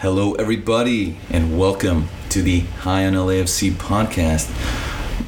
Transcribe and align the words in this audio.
Hello, 0.00 0.32
everybody, 0.32 1.18
and 1.28 1.58
welcome 1.58 2.08
to 2.30 2.40
the 2.40 2.60
High 2.60 3.04
on 3.04 3.12
LAFC 3.12 3.72
podcast. 3.72 4.48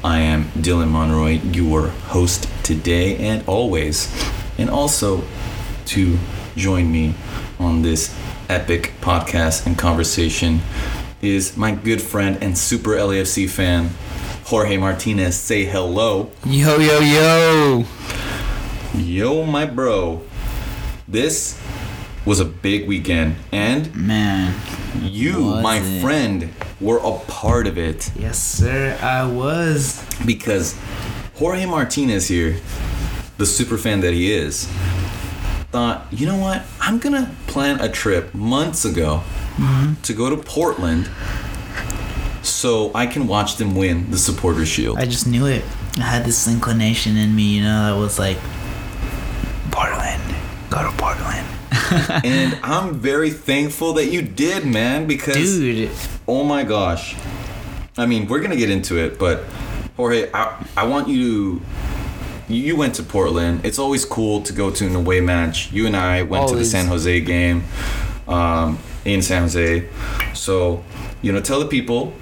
I 0.03 0.21
am 0.21 0.45
Dylan 0.53 0.89
Monroy, 0.89 1.41
your 1.43 1.89
host 1.89 2.49
today 2.65 3.19
and 3.19 3.47
always. 3.47 4.11
And 4.57 4.71
also, 4.71 5.25
to 5.89 6.19
join 6.57 6.91
me 6.91 7.15
on 7.59 7.83
this 7.83 8.19
epic 8.49 8.95
podcast 9.03 9.67
and 9.67 9.77
conversation 9.77 10.63
is 11.21 11.55
my 11.55 11.73
good 11.73 12.01
friend 12.01 12.43
and 12.43 12.57
super 12.57 12.93
LAFC 12.93 13.51
fan, 13.51 13.91
Jorge 14.47 14.79
Martinez. 14.79 15.37
Say 15.37 15.67
hello. 15.67 16.31
Yo, 16.47 16.79
yo, 16.79 16.99
yo. 17.01 17.85
Yo, 18.95 19.45
my 19.45 19.67
bro. 19.67 20.23
This 21.07 21.62
was 22.25 22.39
a 22.41 22.45
big 22.45 22.87
weekend, 22.87 23.37
and 23.51 23.95
Man. 23.97 24.55
you, 25.01 25.41
my 25.63 25.79
it? 25.79 26.01
friend, 26.01 26.51
were 26.81 26.99
a 26.99 27.19
part 27.27 27.67
of 27.67 27.77
it 27.79 28.11
Yes, 28.17 28.39
sir. 28.43 28.97
I 29.03 29.27
was. 29.27 30.05
because 30.25 30.77
Jorge 31.35 31.67
Martinez 31.67 32.29
here, 32.29 32.59
the 33.39 33.47
super 33.47 33.77
fan 33.77 34.01
that 34.01 34.13
he 34.15 34.33
is, 34.33 34.67
thought, 35.73 36.07
you 36.13 36.27
know 36.27 36.37
what? 36.39 36.63
I'm 36.81 36.99
gonna 36.99 37.35
plan 37.47 37.81
a 37.81 37.89
trip 37.89 38.35
months 38.35 38.85
ago 38.85 39.23
Mm-hmm. 39.57 40.01
to 40.03 40.15
go 40.15 40.31
to 40.31 40.37
Portland 40.39 41.11
so 42.43 42.91
I 42.95 43.07
can 43.07 43.27
watch 43.27 43.57
them 43.57 43.75
win 43.75 44.11
the 44.11 44.17
Supporter 44.17 44.65
Shield. 44.65 44.99
I 44.99 45.05
just 45.05 45.27
knew 45.27 45.45
it. 45.47 45.63
I 45.99 46.03
had 46.05 46.25
this 46.25 46.49
inclination 46.49 47.19
in 47.19 47.37
me, 47.37 47.57
you 47.57 47.63
know, 47.63 47.95
that 47.95 48.01
was 48.01 48.19
like, 48.19 48.39
Portland. 49.71 50.23
Go 50.71 50.83
to 50.91 50.97
Portland. 50.97 51.42
And 52.25 52.59
I'm 52.63 52.95
very 52.95 53.31
thankful 53.31 53.93
that 53.95 54.07
you 54.07 54.23
did, 54.23 54.65
man, 54.65 55.07
because 55.07 55.37
Dude. 55.37 55.91
Oh 56.27 56.45
my 56.45 56.63
gosh. 56.63 57.17
I 57.97 58.07
mean, 58.07 58.27
we're 58.27 58.41
gonna 58.41 58.57
get 58.57 58.71
into 58.71 58.97
it, 58.97 59.19
but 59.19 59.45
Jorge, 59.97 60.31
I, 60.33 60.65
I 60.77 60.87
want 60.87 61.09
you 61.09 61.61
to. 61.61 61.65
You 62.49 62.77
went 62.77 62.95
to 62.97 63.03
Portland. 63.03 63.65
It's 63.65 63.79
always 63.79 64.05
cool 64.05 64.43
to 64.43 64.53
go 64.53 64.71
to 64.71 64.87
an 64.87 64.95
away 64.95 65.21
match. 65.21 65.73
You 65.73 65.87
and 65.87 65.97
I 65.97 66.23
went 66.23 66.49
to 66.49 66.57
the 66.57 66.65
San 66.65 66.87
Jose 66.87 67.21
game 67.21 67.65
um, 68.29 68.79
in 69.05 69.23
San 69.23 69.43
Jose. 69.43 69.89
So, 70.35 70.85
you 71.23 71.33
know, 71.33 71.41
tell 71.41 71.61
the 71.61 71.67
people 71.67 72.13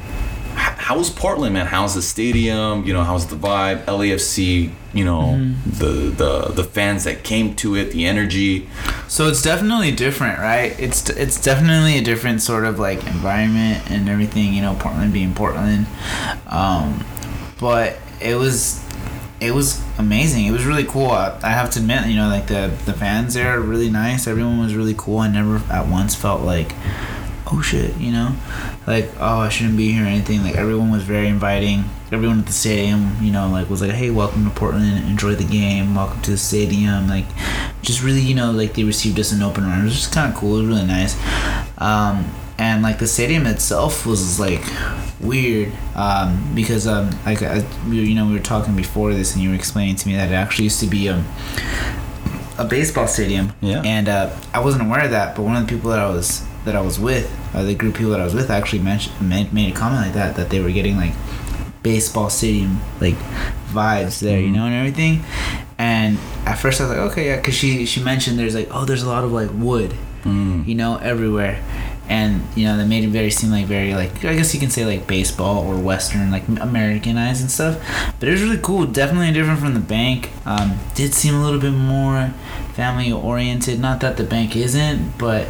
how 0.91 0.99
was 0.99 1.09
Portland, 1.09 1.55
man? 1.55 1.67
How's 1.67 1.95
the 1.95 2.03
stadium? 2.03 2.85
You 2.85 2.93
know, 2.93 3.05
how's 3.05 3.29
the 3.29 3.37
vibe? 3.37 3.85
LAFC. 3.85 4.73
You 4.93 5.05
know, 5.05 5.21
Mm-hmm. 5.21 5.71
the 5.79 5.93
the 6.11 6.49
the 6.53 6.65
fans 6.65 7.05
that 7.05 7.23
came 7.23 7.55
to 7.63 7.77
it, 7.77 7.93
the 7.93 8.07
energy. 8.07 8.69
So 9.07 9.29
it's 9.29 9.41
definitely 9.41 9.93
different, 9.93 10.41
right? 10.41 10.75
It's 10.81 11.09
it's 11.11 11.41
definitely 11.41 11.97
a 11.99 12.03
different 12.03 12.43
sort 12.43 12.65
of 12.65 12.81
like 12.81 13.07
environment 13.07 13.89
and 13.89 14.09
everything. 14.09 14.53
You 14.53 14.63
know, 14.63 14.75
Portland 14.81 15.13
being 15.13 15.33
Portland, 15.33 15.87
um, 16.49 17.05
but 17.61 17.97
it 18.21 18.35
was 18.35 18.85
it 19.41 19.55
was 19.55 19.81
amazing. 19.97 20.47
It 20.47 20.51
was 20.51 20.65
really 20.67 20.85
cool. 20.85 21.11
I, 21.11 21.39
I 21.41 21.51
have 21.51 21.71
to 21.71 21.79
admit, 21.79 22.09
you 22.09 22.17
know, 22.17 22.27
like 22.29 22.49
the 22.49 22.73
the 22.85 22.95
fans 22.95 23.35
there 23.35 23.57
are 23.57 23.61
really 23.61 23.91
nice. 23.91 24.27
Everyone 24.27 24.59
was 24.59 24.75
really 24.75 24.97
cool. 24.99 25.19
I 25.19 25.29
never 25.29 25.63
at 25.73 25.87
once 25.87 26.17
felt 26.17 26.43
like, 26.43 26.73
oh 27.53 27.61
shit, 27.63 27.97
you 27.97 28.13
know, 28.13 28.35
like 28.87 29.11
oh 29.19 29.39
I 29.39 29.49
shouldn't 29.49 29.77
be 29.77 29.93
here 29.93 30.05
or 30.05 30.07
anything. 30.07 30.43
Like 30.43 30.57
everyone 30.57 30.91
was 30.91 31.03
very 31.03 31.29
inviting. 31.29 31.85
Everyone 32.13 32.41
at 32.41 32.47
the 32.47 32.53
stadium, 32.53 33.17
you 33.21 33.31
know, 33.31 33.49
like 33.49 33.71
was 33.71 33.81
like, 33.81 33.93
hey, 33.93 34.11
welcome 34.11 34.45
to 34.45 34.51
Portland. 34.51 35.09
Enjoy 35.09 35.35
the 35.35 35.45
game. 35.45 35.95
Welcome 35.95 36.21
to 36.23 36.33
the 36.33 36.39
stadium. 36.39 37.09
Like 37.09 37.27
just 37.83 38.03
really, 38.03 38.21
you 38.21 38.35
know, 38.35 38.51
like 38.51 38.75
they 38.75 38.85
received 38.85 39.19
us 39.19 39.33
in 39.33 39.43
open 39.43 39.65
arms. 39.65 39.81
It 39.81 39.85
was 39.85 39.95
just 39.95 40.13
kind 40.13 40.33
of 40.33 40.39
cool. 40.39 40.57
It 40.57 40.61
was 40.63 40.69
really 40.69 40.87
nice. 40.87 41.17
Um, 41.79 42.31
and 42.59 42.83
like 42.83 42.99
the 42.99 43.07
stadium 43.07 43.47
itself 43.47 44.05
was 44.05 44.39
like 44.39 44.63
weird 45.21 45.73
um, 45.95 46.53
because 46.55 46.87
um, 46.87 47.11
like 47.25 47.43
I, 47.43 47.65
we, 47.89 48.01
you 48.01 48.15
know, 48.15 48.27
we 48.27 48.35
were 48.35 48.39
talking 48.39 48.77
before 48.77 49.15
this, 49.15 49.35
and 49.35 49.43
you 49.43 49.51
were 49.51 49.55
explaining 49.55 49.97
to 49.97 50.09
me 50.09 50.15
that 50.15 50.31
it 50.31 50.35
actually 50.35 50.65
used 50.65 50.81
to 50.81 50.87
be 50.87 51.09
um, 51.09 51.25
a 52.59 52.65
baseball 52.65 53.07
stadium. 53.07 53.53
Yeah. 53.61 53.83
And 53.85 54.09
uh, 54.09 54.37
I 54.53 54.61
wasn't 54.61 54.87
aware 54.87 55.05
of 55.05 55.13
that, 55.13 55.37
but 55.37 55.43
one 55.43 55.57
of 55.57 55.67
the 55.67 55.75
people 55.75 55.91
that 55.91 56.01
I 56.01 56.11
was 56.11 56.45
that 56.65 56.77
I 56.77 56.83
was 56.83 57.01
with, 57.01 57.31
uh, 57.55 57.63
the 57.65 57.75
group 57.75 57.95
of 57.95 57.99
people 57.99 58.13
that 58.13 58.21
I 58.21 58.25
was 58.25 58.35
with, 58.35 58.51
actually 58.51 58.81
mentioned 58.81 59.15
made, 59.29 59.49
a 59.55 59.73
comment 59.73 60.03
like 60.03 60.15
that 60.15 60.37
that 60.37 60.51
they 60.51 60.61
were 60.61 60.71
getting 60.71 60.97
like 60.97 61.13
baseball 61.83 62.31
stadium 62.31 62.81
like 63.01 63.15
vibes 63.71 64.21
there, 64.21 64.41
you 64.41 64.51
know, 64.51 64.67
and 64.67 64.75
everything. 64.75 65.25
And 65.79 66.19
at 66.45 66.57
first 66.57 66.81
I 66.81 66.85
was 66.89 66.97
like, 66.97 67.11
okay, 67.13 67.27
yeah, 67.27 67.37
because 67.37 67.55
she 67.55 67.87
she 67.87 68.03
mentioned 68.03 68.39
there's 68.39 68.55
like, 68.55 68.69
oh, 68.71 68.85
there's 68.85 69.03
a 69.03 69.09
lot 69.09 69.25
of 69.25 69.33
like 69.33 69.51
wood, 69.53 69.95
Mm. 70.25 70.67
you 70.67 70.75
know, 70.75 70.99
everywhere. 70.99 71.63
And 72.07 72.43
you 72.57 72.65
know 72.65 72.77
that 72.77 72.87
made 72.89 73.05
it 73.05 73.11
very 73.11 73.31
seem 73.31 73.53
like 73.53 73.67
very 73.67 73.95
like 73.95 74.25
I 74.25 74.35
guess 74.35 74.53
you 74.53 74.59
can 74.59 74.69
say 74.69 74.85
like 74.85 75.07
baseball 75.07 75.65
or 75.65 75.79
Western 75.79 76.33
like 76.33 76.47
Americanized 76.49 77.41
and 77.41 77.49
stuff, 77.51 77.79
but 78.19 78.29
it 78.29 78.33
was 78.33 78.43
really 78.43 78.59
cool. 78.61 78.85
Definitely 78.85 79.33
different 79.33 79.61
from 79.61 79.75
the 79.75 79.81
bank. 79.81 80.29
Um, 80.45 80.77
did 80.97 81.15
seem 81.15 81.35
a 81.37 81.43
little 81.43 81.61
bit 81.61 81.71
more 81.73 82.35
family 82.75 83.13
oriented. 83.13 83.79
Not 83.79 84.01
that 84.01 84.17
the 84.17 84.25
bank 84.25 84.57
isn't, 84.57 85.19
but 85.19 85.47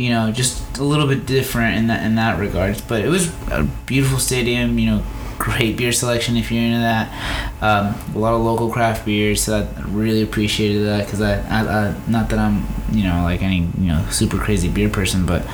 you 0.00 0.08
know 0.08 0.32
just 0.32 0.78
a 0.78 0.82
little 0.82 1.06
bit 1.06 1.26
different 1.26 1.76
in 1.76 1.88
that 1.88 2.02
in 2.06 2.14
that 2.14 2.40
regards. 2.40 2.80
But 2.80 3.02
it 3.02 3.08
was 3.08 3.28
a 3.50 3.68
beautiful 3.84 4.18
stadium. 4.18 4.78
You 4.78 4.86
know, 4.86 5.02
great 5.38 5.76
beer 5.76 5.92
selection 5.92 6.38
if 6.38 6.50
you're 6.50 6.62
into 6.62 6.78
that. 6.78 7.12
Um, 7.60 7.94
a 8.14 8.18
lot 8.18 8.32
of 8.32 8.40
local 8.40 8.70
craft 8.70 9.04
beers, 9.04 9.42
so 9.42 9.58
I 9.58 9.82
really 9.82 10.22
appreciated 10.22 10.86
that 10.86 11.04
because 11.04 11.20
I, 11.20 11.34
I, 11.42 11.88
I 11.88 11.94
not 12.08 12.30
that 12.30 12.38
I'm 12.38 12.66
you 12.92 13.04
know 13.04 13.22
like 13.24 13.42
any 13.42 13.68
you 13.78 13.88
know 13.88 14.02
super 14.10 14.38
crazy 14.38 14.70
beer 14.70 14.88
person, 14.88 15.26
but 15.26 15.44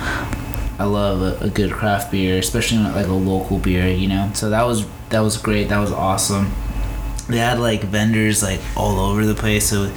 I 0.79 0.85
love 0.85 1.21
a, 1.21 1.45
a 1.47 1.49
good 1.49 1.73
craft 1.73 2.09
beer, 2.13 2.39
especially 2.39 2.77
like 2.77 3.07
a 3.07 3.13
local 3.13 3.59
beer, 3.59 3.89
you 3.89 4.07
know. 4.07 4.31
So 4.33 4.49
that 4.51 4.63
was 4.63 4.87
that 5.09 5.19
was 5.19 5.35
great. 5.37 5.67
That 5.67 5.79
was 5.79 5.91
awesome. 5.91 6.53
They 7.27 7.39
had 7.39 7.59
like 7.59 7.83
vendors 7.83 8.41
like 8.41 8.61
all 8.77 8.97
over 8.97 9.25
the 9.25 9.35
place, 9.35 9.69
so 9.69 9.91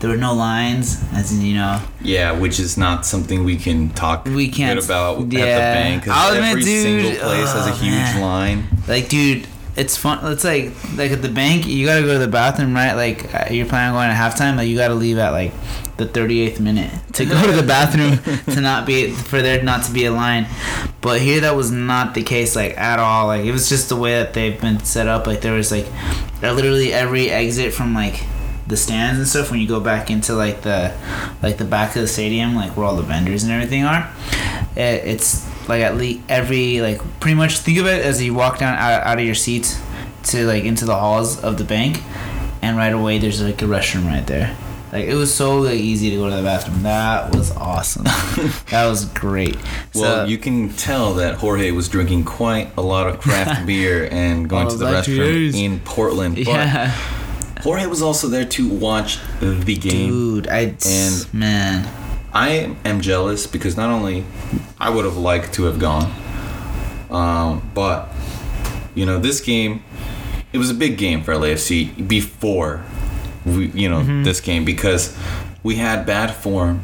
there 0.00 0.10
were 0.10 0.16
no 0.16 0.34
lines, 0.34 1.02
as 1.12 1.32
in 1.32 1.42
you 1.44 1.54
know. 1.54 1.80
Yeah, 2.00 2.32
which 2.32 2.58
is 2.58 2.76
not 2.78 3.04
something 3.06 3.44
we 3.44 3.56
can 3.56 3.90
talk 3.90 4.24
We 4.24 4.48
can't- 4.48 4.78
good 4.80 4.84
about 4.86 5.20
at 5.20 5.30
the 5.30 5.36
bank 5.36 6.06
admit, 6.06 6.42
every 6.42 6.62
dude, 6.62 6.82
single 6.82 7.10
place 7.28 7.52
has 7.52 7.66
a 7.66 7.70
oh, 7.70 7.74
huge 7.74 7.92
man. 7.92 8.20
line. 8.20 8.64
Like, 8.88 9.08
dude, 9.08 9.46
it's 9.76 9.96
fun. 9.96 10.18
It's 10.32 10.44
like 10.44 10.72
like 10.96 11.10
at 11.12 11.22
the 11.22 11.28
bank, 11.28 11.66
you 11.66 11.86
gotta 11.86 12.02
go 12.02 12.14
to 12.14 12.18
the 12.18 12.28
bathroom, 12.28 12.74
right? 12.74 12.94
Like 12.94 13.34
uh, 13.34 13.52
you're 13.52 13.66
planning 13.66 13.94
on 13.94 14.02
going 14.02 14.10
at 14.10 14.16
halftime, 14.16 14.56
like 14.56 14.68
you 14.68 14.76
gotta 14.76 14.94
leave 14.94 15.18
at 15.18 15.30
like 15.30 15.52
the 15.96 16.06
38th 16.06 16.60
minute 16.60 16.90
to 17.12 17.26
go 17.26 17.46
to 17.46 17.52
the 17.52 17.62
bathroom 17.62 18.18
to 18.54 18.60
not 18.60 18.86
be 18.86 19.10
for 19.10 19.42
there 19.42 19.62
not 19.62 19.84
to 19.84 19.92
be 19.92 20.06
a 20.06 20.12
line. 20.12 20.46
But 21.00 21.20
here, 21.20 21.40
that 21.40 21.54
was 21.56 21.70
not 21.70 22.14
the 22.14 22.22
case, 22.22 22.56
like 22.56 22.76
at 22.76 22.98
all. 22.98 23.28
Like 23.28 23.44
it 23.44 23.52
was 23.52 23.68
just 23.68 23.88
the 23.88 23.96
way 23.96 24.14
that 24.14 24.34
they've 24.34 24.60
been 24.60 24.80
set 24.80 25.06
up. 25.06 25.26
Like 25.26 25.40
there 25.40 25.54
was 25.54 25.70
like 25.70 25.86
literally 26.42 26.92
every 26.92 27.30
exit 27.30 27.72
from 27.72 27.94
like 27.94 28.24
the 28.70 28.76
stands 28.76 29.18
and 29.18 29.28
stuff 29.28 29.50
when 29.50 29.60
you 29.60 29.66
go 29.68 29.80
back 29.80 30.10
into 30.10 30.32
like 30.34 30.62
the 30.62 30.96
like 31.42 31.58
the 31.58 31.64
back 31.64 31.94
of 31.96 32.02
the 32.02 32.08
stadium 32.08 32.54
like 32.54 32.76
where 32.76 32.86
all 32.86 32.96
the 32.96 33.02
vendors 33.02 33.42
and 33.42 33.52
everything 33.52 33.84
are 33.84 34.10
it, 34.76 35.04
it's 35.04 35.46
like 35.68 35.82
at 35.82 35.96
least 35.96 36.20
every 36.28 36.80
like 36.80 37.00
pretty 37.20 37.34
much 37.34 37.58
think 37.58 37.78
of 37.78 37.86
it 37.86 38.04
as 38.04 38.22
you 38.22 38.32
walk 38.32 38.58
down 38.58 38.74
out, 38.78 39.02
out 39.02 39.18
of 39.18 39.24
your 39.24 39.34
seats 39.34 39.78
to 40.22 40.46
like 40.46 40.64
into 40.64 40.84
the 40.84 40.94
halls 40.94 41.42
of 41.42 41.58
the 41.58 41.64
bank 41.64 42.00
and 42.62 42.76
right 42.76 42.92
away 42.92 43.18
there's 43.18 43.42
like 43.42 43.60
a 43.62 43.64
restroom 43.64 44.06
right 44.06 44.26
there. 44.26 44.56
Like 44.92 45.06
it 45.06 45.14
was 45.14 45.32
so 45.32 45.58
like 45.58 45.78
easy 45.78 46.10
to 46.10 46.16
go 46.16 46.28
to 46.28 46.36
the 46.36 46.42
bathroom. 46.42 46.82
That 46.82 47.34
was 47.34 47.50
awesome. 47.56 48.04
That 48.70 48.86
was 48.86 49.04
great. 49.06 49.56
Well, 49.94 50.24
So- 50.24 50.24
you 50.26 50.38
can 50.38 50.70
tell 50.70 51.14
that 51.14 51.36
Jorge 51.36 51.70
was 51.70 51.88
drinking 51.88 52.24
quite 52.24 52.70
a 52.76 52.82
lot 52.82 53.06
of 53.08 53.20
craft 53.20 53.66
beer 53.66 54.08
and 54.10 54.48
going 54.48 54.68
to 54.68 54.76
the 54.76 54.86
restroom 54.86 55.54
in 55.54 55.80
Portland. 55.80 56.36
But 56.36 56.46
yeah 56.46 57.19
Jorge 57.62 57.86
was 57.86 58.02
also 58.02 58.28
there 58.28 58.44
to 58.44 58.68
watch 58.68 59.18
the 59.40 59.76
game. 59.76 60.10
dude 60.10 60.48
i 60.48 60.74
And- 60.86 61.26
man 61.34 61.88
I 62.32 62.76
am 62.84 63.00
jealous 63.00 63.46
because 63.48 63.76
not 63.76 63.90
only 63.90 64.24
I 64.78 64.88
would 64.90 65.04
have 65.04 65.16
liked 65.16 65.52
to 65.54 65.64
have 65.64 65.80
gone, 65.80 66.12
um, 67.10 67.68
but 67.74 68.08
you 68.94 69.04
know 69.04 69.18
this 69.18 69.40
game, 69.40 69.82
it 70.52 70.58
was 70.58 70.70
a 70.70 70.74
big 70.74 70.96
game 70.96 71.22
for 71.24 71.34
LAFC 71.34 72.06
before 72.06 72.84
we, 73.44 73.66
you 73.68 73.88
know 73.88 74.00
Mm-hmm. 74.02 74.22
this 74.22 74.40
game 74.40 74.64
because 74.64 75.16
we 75.64 75.74
had 75.76 76.06
bad 76.06 76.34
form. 76.34 76.82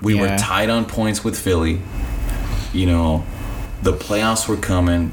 We 0.00 0.14
were 0.14 0.34
tied 0.38 0.70
on 0.70 0.86
points 0.86 1.22
with 1.22 1.38
Philly. 1.38 1.82
You 2.72 2.86
know, 2.86 3.24
the 3.82 3.92
playoffs 3.92 4.48
were 4.48 4.56
coming. 4.56 5.12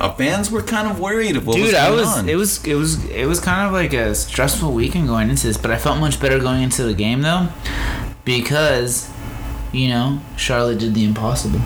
Our 0.00 0.14
fans 0.16 0.50
were 0.50 0.62
kind 0.62 0.88
of 0.88 0.98
worried 1.00 1.36
of 1.36 1.46
what 1.46 1.58
was 1.58 1.72
going 1.72 1.82
I 1.84 1.90
was. 1.90 2.06
on. 2.08 2.28
It 2.28 2.34
was. 2.36 2.64
It 2.66 2.74
was. 2.74 3.04
It 3.06 3.26
was 3.26 3.40
kind 3.40 3.66
of 3.66 3.72
like 3.72 3.92
a 3.92 4.14
stressful 4.14 4.72
weekend 4.72 5.08
going 5.08 5.30
into 5.30 5.46
this, 5.46 5.56
but 5.56 5.70
I 5.70 5.76
felt 5.78 5.98
much 5.98 6.20
better 6.20 6.38
going 6.38 6.62
into 6.62 6.82
the 6.84 6.94
game 6.94 7.22
though, 7.22 7.48
because, 8.24 9.10
you 9.72 9.88
know, 9.88 10.20
Charlotte 10.36 10.78
did 10.78 10.94
the 10.94 11.04
impossible. 11.04 11.60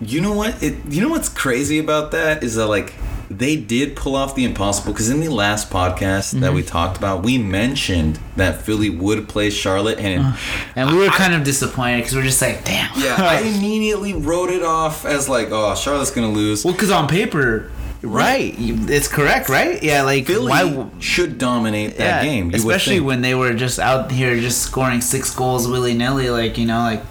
You 0.00 0.20
know 0.20 0.32
what? 0.32 0.62
It, 0.62 0.76
you 0.88 1.00
know 1.00 1.08
what's 1.08 1.28
crazy 1.28 1.78
about 1.78 2.10
that 2.12 2.42
is 2.44 2.56
that 2.56 2.66
like 2.66 2.92
they 3.30 3.56
did 3.56 3.96
pull 3.96 4.14
off 4.14 4.34
the 4.34 4.44
impossible 4.44 4.92
because 4.92 5.10
in 5.10 5.20
the 5.20 5.28
last 5.28 5.68
podcast 5.70 6.32
that 6.32 6.46
Mm-hmm. 6.46 6.54
we 6.54 6.62
talked 6.62 6.96
about, 6.96 7.22
we 7.24 7.38
mentioned 7.38 8.18
that 8.36 8.62
Philly 8.62 8.88
would 8.90 9.28
play 9.28 9.50
Charlotte, 9.50 9.98
and 9.98 10.22
Uh-huh. 10.24 10.70
And 10.76 10.90
we 10.90 10.96
were 10.98 11.08
kind 11.08 11.34
of 11.34 11.42
disappointed 11.44 11.98
because 11.98 12.14
we're 12.14 12.22
just 12.22 12.40
like, 12.40 12.64
damn. 12.64 12.90
yeah, 13.00 13.16
I 13.18 13.40
immediately 13.56 14.14
wrote 14.14 14.50
it 14.50 14.62
off 14.62 15.04
as 15.04 15.28
like, 15.28 15.48
oh, 15.50 15.74
Charlotte's 15.74 16.10
gonna 16.10 16.30
lose. 16.30 16.64
well, 16.64 16.72
because 16.74 16.90
on 16.90 17.08
paper, 17.08 17.70
right, 18.02 18.54
it's 18.58 19.08
correct, 19.08 19.48
right? 19.48 19.82
Yeah, 19.82 20.02
like 20.02 20.26
Philly 20.26 20.50
why? 20.50 20.90
should 21.00 21.38
dominate 21.38 21.96
that 21.96 22.22
yeah, 22.22 22.30
game, 22.30 22.54
especially 22.54 23.00
when 23.00 23.22
they 23.22 23.34
were 23.34 23.54
just 23.54 23.78
out 23.80 24.12
here 24.12 24.38
just 24.38 24.62
scoring 24.62 25.00
six 25.00 25.34
goals 25.34 25.66
willy 25.66 25.94
nilly, 25.94 26.30
like 26.30 26.58
you 26.58 26.66
know, 26.66 26.78
like 26.78 27.02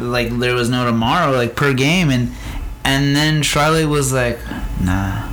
like 0.00 0.28
there 0.38 0.54
was 0.54 0.68
no 0.68 0.84
tomorrow, 0.84 1.30
like 1.32 1.54
per 1.56 1.72
game, 1.72 2.10
and 2.10 2.32
and 2.84 3.14
then 3.16 3.42
Charlotte 3.42 3.88
was 3.88 4.12
like, 4.12 4.38
nah. 4.80 5.28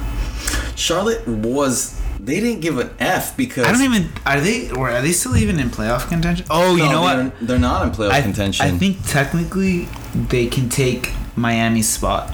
Charlotte 0.75 1.27
was. 1.27 1.99
They 2.19 2.39
didn't 2.39 2.61
give 2.61 2.77
an 2.77 2.91
F 2.99 3.35
because 3.35 3.65
I 3.65 3.71
don't 3.71 3.81
even. 3.81 4.09
Are 4.25 4.39
they? 4.39 4.69
Or 4.71 4.89
are 4.89 5.01
they 5.01 5.11
still 5.11 5.35
even 5.37 5.59
in 5.59 5.69
playoff 5.69 6.07
contention? 6.07 6.45
Oh, 6.49 6.75
you 6.75 6.83
No, 6.83 6.91
know 6.91 7.07
they're, 7.07 7.23
what? 7.25 7.47
They're 7.47 7.59
not 7.59 7.87
in 7.87 7.91
playoff 7.91 8.11
I, 8.11 8.21
contention. 8.21 8.65
I 8.65 8.77
think 8.77 8.97
technically 9.05 9.87
they 10.13 10.47
can 10.47 10.69
take 10.69 11.11
Miami's 11.35 11.89
spot. 11.89 12.33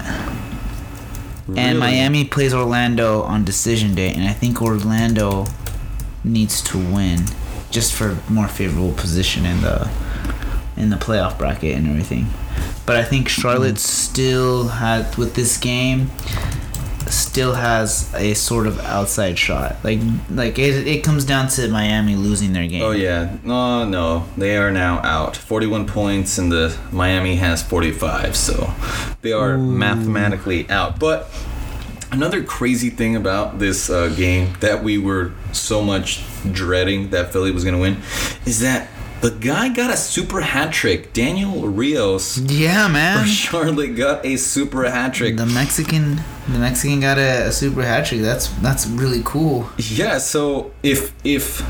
Really? 1.46 1.60
And 1.60 1.78
Miami 1.78 2.24
plays 2.26 2.52
Orlando 2.52 3.22
on 3.22 3.44
decision 3.44 3.94
day, 3.94 4.12
and 4.12 4.24
I 4.24 4.34
think 4.34 4.60
Orlando 4.60 5.46
needs 6.22 6.60
to 6.64 6.76
win 6.76 7.24
just 7.70 7.94
for 7.94 8.18
more 8.28 8.48
favorable 8.48 8.92
position 8.92 9.46
in 9.46 9.62
the 9.62 9.90
in 10.76 10.90
the 10.90 10.96
playoff 10.96 11.38
bracket 11.38 11.76
and 11.76 11.88
everything. 11.88 12.26
But 12.88 12.96
I 12.96 13.04
think 13.04 13.28
Charlotte 13.28 13.74
Mm. 13.76 13.78
still 13.78 14.68
had 14.68 15.14
with 15.16 15.34
this 15.34 15.58
game 15.58 16.10
still 17.06 17.54
has 17.54 18.12
a 18.14 18.34
sort 18.34 18.66
of 18.66 18.78
outside 18.80 19.38
shot. 19.38 19.76
Like 19.84 20.00
like 20.30 20.58
it, 20.58 20.86
it 20.86 21.04
comes 21.04 21.24
down 21.24 21.48
to 21.48 21.68
Miami 21.68 22.16
losing 22.16 22.52
their 22.54 22.66
game. 22.66 22.82
Oh 22.82 22.90
yeah, 22.92 23.36
no, 23.44 23.84
no, 23.84 24.24
they 24.36 24.56
are 24.56 24.70
now 24.70 25.00
out. 25.04 25.36
Forty-one 25.36 25.86
points, 25.86 26.38
and 26.38 26.50
the 26.50 26.76
Miami 26.90 27.36
has 27.36 27.62
forty-five, 27.62 28.34
so 28.34 28.72
they 29.22 29.32
are 29.32 29.56
mathematically 29.58 30.68
out. 30.70 30.98
But 30.98 31.30
another 32.10 32.42
crazy 32.42 32.90
thing 32.90 33.16
about 33.16 33.58
this 33.58 33.88
uh, 33.90 34.08
game 34.16 34.54
that 34.60 34.82
we 34.82 34.96
were 34.98 35.32
so 35.52 35.82
much 35.82 36.22
dreading 36.52 37.10
that 37.10 37.32
Philly 37.32 37.50
was 37.52 37.64
going 37.64 37.74
to 37.74 37.80
win 37.80 37.96
is 38.46 38.60
that 38.60 38.88
the 39.20 39.30
guy 39.30 39.68
got 39.68 39.90
a 39.92 39.96
super 39.96 40.40
hat 40.40 40.72
trick. 40.72 41.12
Daniel 41.12 41.66
Rios 41.68 42.38
Yeah, 42.38 42.86
for 42.86 42.92
man. 42.92 43.26
Charlotte 43.26 43.96
got 43.96 44.24
a 44.24 44.36
super 44.36 44.88
hat 44.88 45.14
trick. 45.14 45.36
The 45.36 45.46
Mexican, 45.46 46.20
the 46.48 46.58
Mexican 46.58 47.00
got 47.00 47.18
a, 47.18 47.48
a 47.48 47.52
super 47.52 47.82
hat 47.82 48.06
trick. 48.06 48.20
That's 48.20 48.48
that's 48.60 48.86
really 48.86 49.22
cool. 49.24 49.68
Yeah, 49.76 50.18
so 50.18 50.72
if 50.82 51.12
if 51.24 51.62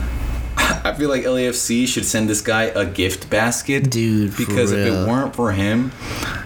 I 0.58 0.92
feel 0.94 1.08
like 1.08 1.22
LAFC 1.24 1.86
should 1.88 2.04
send 2.04 2.28
this 2.28 2.40
guy 2.42 2.64
a 2.64 2.84
gift 2.84 3.30
basket, 3.30 3.90
Dude, 3.90 4.34
for 4.34 4.44
because 4.44 4.72
if 4.72 4.86
it 4.86 5.08
weren't 5.08 5.34
for 5.34 5.52
him, 5.52 5.92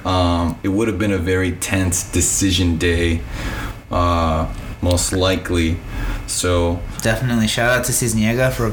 um, 0.04 0.58
it 0.62 0.68
would 0.68 0.88
have 0.88 0.98
been 0.98 1.12
a 1.12 1.18
very 1.18 1.52
tense 1.52 2.10
decision 2.12 2.78
day, 2.78 3.22
uh, 3.90 4.52
most 4.80 5.12
likely. 5.12 5.78
So 6.26 6.80
Definitely 7.02 7.48
shout 7.48 7.70
out 7.70 7.84
to 7.86 7.92
Sisniega 7.92 8.52
for 8.52 8.72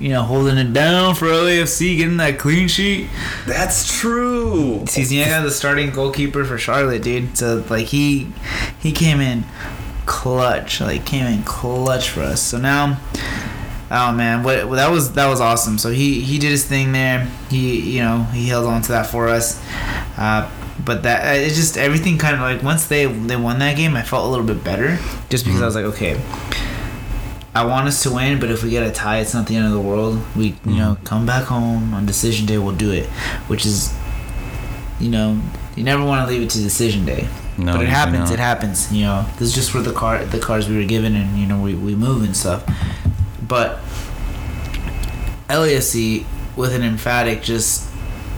you 0.00 0.08
know 0.08 0.22
holding 0.22 0.56
it 0.56 0.72
down 0.72 1.14
for 1.14 1.26
LAFC, 1.26 1.98
getting 1.98 2.16
that 2.16 2.38
clean 2.38 2.66
sheet. 2.66 3.08
that's 3.46 4.00
true. 4.00 4.80
Sisniega, 4.84 5.42
the 5.42 5.50
starting 5.50 5.90
goalkeeper 5.90 6.44
for 6.44 6.58
Charlotte, 6.58 7.02
dude. 7.02 7.36
So 7.36 7.64
like 7.68 7.86
he 7.86 8.32
he 8.80 8.90
came 8.90 9.20
in 9.20 9.44
clutch, 10.06 10.80
like 10.80 11.04
came 11.06 11.26
in 11.26 11.44
clutch 11.44 12.08
for 12.10 12.22
us. 12.22 12.42
So 12.42 12.58
now. 12.58 12.98
Oh 13.92 14.12
man, 14.12 14.44
what 14.44 14.70
that 14.76 14.92
was 14.92 15.14
that 15.14 15.26
was 15.26 15.40
awesome. 15.40 15.76
So 15.76 15.90
he 15.90 16.20
he 16.20 16.38
did 16.38 16.52
his 16.52 16.64
thing 16.64 16.92
there. 16.92 17.24
He 17.50 17.96
you 17.96 18.02
know 18.02 18.22
he 18.22 18.46
held 18.46 18.66
on 18.66 18.82
to 18.82 18.92
that 18.92 19.08
for 19.08 19.26
us. 19.26 19.60
Uh, 20.16 20.48
but 20.84 21.02
that 21.02 21.36
it 21.36 21.54
just 21.54 21.76
everything 21.76 22.16
kind 22.16 22.34
of 22.34 22.40
like 22.40 22.62
once 22.62 22.86
they 22.86 23.06
they 23.06 23.34
won 23.34 23.58
that 23.58 23.76
game, 23.76 23.96
I 23.96 24.02
felt 24.02 24.26
a 24.26 24.28
little 24.28 24.46
bit 24.46 24.62
better 24.62 24.96
just 25.28 25.44
because 25.44 25.60
I 25.60 25.66
was 25.66 25.74
like 25.74 25.86
okay. 25.86 26.20
I 27.54 27.64
want 27.64 27.88
us 27.88 28.02
to 28.04 28.12
win, 28.12 28.38
but 28.38 28.50
if 28.50 28.62
we 28.62 28.70
get 28.70 28.86
a 28.86 28.92
tie, 28.92 29.18
it's 29.18 29.34
not 29.34 29.46
the 29.46 29.56
end 29.56 29.66
of 29.66 29.72
the 29.72 29.80
world. 29.80 30.20
We, 30.36 30.54
you 30.64 30.76
know, 30.76 30.98
come 31.04 31.26
back 31.26 31.44
home 31.44 31.92
on 31.94 32.06
decision 32.06 32.46
day, 32.46 32.58
we'll 32.58 32.76
do 32.76 32.92
it. 32.92 33.06
Which 33.48 33.66
is, 33.66 33.92
you 35.00 35.10
know, 35.10 35.40
you 35.74 35.82
never 35.82 36.04
want 36.04 36.26
to 36.26 36.32
leave 36.32 36.42
it 36.42 36.50
to 36.50 36.58
decision 36.58 37.04
day. 37.04 37.28
No, 37.58 37.74
but 37.74 37.82
it 37.82 37.88
happens. 37.88 38.30
It 38.30 38.38
happens. 38.38 38.92
You 38.92 39.04
know, 39.04 39.26
this 39.38 39.48
is 39.48 39.54
just 39.54 39.70
for 39.70 39.80
the 39.80 39.92
car, 39.92 40.24
the 40.24 40.38
cars 40.38 40.68
we 40.68 40.76
were 40.76 40.84
given, 40.84 41.16
and 41.16 41.38
you 41.38 41.46
know, 41.46 41.60
we 41.60 41.74
we 41.74 41.94
move 41.94 42.22
and 42.22 42.36
stuff. 42.36 42.64
But 43.46 43.80
LAFC 45.48 46.24
with 46.56 46.72
an 46.72 46.82
emphatic 46.82 47.42
just 47.42 47.90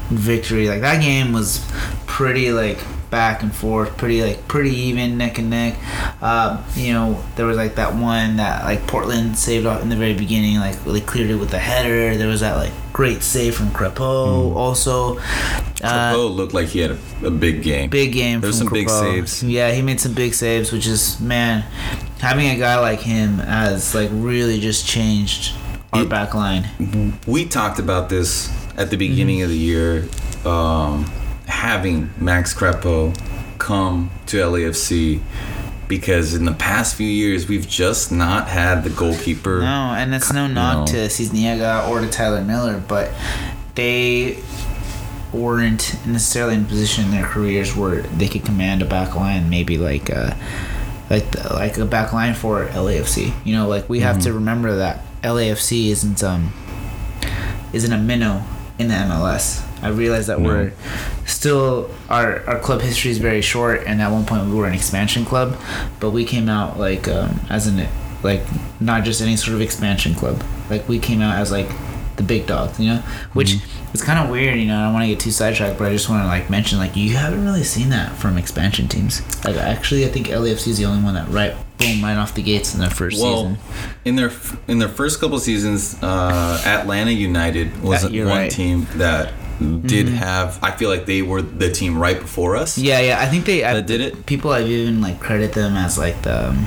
victory. 0.09 0.69
Like 0.69 0.81
that 0.81 1.03
game 1.03 1.32
was 1.32 1.64
pretty 2.06 2.50
like 2.53 2.79
back 3.12 3.43
and 3.43 3.55
forth, 3.55 3.97
pretty 3.99 4.23
like 4.23 4.49
pretty 4.49 4.75
even 4.75 5.17
neck 5.19 5.38
and 5.38 5.50
neck. 5.50 5.76
Uh, 6.23 6.61
you 6.75 6.93
know, 6.94 7.23
there 7.37 7.47
was 7.47 7.56
like 7.59 7.75
that 7.76 7.94
one 7.94 8.38
that 8.38 8.64
like 8.64 8.85
Portland 8.88 9.38
saved 9.38 9.67
off 9.67 9.82
in 9.82 9.88
the 9.91 9.97
very 9.97 10.14
beginning, 10.14 10.56
like 10.59 10.82
they 10.85 11.00
cleared 11.00 11.31
it 11.31 11.37
with 11.37 11.53
a 11.55 11.59
header. 11.59 12.17
There 12.17 12.26
was 12.26 12.41
that 12.41 12.56
like 12.56 12.73
great 12.93 13.23
save 13.23 13.55
from 13.55 13.69
Crepeau 13.69 14.56
also. 14.56 15.20
Uh, 15.85 16.17
looked 16.17 16.55
like 16.55 16.69
he 16.69 16.79
had 16.81 16.93
a, 16.93 16.99
a 17.26 17.31
big 17.31 17.62
game. 17.62 17.91
big 17.91 18.12
game. 18.12 18.41
There's 18.41 18.59
from 18.59 18.69
some 18.69 18.73
big 18.75 18.88
saves. 18.88 19.43
Yeah, 19.43 19.70
he 19.73 19.82
made 19.82 20.00
some 20.00 20.14
big 20.14 20.32
saves, 20.35 20.73
which 20.73 20.87
is 20.87 21.20
man, 21.20 21.62
having 22.20 22.49
a 22.49 22.56
guy 22.56 22.79
like 22.81 23.00
him 23.00 23.38
has 23.38 23.94
like 23.94 24.09
really 24.12 24.59
just 24.59 24.87
changed 24.87 25.55
our 25.93 26.03
It- 26.03 26.09
back 26.09 26.35
line. 26.35 27.19
we 27.26 27.44
talked 27.44 27.79
about 27.79 28.09
this 28.09 28.49
at 28.79 28.91
the 28.91 28.97
beginning 28.97 29.43
of 29.43 29.50
the 29.50 29.59
year, 29.59 30.09
um, 30.47 31.05
having 31.62 32.11
Max 32.19 32.53
Crepeau 32.53 33.17
come 33.59 34.11
to 34.26 34.38
LAFC 34.38 35.20
because 35.87 36.35
in 36.35 36.44
the 36.44 36.53
past 36.53 36.97
few 36.97 37.06
years 37.06 37.47
we've 37.47 37.69
just 37.69 38.11
not 38.11 38.49
had 38.49 38.82
the 38.82 38.91
goalkeeper. 38.91 39.61
No, 39.61 39.94
and 39.97 40.12
that's 40.12 40.32
no 40.32 40.49
knock 40.49 40.79
No. 40.88 40.93
to 40.93 40.97
Sisniega 41.06 41.88
or 41.88 42.00
to 42.00 42.09
Tyler 42.11 42.43
Miller, 42.43 42.82
but 42.88 43.12
they 43.76 44.38
weren't 45.32 45.97
necessarily 46.05 46.55
in 46.55 46.62
a 46.64 46.67
position 46.67 47.05
in 47.05 47.11
their 47.12 47.25
careers 47.26 47.76
where 47.76 48.03
they 48.03 48.26
could 48.26 48.44
command 48.44 48.82
a 48.82 48.85
back 48.85 49.14
line, 49.14 49.49
maybe 49.49 49.79
like 49.79 50.09
a, 50.11 50.37
like 51.11 51.31
the, 51.31 51.53
like 51.55 51.79
a 51.79 51.85
back 51.85 52.12
line 52.12 52.35
for 52.35 52.67
LAFC. 52.67 53.32
You 53.44 53.55
know, 53.55 53.69
like 53.69 53.88
we 53.88 54.00
have 54.00 54.17
Mm-hmm. 54.17 54.25
to 54.25 54.32
remember 54.32 54.76
that 54.79 55.05
LAFC 55.23 55.91
isn't 55.91 56.25
um 56.25 56.53
isn't 57.73 57.93
a 57.93 57.99
minnow 57.99 58.43
in 58.81 58.88
the 58.88 58.94
MLS. 58.94 59.62
I 59.82 59.88
realized 59.88 60.29
that 60.29 60.40
No. 60.40 60.49
we're 60.49 60.73
still 61.26 61.90
our 62.08 62.43
our 62.46 62.58
club 62.58 62.81
history 62.81 63.11
is 63.11 63.19
very 63.19 63.43
short, 63.43 63.83
and 63.87 64.00
at 64.00 64.11
one 64.11 64.25
point 64.25 64.47
we 64.47 64.54
were 64.54 64.66
an 64.66 64.75
expansion 64.75 65.25
club, 65.25 65.56
but 66.00 66.11
we 66.11 66.25
came 66.25 66.49
out 66.49 66.78
like 66.78 67.09
um, 67.09 67.40
as 67.50 67.66
an 67.66 67.87
like 68.23 68.42
not 68.80 69.04
just 69.04 69.21
any 69.21 69.37
sort 69.37 69.54
of 69.54 69.61
expansion 69.61 70.14
club. 70.14 70.42
Like 70.71 70.88
we 70.88 70.99
came 70.99 71.21
out 71.21 71.37
as 71.37 71.50
like 71.50 71.68
the 72.16 72.23
big 72.23 72.47
dogs, 72.47 72.78
you 72.78 72.88
know, 72.92 72.99
which 73.33 73.56
is 73.95 74.02
kind 74.02 74.18
of 74.18 74.30
weird. 74.30 74.59
You 74.59 74.66
know, 74.66 74.78
I 74.78 74.85
don't 74.85 74.92
want 74.92 75.04
to 75.04 75.09
get 75.09 75.18
too 75.21 75.30
sidetracked, 75.33 75.78
but 75.78 75.88
I 75.88 75.92
just 75.92 76.09
want 76.09 76.23
to 76.23 76.26
like 76.28 76.49
mention 76.50 76.78
like 76.78 76.95
you 76.95 77.16
haven't 77.16 77.45
really 77.45 77.64
seen 77.64 77.88
that 77.90 78.12
from 78.12 78.38
expansion 78.38 78.87
teams. 78.87 79.23
Like 79.45 79.56
actually, 79.56 80.04
I 80.04 80.09
think 80.09 80.28
LAFC 80.28 80.68
is 80.68 80.78
the 80.78 80.85
only 80.85 81.02
one 81.02 81.14
that 81.14 81.28
right 81.28 81.54
boom 81.78 82.02
right 82.04 82.16
off 82.16 82.35
the 82.35 82.42
gates 82.42 82.75
in 82.75 82.80
their 82.80 82.90
first 82.90 83.21
Well, 83.21 83.56
season. 83.56 83.59
in 84.04 84.14
their 84.16 84.30
in 84.68 84.78
their 84.78 84.88
first 84.88 85.21
couple 85.21 85.38
seasons, 85.40 86.00
uh, 86.02 86.62
Atlanta 86.64 87.11
United 87.11 87.83
was 87.83 88.09
Yeah, 88.09 88.26
one 88.26 88.37
right. 88.38 88.50
Mm-hmm. 88.52 88.56
team 88.62 88.99
that 88.99 89.33
did 89.61 90.09
have. 90.09 90.59
I 90.62 90.71
feel 90.73 90.88
like 90.90 91.06
they 91.06 91.23
were 91.23 91.42
the 91.42 91.71
team 91.71 91.99
right 91.99 92.18
before 92.18 92.56
us. 92.56 92.76
Yeah, 92.78 93.00
yeah. 93.00 93.21
I 93.21 93.26
think 93.26 93.44
they 93.44 93.64
I, 93.64 93.80
did 93.80 94.00
it? 94.00 94.26
People 94.26 94.52
have 94.52 94.66
even 94.66 95.00
like 95.00 95.21
credit 95.21 95.52
them 95.52 95.76
as 95.76 95.99
like 95.99 96.23
the 96.23 96.49
um, 96.50 96.66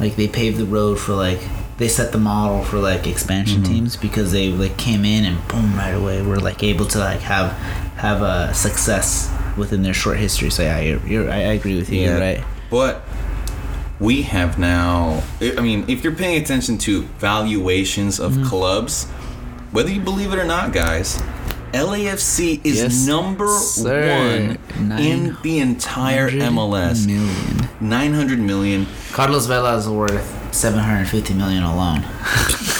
like 0.00 0.16
they 0.16 0.28
paved 0.28 0.58
the 0.58 0.64
road 0.66 0.98
for 0.98 1.14
like 1.14 1.40
they 1.78 1.88
set 1.88 2.12
the 2.12 2.18
model 2.18 2.62
for 2.64 2.78
like 2.78 3.06
expansion 3.06 3.62
Mm-hmm. 3.62 3.72
teams 3.72 3.96
because 3.96 4.32
they 4.32 4.48
like 4.50 4.76
came 4.76 5.04
in 5.04 5.24
and 5.24 5.48
boom 5.48 5.74
right 5.74 5.90
away 5.94 6.22
were 6.22 6.38
like 6.38 6.62
able 6.62 6.86
to 6.86 6.98
like 6.98 7.20
have 7.20 7.52
have 7.96 8.22
a 8.22 8.52
success 8.54 9.30
within 9.56 9.82
their 9.82 9.94
short 9.94 10.18
history. 10.18 10.50
So 10.50 10.62
yeah, 10.62 10.80
you're, 10.80 11.06
you're 11.06 11.30
I, 11.30 11.38
agree 11.54 11.76
with 11.76 11.90
you. 11.90 12.02
You're 12.02 12.18
right. 12.20 12.42
But 12.70 13.02
we 14.00 14.22
have 14.22 14.58
now. 14.58 15.22
I 15.40 15.54
I 15.58 15.60
mean, 15.60 15.84
if 15.88 16.02
you're 16.04 16.14
paying 16.14 16.42
attention 16.42 16.78
to 16.78 17.02
valuations 17.18 18.18
of 18.20 18.32
Mm-hmm. 18.32 18.44
clubs, 18.46 19.06
whether 19.74 19.90
you 19.90 20.00
believe 20.00 20.32
it 20.32 20.38
or 20.38 20.44
not, 20.46 20.72
guys, 20.72 21.20
LAFC 21.72 22.60
is 22.64 22.78
Yes, 22.82 23.06
number 23.06 23.48
sir. 23.48 24.56
one 24.78 24.98
in 25.00 25.36
the 25.42 25.58
entire 25.58 26.30
MLS. 26.30 27.04
million. 27.06 27.68
900 27.80 28.38
million. 28.38 28.86
Carlos 29.12 29.46
Vela 29.46 29.76
is 29.76 29.88
worth 29.88 30.22
750 30.54 31.34
million 31.34 31.64
alone. 31.64 32.02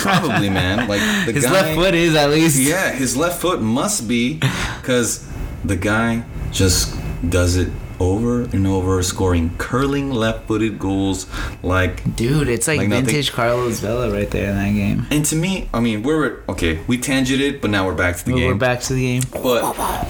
Probably, 0.05 0.49
man. 0.49 0.87
Like 0.93 1.01
the 1.27 1.33
His 1.33 1.45
guy. 1.45 1.51
left 1.53 1.75
foot 1.75 1.95
is 1.95 2.15
at 2.15 2.31
least. 2.31 2.57
Yeah, 2.61 2.93
his 2.93 3.17
left 3.17 3.41
foot 3.41 3.61
must 3.61 4.07
be 4.07 4.39
because 4.81 5.27
the 5.65 5.75
guy 5.77 6.23
just 6.53 6.95
does 7.29 7.57
it 7.57 7.71
over 8.01 8.43
and 8.43 8.67
over, 8.67 9.03
scoring 9.03 9.55
curling 9.59 10.11
left-footed 10.11 10.79
goals 10.79 11.27
like 11.63 12.17
Dude, 12.17 12.49
it's 12.49 12.67
like, 12.69 12.79
Like 12.79 12.89
nothing. 12.89 13.07
vintage 13.07 13.33
Carlos 13.33 13.81
Vela 13.81 14.11
right 14.13 14.31
there 14.31 14.51
in 14.51 14.57
that 14.57 14.73
game. 14.73 15.07
and 15.11 15.25
to 15.27 15.37
me, 15.37 15.69
I 15.73 15.81
mean, 15.81 16.03
we're 16.03 16.43
okay. 16.49 16.81
We 16.87 16.99
tangented, 16.99 17.61
but 17.61 17.71
now 17.71 17.87
we're 17.87 17.95
back 17.95 18.17
to 18.19 18.25
the 18.25 18.33
game. 18.33 18.49
We're 18.49 18.55
back 18.55 18.81
to 18.83 18.93
the 18.95 19.03
game. 19.03 19.23
But 19.33 20.07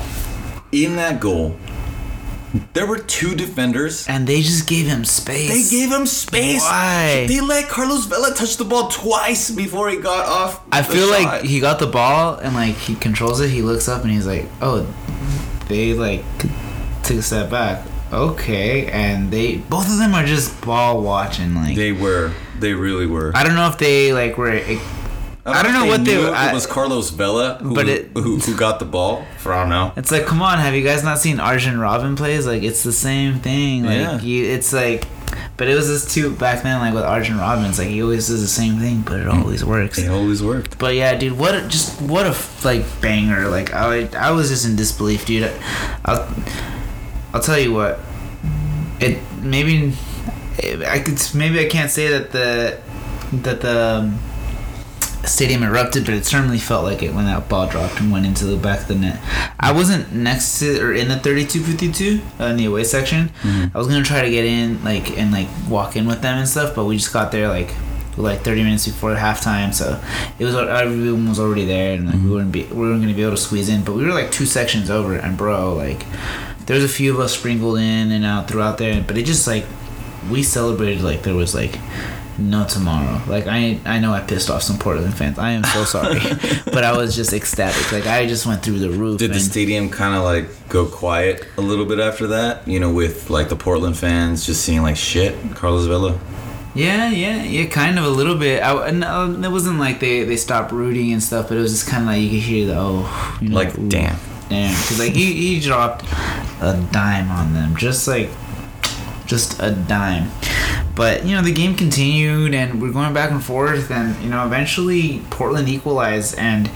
in 0.72 0.96
that 0.96 1.20
goal, 1.20 1.56
there 2.72 2.86
were 2.86 2.98
two 2.98 3.34
defenders. 3.34 4.06
And 4.08 4.26
they 4.28 4.40
just 4.40 4.68
gave 4.68 4.86
him 4.86 5.04
space. 5.04 5.50
They 5.70 5.76
gave 5.76 5.90
him 5.90 6.06
space. 6.06 6.60
Why? 6.60 7.26
They 7.28 7.40
let 7.40 7.68
Carlos 7.68 8.06
Vela 8.06 8.32
touch 8.34 8.56
the 8.56 8.64
ball 8.64 8.88
twice 8.88 9.50
before 9.50 9.88
he 9.90 9.96
got 9.96 10.26
off. 10.26 10.60
I 10.70 10.82
feel 10.82 11.08
shot. 11.10 11.22
like 11.22 11.42
he 11.44 11.58
got 11.60 11.80
the 11.80 11.88
ball 11.88 12.36
and 12.36 12.54
like 12.54 12.76
he 12.76 12.94
controls 12.94 13.40
it. 13.40 13.50
He 13.50 13.60
looks 13.62 13.88
up 13.88 14.02
and 14.02 14.12
he's 14.12 14.26
like, 14.26 14.46
"Oh, 14.62 14.86
they 15.68 15.94
like 15.94 16.24
took 17.04 17.18
a 17.18 17.22
step 17.22 17.50
back." 17.50 17.84
Okay, 18.12 18.86
and 18.86 19.30
they 19.30 19.56
both 19.56 19.90
of 19.90 19.98
them 19.98 20.14
are 20.14 20.24
just 20.24 20.60
ball 20.60 21.02
watching. 21.02 21.54
Like 21.54 21.76
they 21.76 21.92
were. 21.92 22.32
They 22.58 22.72
really 22.72 23.06
were. 23.06 23.32
I 23.34 23.42
don't 23.42 23.56
know 23.56 23.68
if 23.68 23.78
they 23.78 24.12
like 24.12 24.38
were. 24.38 24.60
I 25.46 25.62
don't 25.62 25.74
know 25.74 25.84
what 25.84 26.04
they- 26.04 26.16
knew 26.16 26.28
I- 26.28 26.50
it 26.50 26.54
was 26.54 26.66
Carlos 26.66 27.10
Vela 27.10 27.58
who, 27.60 27.74
But 27.74 27.88
it- 27.88 28.10
who, 28.14 28.38
who 28.38 28.56
got 28.56 28.78
the 28.78 28.86
ball. 28.86 29.26
For 29.36 29.52
I 29.52 29.60
don't 29.60 29.68
know. 29.68 29.92
It's 29.94 30.10
like, 30.10 30.24
come 30.24 30.40
on, 30.40 30.58
have 30.58 30.74
you 30.74 30.82
guys 30.82 31.04
not 31.04 31.18
seen 31.18 31.38
Arjen 31.38 31.76
Robben 31.76 32.16
plays? 32.16 32.46
Like, 32.46 32.62
it's 32.62 32.82
the 32.82 32.92
same 32.92 33.40
thing. 33.40 33.84
Like, 33.84 33.98
Yeah. 33.98 34.20
you, 34.20 34.44
it's 34.46 34.72
like, 34.72 35.06
but 35.56 35.68
it 35.68 35.74
was 35.74 35.86
this 35.88 36.12
too 36.12 36.30
back 36.30 36.62
then. 36.62 36.80
Like 36.80 36.94
with 36.94 37.04
Arjen 37.04 37.36
Robben, 37.36 37.68
it's 37.68 37.78
like 37.78 37.88
he 37.88 38.02
always 38.02 38.28
does 38.28 38.40
the 38.40 38.48
same 38.48 38.78
thing, 38.78 39.02
but 39.02 39.20
it 39.20 39.26
mm. 39.26 39.34
always 39.34 39.64
works. 39.64 39.98
It 39.98 40.08
always 40.08 40.42
worked. 40.42 40.78
But 40.78 40.94
yeah, 40.94 41.14
dude, 41.14 41.38
what 41.38 41.54
a, 41.54 41.66
just 41.68 42.00
what 42.00 42.26
a 42.26 42.34
like 42.64 42.84
banger! 43.00 43.48
Like 43.48 43.72
I, 43.74 44.08
I 44.16 44.30
was 44.30 44.48
just 44.48 44.64
in 44.66 44.76
disbelief, 44.76 45.26
dude. 45.26 45.52
I'll, 46.04 46.26
I'll 47.34 47.42
tell 47.42 47.58
you 47.58 47.74
what. 47.74 47.98
It 49.00 49.18
maybe, 49.42 49.92
I 50.86 51.00
could 51.00 51.20
maybe 51.34 51.58
I 51.58 51.68
can't 51.68 51.90
say 51.90 52.08
that 52.08 52.30
the 52.30 52.80
that 53.42 53.60
the 53.60 53.80
um, 53.80 54.18
stadium 55.26 55.64
erupted, 55.64 56.04
but 56.04 56.14
it 56.14 56.24
certainly 56.24 56.58
felt 56.58 56.84
like 56.84 57.02
it 57.02 57.12
when 57.12 57.24
that 57.24 57.48
ball 57.48 57.68
dropped 57.68 58.00
and 58.00 58.12
went 58.12 58.24
into 58.24 58.44
the 58.44 58.56
back 58.56 58.82
of 58.82 58.88
the 58.88 58.94
net. 58.94 59.20
I 59.58 59.72
wasn't 59.72 60.12
next 60.12 60.60
to 60.60 60.80
or 60.80 60.92
in 60.92 61.08
the 61.08 61.16
32-52 61.16 62.20
uh, 62.40 62.44
in 62.44 62.56
the 62.56 62.66
away 62.66 62.84
section. 62.84 63.32
I 63.74 63.78
was 63.78 63.88
gonna 63.88 64.04
try 64.04 64.22
to 64.22 64.30
get 64.30 64.44
in 64.44 64.82
like 64.84 65.18
and 65.18 65.32
like 65.32 65.48
walk 65.68 65.96
in 65.96 66.06
with 66.06 66.22
them 66.22 66.38
and 66.38 66.48
stuff, 66.48 66.76
but 66.76 66.84
we 66.84 66.98
just 66.98 67.12
got 67.12 67.32
there 67.32 67.48
like 67.48 67.74
like 68.16 68.42
30 68.42 68.62
minutes 68.62 68.86
before 68.86 69.12
halftime, 69.16 69.74
so 69.74 70.00
it 70.38 70.44
was 70.44 70.54
everyone 70.54 71.28
was 71.28 71.40
already 71.40 71.64
there, 71.64 71.94
and 71.94 72.06
like, 72.06 72.22
we 72.22 72.30
wouldn't 72.30 72.52
be 72.52 72.62
we 72.64 72.76
weren't 72.76 73.00
gonna 73.00 73.12
be 73.12 73.22
able 73.22 73.32
to 73.32 73.36
squeeze 73.36 73.68
in. 73.68 73.82
But 73.82 73.94
we 73.94 74.04
were 74.04 74.12
like 74.12 74.30
two 74.30 74.46
sections 74.46 74.88
over, 74.88 75.16
and 75.16 75.36
bro, 75.36 75.74
like 75.74 76.04
there 76.66 76.76
was 76.76 76.84
a 76.84 76.88
few 76.88 77.12
of 77.12 77.20
us 77.20 77.36
sprinkled 77.36 77.78
in 77.78 78.10
and 78.12 78.24
out 78.24 78.48
throughout 78.48 78.78
there, 78.78 79.02
but 79.06 79.18
it 79.18 79.24
just 79.26 79.46
like 79.46 79.64
we 80.30 80.42
celebrated 80.42 81.02
like 81.02 81.22
there 81.22 81.34
was 81.34 81.54
like 81.54 81.78
no 82.38 82.66
tomorrow. 82.66 83.20
Like 83.28 83.46
I 83.46 83.78
I 83.84 83.98
know 84.00 84.12
I 84.12 84.20
pissed 84.20 84.50
off 84.50 84.62
some 84.62 84.78
Portland 84.78 85.14
fans. 85.14 85.38
I 85.38 85.50
am 85.50 85.64
so 85.64 85.84
sorry, 85.94 86.20
but 86.64 86.84
I 86.84 86.96
was 86.96 87.14
just 87.14 87.32
ecstatic. 87.32 87.92
Like 87.92 88.06
I 88.06 88.26
just 88.26 88.46
went 88.46 88.62
through 88.62 88.78
the 88.78 88.90
roof. 88.90 89.18
Did 89.18 89.32
the 89.32 89.40
stadium 89.40 89.90
kind 89.90 90.16
of 90.16 90.24
like 90.24 90.46
go 90.68 90.86
quiet 90.86 91.46
a 91.58 91.60
little 91.60 91.84
bit 91.84 91.98
after 92.00 92.26
that? 92.28 92.66
You 92.66 92.80
know, 92.80 92.92
with 92.92 93.30
like 93.30 93.48
the 93.48 93.56
Portland 93.56 93.96
fans 93.96 94.46
just 94.46 94.64
seeing 94.64 94.82
like 94.82 94.96
shit, 94.96 95.36
Carlos 95.54 95.86
Vela. 95.86 96.18
Yeah, 96.76 97.08
yeah, 97.10 97.44
yeah, 97.44 97.66
kind 97.66 98.00
of 98.00 98.04
a 98.04 98.08
little 98.08 98.34
bit. 98.36 98.60
I, 98.60 98.90
no, 98.90 99.06
uh, 99.06 99.30
it 99.30 99.52
wasn't 99.52 99.78
like 99.78 100.00
they, 100.00 100.24
they 100.24 100.36
stopped 100.36 100.72
rooting 100.72 101.12
and 101.12 101.22
stuff, 101.22 101.46
but 101.48 101.56
it 101.56 101.60
was 101.60 101.70
just 101.70 101.86
kind 101.86 102.02
of 102.02 102.08
like 102.08 102.20
you 102.20 102.30
could 102.30 102.40
hear 102.40 102.66
the 102.66 102.74
oh, 102.76 103.38
you 103.40 103.50
know, 103.50 103.54
Like, 103.54 103.88
damn. 103.88 104.18
Damn, 104.48 104.70
because 104.70 104.98
like 104.98 105.12
he, 105.12 105.32
he 105.32 105.60
dropped 105.60 106.04
a 106.60 106.86
dime 106.92 107.30
on 107.30 107.54
them, 107.54 107.76
just 107.76 108.06
like 108.08 108.30
just 109.26 109.60
a 109.60 109.72
dime. 109.72 110.30
But 110.94 111.24
you 111.24 111.34
know 111.34 111.42
the 111.42 111.52
game 111.52 111.74
continued, 111.74 112.54
and 112.54 112.80
we're 112.80 112.92
going 112.92 113.14
back 113.14 113.30
and 113.30 113.42
forth, 113.42 113.90
and 113.90 114.22
you 114.22 114.30
know 114.30 114.46
eventually 114.46 115.22
Portland 115.30 115.68
equalized, 115.68 116.38
and 116.38 116.70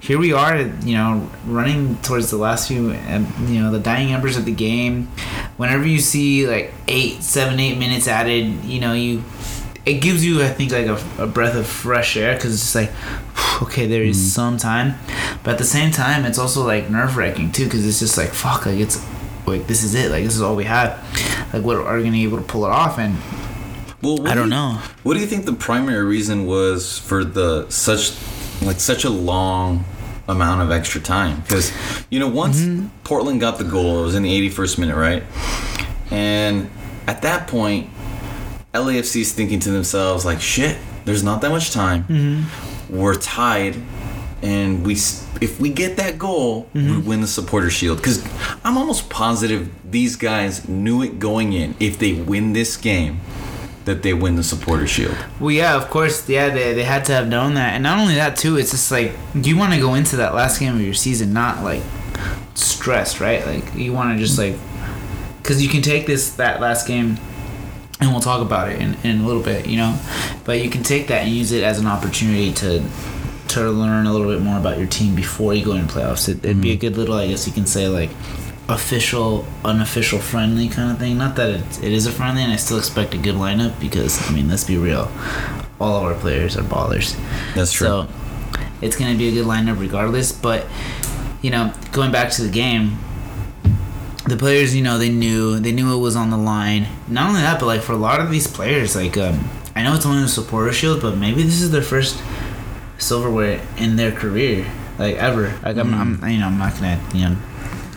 here 0.00 0.18
we 0.18 0.32
are, 0.32 0.58
you 0.58 0.96
know, 0.96 1.30
running 1.46 1.96
towards 1.98 2.28
the 2.30 2.36
last 2.36 2.66
few, 2.66 2.90
you 2.92 3.62
know, 3.62 3.70
the 3.70 3.78
dying 3.78 4.12
embers 4.12 4.36
of 4.36 4.44
the 4.44 4.52
game. 4.52 5.06
Whenever 5.58 5.86
you 5.86 6.00
see 6.00 6.46
like 6.48 6.74
eight, 6.88 7.22
seven, 7.22 7.60
eight 7.60 7.78
minutes 7.78 8.08
added, 8.08 8.64
you 8.64 8.80
know, 8.80 8.94
you 8.94 9.22
it 9.84 9.94
gives 9.94 10.24
you, 10.24 10.42
I 10.42 10.48
think, 10.48 10.72
like 10.72 10.86
a, 10.86 11.00
a 11.18 11.26
breath 11.26 11.56
of 11.56 11.66
fresh 11.66 12.16
air 12.16 12.34
because 12.34 12.52
it's 12.52 12.62
just 12.62 12.74
like, 12.74 12.90
okay, 13.62 13.86
there 13.86 14.02
is 14.02 14.32
some 14.32 14.56
time, 14.56 14.94
but 15.42 15.52
at 15.52 15.58
the 15.58 15.64
same 15.64 15.90
time, 15.90 16.24
it's 16.24 16.38
also 16.38 16.64
like 16.66 16.90
nerve 16.90 17.16
wracking 17.16 17.52
too 17.52 17.64
because 17.64 17.86
it's 17.86 18.00
just 18.00 18.16
like 18.18 18.30
fuck, 18.30 18.66
like 18.66 18.78
it's 18.78 19.02
like 19.46 19.66
this 19.66 19.82
is 19.82 19.94
it, 19.94 20.10
like 20.10 20.24
this 20.24 20.34
is 20.34 20.42
all 20.42 20.54
we 20.56 20.64
have, 20.64 20.98
like 21.52 21.62
what 21.64 21.76
are 21.76 21.96
we 21.96 22.00
gonna 22.02 22.12
be 22.12 22.24
able 22.24 22.38
to 22.38 22.44
pull 22.44 22.64
it 22.64 22.70
off 22.70 22.98
and. 22.98 23.16
Well, 24.02 24.26
I 24.26 24.30
do 24.30 24.40
don't 24.40 24.44
you- 24.46 24.50
know. 24.50 24.80
What 25.04 25.14
do 25.14 25.20
you 25.20 25.26
think 25.26 25.44
the 25.46 25.52
primary 25.52 26.04
reason 26.04 26.44
was 26.46 26.98
for 26.98 27.24
the 27.24 27.68
such 27.70 28.12
like 28.60 28.80
such 28.80 29.04
a 29.04 29.10
long 29.10 29.84
amount 30.26 30.60
of 30.62 30.72
extra 30.72 31.00
time? 31.00 31.40
Because 31.42 31.72
you 32.10 32.18
know, 32.18 32.28
once 32.28 32.60
Mm-hmm. 32.60 32.86
Portland 33.04 33.40
got 33.40 33.58
the 33.58 33.64
goal, 33.64 34.00
it 34.00 34.02
was 34.04 34.14
in 34.16 34.22
the 34.24 34.50
81st 34.50 34.78
minute, 34.78 34.96
right? 34.96 35.22
And 36.10 36.68
at 37.06 37.22
that 37.22 37.46
point, 37.46 37.90
LAFC's 38.74 39.32
thinking 39.32 39.60
to 39.60 39.70
themselves 39.70 40.24
like, 40.24 40.40
"Shit, 40.40 40.78
there's 41.04 41.22
not 41.22 41.40
that 41.42 41.50
much 41.50 41.70
time. 41.70 42.02
Mm-hmm. 42.04 42.71
We're 42.92 43.16
tied." 43.16 43.74
And 44.42 44.84
we 44.84 44.94
if 44.94 45.60
we 45.60 45.68
get 45.70 45.96
that 45.98 46.18
goal, 46.18 46.68
we 46.74 46.80
Mm-hmm. 46.80 47.08
win 47.08 47.20
the 47.20 47.26
supporter 47.28 47.70
shield. 47.70 47.98
Because 47.98 48.18
I'm 48.64 48.76
almost 48.76 49.08
positive 49.08 49.68
these 49.88 50.16
guys 50.16 50.68
knew 50.68 51.00
it 51.02 51.18
going 51.20 51.52
in. 51.52 51.74
If 51.78 51.98
they 51.98 52.12
win 52.14 52.52
this 52.52 52.76
game, 52.76 53.20
that 53.84 54.02
they 54.02 54.12
win 54.14 54.34
the 54.36 54.42
supporter 54.42 54.86
shield. 54.88 55.16
Well, 55.40 55.50
yeah, 55.52 55.76
of 55.76 55.88
course, 55.90 56.28
yeah, 56.28 56.48
they, 56.50 56.72
they 56.74 56.82
had 56.84 57.04
to 57.06 57.12
have 57.12 57.28
known 57.28 57.54
that, 57.54 57.74
and 57.74 57.82
not 57.84 57.98
only 57.98 58.14
that 58.16 58.36
too. 58.36 58.56
It's 58.56 58.72
just 58.72 58.90
like 58.90 59.12
you 59.34 59.56
want 59.56 59.72
to 59.74 59.80
go 59.80 59.94
into 59.94 60.16
that 60.16 60.34
last 60.34 60.58
game 60.60 60.74
of 60.74 60.80
your 60.80 60.94
season 60.94 61.32
not 61.32 61.62
like 61.62 61.82
stressed, 62.54 63.20
right? 63.20 63.46
Like 63.46 63.74
you 63.76 63.92
want 63.92 64.16
to 64.18 64.24
just 64.24 64.38
like 64.38 64.56
because 65.38 65.62
you 65.62 65.68
can 65.68 65.82
take 65.82 66.06
this 66.06 66.32
that 66.36 66.60
last 66.60 66.86
game, 66.88 67.16
and 68.02 68.10
we'll 68.10 68.20
talk 68.20 68.42
about 68.42 68.68
it 68.68 68.80
in, 68.80 68.94
in 69.04 69.20
a 69.20 69.26
little 69.26 69.42
bit, 69.42 69.66
you 69.66 69.76
know. 69.76 69.98
But 70.44 70.60
you 70.60 70.68
can 70.68 70.82
take 70.82 71.06
that 71.06 71.22
and 71.22 71.30
use 71.30 71.52
it 71.52 71.62
as 71.62 71.78
an 71.78 71.86
opportunity 71.86 72.52
to 72.54 72.84
to 73.48 73.70
learn 73.70 74.06
a 74.06 74.12
little 74.12 74.32
bit 74.32 74.40
more 74.40 74.58
about 74.58 74.78
your 74.78 74.86
team 74.86 75.14
before 75.14 75.54
you 75.54 75.64
go 75.64 75.74
into 75.74 75.92
playoffs. 75.92 76.28
It, 76.28 76.44
it'd 76.44 76.60
be 76.60 76.70
a 76.70 76.72
mm-hmm. 76.72 76.80
good 76.80 76.96
little, 76.96 77.14
I 77.16 77.28
guess 77.28 77.46
you 77.46 77.52
can 77.52 77.66
say, 77.66 77.86
like 77.86 78.10
official, 78.68 79.46
unofficial, 79.64 80.18
friendly 80.18 80.68
kind 80.68 80.90
of 80.90 80.98
thing. 80.98 81.18
Not 81.18 81.36
that 81.36 81.50
it, 81.50 81.84
it 81.84 81.92
is 81.92 82.06
a 82.06 82.12
friendly, 82.12 82.42
and 82.42 82.52
I 82.52 82.56
still 82.56 82.78
expect 82.78 83.14
a 83.14 83.18
good 83.18 83.34
lineup 83.34 83.78
because 83.78 84.28
I 84.28 84.32
mean, 84.32 84.48
let's 84.48 84.64
be 84.64 84.76
real, 84.76 85.12
all 85.80 85.98
of 85.98 86.04
our 86.04 86.14
players 86.14 86.56
are 86.56 86.62
ballers. 86.62 87.16
That's 87.54 87.72
true. 87.72 87.86
So 87.86 88.08
it's 88.80 88.96
gonna 88.96 89.16
be 89.16 89.28
a 89.28 89.32
good 89.32 89.46
lineup 89.46 89.78
regardless. 89.78 90.32
But 90.32 90.66
you 91.40 91.50
know, 91.50 91.72
going 91.92 92.10
back 92.10 92.32
to 92.32 92.42
the 92.42 92.50
game, 92.50 92.98
the 94.26 94.36
players, 94.36 94.74
you 94.74 94.82
know, 94.82 94.98
they 94.98 95.08
knew 95.08 95.58
they 95.58 95.72
knew 95.72 95.92
it 95.94 96.00
was 96.00 96.16
on 96.16 96.30
the 96.30 96.36
line. 96.36 96.86
Not 97.08 97.28
only 97.28 97.40
that, 97.42 97.58
but 97.60 97.66
like 97.66 97.82
for 97.82 97.92
a 97.92 97.96
lot 97.96 98.20
of 98.20 98.30
these 98.30 98.46
players, 98.46 98.94
like 98.96 99.16
um, 99.16 99.48
I 99.74 99.82
know 99.82 99.94
it's 99.94 100.06
only 100.06 100.22
a 100.24 100.28
supporter 100.28 100.72
shield, 100.72 101.00
but 101.02 101.16
maybe 101.16 101.42
this 101.42 101.60
is 101.60 101.70
their 101.70 101.82
first 101.82 102.22
silverware 102.98 103.60
in 103.78 103.96
their 103.96 104.12
career, 104.12 104.66
like 104.98 105.16
ever. 105.16 105.58
Like 105.64 105.76
I'm, 105.76 105.92
I'm 105.94 106.28
you 106.30 106.38
know, 106.38 106.46
I'm 106.46 106.58
not 106.58 106.74
gonna 106.74 107.00
you 107.14 107.28
know 107.28 107.36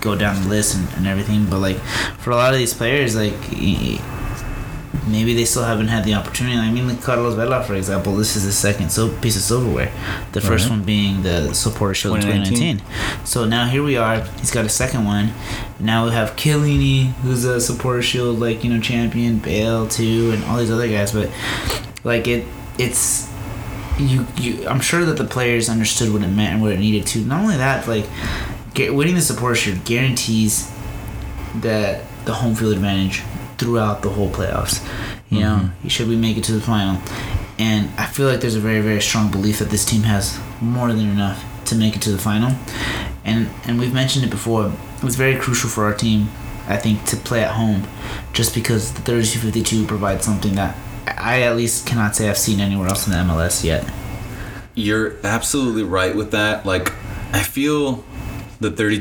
go 0.02 0.16
down 0.16 0.42
the 0.44 0.50
list 0.50 0.76
and, 0.76 0.88
and 0.98 1.08
everything, 1.08 1.46
but 1.50 1.60
like 1.60 1.78
for 2.20 2.32
a 2.32 2.36
lot 2.36 2.54
of 2.54 2.60
these 2.60 2.74
players, 2.74 3.16
like. 3.16 3.34
y- 3.52 4.00
Maybe 5.08 5.34
they 5.34 5.46
still 5.46 5.64
haven't 5.64 5.88
had 5.88 6.04
the 6.06 6.14
opportunity. 6.14 6.56
I 6.58 6.72
mean, 6.72 6.88
like 6.88 7.02
Carlos 7.02 7.36
Vela, 7.36 7.64
for 7.64 7.76
example, 7.76 8.16
this 8.16 8.36
is 8.36 8.46
the 8.46 8.52
second 8.52 8.90
so 8.92 9.10
piece 9.22 9.36
of 9.36 9.42
silverware. 9.44 9.92
The 10.32 10.42
first 10.42 10.66
Right. 10.66 10.72
one 10.78 10.84
being 10.84 11.24
the 11.24 11.54
supporter 11.54 11.94
shield 11.94 12.16
in 12.16 12.22
2019. 12.22 12.78
2019. 12.80 13.26
So 13.26 13.46
now 13.46 13.68
here 13.68 13.84
we 13.84 13.98
are. 13.98 14.22
He's 14.40 14.52
got 14.52 14.66
a 14.66 14.70
second 14.70 15.06
one. 15.06 15.34
Now 15.80 16.06
we 16.06 16.12
have 16.12 16.36
Chiellini, 16.36 17.14
who's 17.24 17.46
a 17.46 17.60
supporter 17.60 18.02
shield 18.02 18.40
like 18.40 18.64
you 18.64 18.74
know 18.74 18.80
champion, 18.82 19.40
Bale 19.40 19.88
too, 19.88 20.32
and 20.34 20.44
all 20.46 20.58
these 20.58 20.72
other 20.72 20.88
guys. 20.88 21.12
But 21.12 21.30
like 22.04 22.28
it, 22.28 22.46
it's 22.78 23.30
you. 24.00 24.26
You. 24.38 24.68
I'm 24.68 24.80
sure 24.82 25.06
that 25.06 25.18
the 25.18 25.26
players 25.26 25.70
understood 25.70 26.12
what 26.14 26.22
it 26.22 26.28
meant 26.28 26.54
and 26.54 26.62
what 26.62 26.72
it 26.72 26.80
needed 26.80 27.06
to. 27.08 27.20
Not 27.20 27.42
only 27.42 27.58
that, 27.58 27.88
like 27.88 28.06
winning 28.78 29.16
the 29.16 29.22
supporter 29.22 29.56
shield 29.56 29.86
guarantees 29.86 30.70
that 31.62 32.02
the 32.26 32.34
home 32.34 32.56
field 32.56 32.74
advantage 32.74 33.22
throughout 33.58 34.02
the 34.02 34.10
whole 34.10 34.30
playoffs. 34.30 34.86
You 35.30 35.40
know, 35.42 35.56
mm-hmm. 35.56 35.88
should 35.88 36.08
we 36.08 36.16
make 36.16 36.38
it 36.38 36.44
to 36.46 36.52
the 36.54 36.62
final? 36.62 37.02
And 37.58 37.90
I 37.98 38.06
feel 38.06 38.28
like 38.28 38.42
there's 38.42 38.56
a 38.56 38.60
very, 38.60 38.82
very 38.82 39.02
strong 39.02 39.32
belief 39.32 39.60
that 39.60 39.70
this 39.70 39.86
team 39.86 40.04
has 40.04 40.40
more 40.62 40.90
than 40.90 41.10
enough 41.10 41.44
to 41.66 41.76
make 41.76 41.96
it 41.96 42.02
to 42.04 42.12
the 42.12 42.18
final. 42.18 42.52
And 43.24 43.50
and 43.66 43.80
we've 43.80 43.94
mentioned 43.94 44.26
it 44.26 44.30
before. 44.30 44.72
It 44.98 45.04
was 45.04 45.16
very 45.16 45.38
crucial 45.38 45.70
for 45.70 45.86
our 45.86 45.94
team, 45.94 46.30
I 46.68 46.78
think, 46.78 47.06
to 47.06 47.18
play 47.18 47.44
at 47.44 47.52
home, 47.52 47.88
just 48.34 48.54
because 48.54 48.94
the 48.94 49.02
32-52 49.02 49.88
provides 49.88 50.26
something 50.26 50.56
that 50.56 50.76
I 51.08 51.44
at 51.44 51.56
least 51.56 51.88
cannot 51.88 52.16
say 52.16 52.30
I've 52.30 52.38
seen 52.38 52.60
anywhere 52.60 52.88
else 52.88 53.08
in 53.08 53.14
the 53.14 53.20
MLS 53.20 53.64
yet. 53.64 53.90
You're 54.74 55.16
absolutely 55.24 55.84
right 55.84 56.16
with 56.16 56.32
that. 56.32 56.66
Like, 56.66 56.92
I 57.34 57.42
feel 57.42 58.04
the 58.60 58.72
30, 58.72 58.98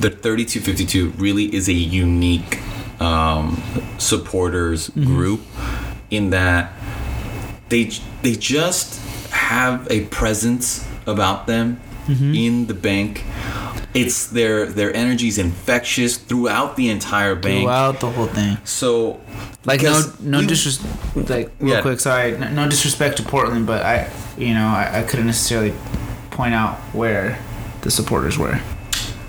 the 0.00 0.10
3252 0.10 1.10
really 1.10 1.54
is 1.54 1.68
a 1.68 1.72
unique 1.72 2.58
um, 3.00 3.62
supporters 3.98 4.88
group 4.90 5.40
in 6.10 6.30
that 6.30 6.72
they 7.68 7.84
they 8.22 8.34
just 8.34 9.00
have 9.30 9.86
a 9.90 10.04
presence 10.06 10.86
about 11.06 11.46
them 11.46 11.80
in 12.08 12.66
the 12.66 12.74
bank. 12.74 13.24
It's 13.94 14.26
their 14.26 14.66
their 14.66 14.94
energy 14.94 15.28
is 15.28 15.38
infectious 15.38 16.16
throughout 16.16 16.76
the 16.76 16.88
entire 16.90 17.34
bank. 17.34 17.64
Throughout 17.64 18.00
the 18.00 18.10
whole 18.10 18.26
thing. 18.26 18.56
So 18.64 19.20
Like 19.64 19.82
no 19.82 20.02
no 20.20 20.42
disrespect. 20.46 21.28
Like 21.30 21.50
real 21.60 21.74
Yeah. 21.76 21.82
quick, 21.82 22.00
sorry, 22.00 22.36
no, 22.38 22.50
no 22.50 22.68
disrespect 22.68 23.16
to 23.18 23.22
Portland, 23.22 23.66
but 23.66 23.82
I 23.84 24.10
you 24.36 24.54
know 24.54 24.66
I, 24.66 25.00
I 25.00 25.02
couldn't 25.02 25.26
necessarily 25.26 25.72
point 26.30 26.54
out 26.54 26.76
where 26.94 27.38
the 27.82 27.90
supporters 27.90 28.38
were. 28.38 28.60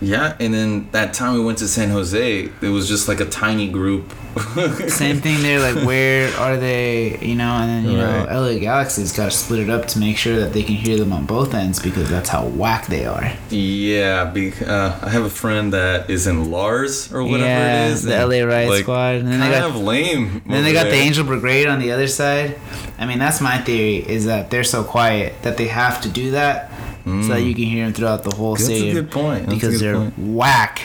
Yeah, 0.03 0.35
and 0.39 0.53
then 0.53 0.89
that 0.91 1.13
time 1.13 1.33
we 1.33 1.39
went 1.43 1.57
to 1.59 1.67
San 1.67 1.89
Jose, 1.89 2.49
it 2.61 2.69
was 2.69 2.87
just 2.87 3.07
like 3.07 3.19
a 3.19 3.25
tiny 3.25 3.69
group. 3.69 4.11
Same 4.89 5.21
thing 5.21 5.43
there. 5.43 5.59
Like 5.59 5.85
where 5.85 6.35
are 6.37 6.57
they? 6.57 7.19
You 7.19 7.35
know, 7.35 7.51
and 7.51 7.69
then 7.69 7.91
you 7.93 8.01
Right. 8.01 8.27
know 8.27 8.41
LA 8.41 8.57
Galaxy's 8.57 9.11
got 9.15 9.25
to 9.25 9.31
split 9.31 9.59
it 9.59 9.69
up 9.69 9.87
to 9.89 9.99
make 9.99 10.17
sure 10.17 10.39
that 10.39 10.53
they 10.53 10.63
can 10.63 10.73
hear 10.73 10.97
them 10.97 11.13
on 11.13 11.25
both 11.27 11.53
ends 11.53 11.79
because 11.79 12.09
that's 12.09 12.29
how 12.29 12.45
whack 12.47 12.87
they 12.87 13.05
are. 13.05 13.31
Yeah, 13.51 14.25
be, 14.25 14.51
uh, 14.65 14.97
I 15.03 15.09
have 15.09 15.23
a 15.23 15.29
friend 15.29 15.71
that 15.73 16.09
is 16.09 16.25
in 16.25 16.49
Lars 16.49 17.13
or 17.13 17.23
whatever 17.23 17.45
Yeah, 17.47 17.85
it 17.85 17.91
is. 17.91 18.01
the 18.03 18.15
LA 18.25 18.41
Riot 18.43 18.81
Squad, 18.81 19.15
and 19.17 19.27
then 19.27 19.39
they 19.39 19.49
kind 19.51 19.61
got- 19.61 19.69
of 19.69 19.75
lame. 19.77 20.41
Then 20.47 20.63
they 20.63 20.73
got 20.73 20.85
the. 20.85 21.03
Angel 21.03 21.25
Brigade 21.25 21.67
on 21.67 21.79
the 21.79 21.91
other 21.91 22.07
side. 22.07 22.55
I 22.97 23.05
mean, 23.05 23.19
that's 23.19 23.41
my 23.41 23.57
theory 23.57 23.97
is 23.97 24.25
that 24.25 24.49
they're 24.49 24.63
so 24.63 24.83
quiet 24.83 25.33
that 25.43 25.57
they 25.57 25.67
have 25.67 25.99
to 26.01 26.09
do 26.09 26.31
that 26.31 26.71
so 27.05 27.11
that 27.11 27.39
mm. 27.39 27.47
you 27.47 27.53
can 27.53 27.65
hear 27.65 27.85
them 27.85 27.93
throughout 27.93 28.23
the 28.23 28.33
whole 28.33 28.55
That's 28.55 28.69
a 28.69 28.93
good 28.93 29.11
point. 29.11 29.47
That's 29.47 29.55
because 29.55 29.81
good 29.81 29.81
they're 29.81 29.95
point. 29.95 30.17
whack, 30.17 30.81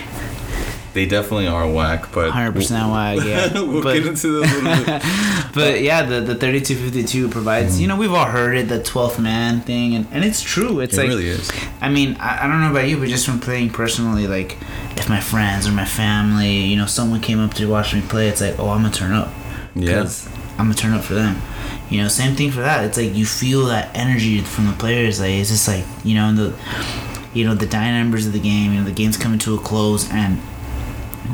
They 0.93 1.07
definitely 1.07 1.47
are 1.47 1.71
whack, 1.71 2.11
but 2.13 2.33
100% 2.33 2.91
whack. 2.91 3.25
Yeah, 3.25 3.53
we'll 3.63 3.85
but, 3.85 3.95
get 3.95 4.07
into 4.07 4.39
a 4.39 4.41
little 4.41 4.85
bit. 4.85 5.03
but 5.55 5.81
yeah, 5.81 6.03
the 6.03 6.21
the 6.21 6.35
3252 6.35 7.29
provides. 7.29 7.77
Mm. 7.77 7.81
You 7.81 7.87
know, 7.87 7.97
we've 7.97 8.13
all 8.13 8.25
heard 8.25 8.57
it, 8.57 8.69
the 8.69 8.81
12th 8.81 9.23
man 9.23 9.61
thing, 9.61 9.95
and, 9.95 10.09
and 10.11 10.25
it's 10.25 10.43
true. 10.43 10.81
It's 10.81 10.95
It 10.95 11.03
like 11.03 11.09
really 11.09 11.29
is. 11.29 11.53
I 11.81 11.89
mean, 11.89 12.17
I, 12.17 12.45
I 12.45 12.49
don't 12.49 12.61
know 12.61 12.71
about 12.73 12.89
you, 12.89 12.99
but 12.99 13.09
just 13.09 13.25
from 13.25 13.39
playing 13.39 13.71
personally, 13.71 14.27
like 14.27 14.57
if 14.97 15.09
my 15.09 15.21
friends 15.21 15.69
or 15.69 15.73
my 15.73 15.85
family, 15.85 16.65
you 16.65 16.77
know, 16.77 16.87
someone 16.87 17.21
came 17.21 17.39
up 17.39 17.55
to 17.55 17.67
watch 17.67 17.95
me 17.95 18.01
play, 18.01 18.27
it's 18.29 18.41
like, 18.41 18.59
oh, 18.59 18.71
I'm 18.71 18.83
gonna 18.83 18.93
turn 18.93 19.13
up. 19.13 19.33
Yeah. 19.77 20.09
I'm 20.59 20.65
gonna 20.65 20.75
turn 20.75 20.95
up 20.95 21.05
for 21.05 21.15
them. 21.15 21.41
You 21.91 22.03
know, 22.03 22.09
same 22.09 22.37
thing 22.37 22.51
for 22.51 22.61
that. 22.61 22.85
It's 22.85 22.99
like 22.99 23.15
you 23.15 23.25
feel 23.25 23.67
that 23.67 23.91
energy 23.95 24.41
from 24.41 24.67
the 24.67 24.75
players. 24.75 25.21
Like 25.21 25.31
it's 25.31 25.51
just 25.51 25.67
like 25.67 25.85
you 26.05 26.15
know 26.15 26.33
the, 26.35 26.55
you 27.33 27.45
know 27.47 27.55
the 27.55 27.75
embers 27.77 28.27
of 28.27 28.33
the 28.33 28.41
game. 28.41 28.73
You 28.73 28.81
know 28.81 28.85
the 28.85 28.93
game's 28.93 29.17
coming 29.17 29.39
to 29.41 29.55
a 29.55 29.59
close, 29.59 30.11
and 30.11 30.39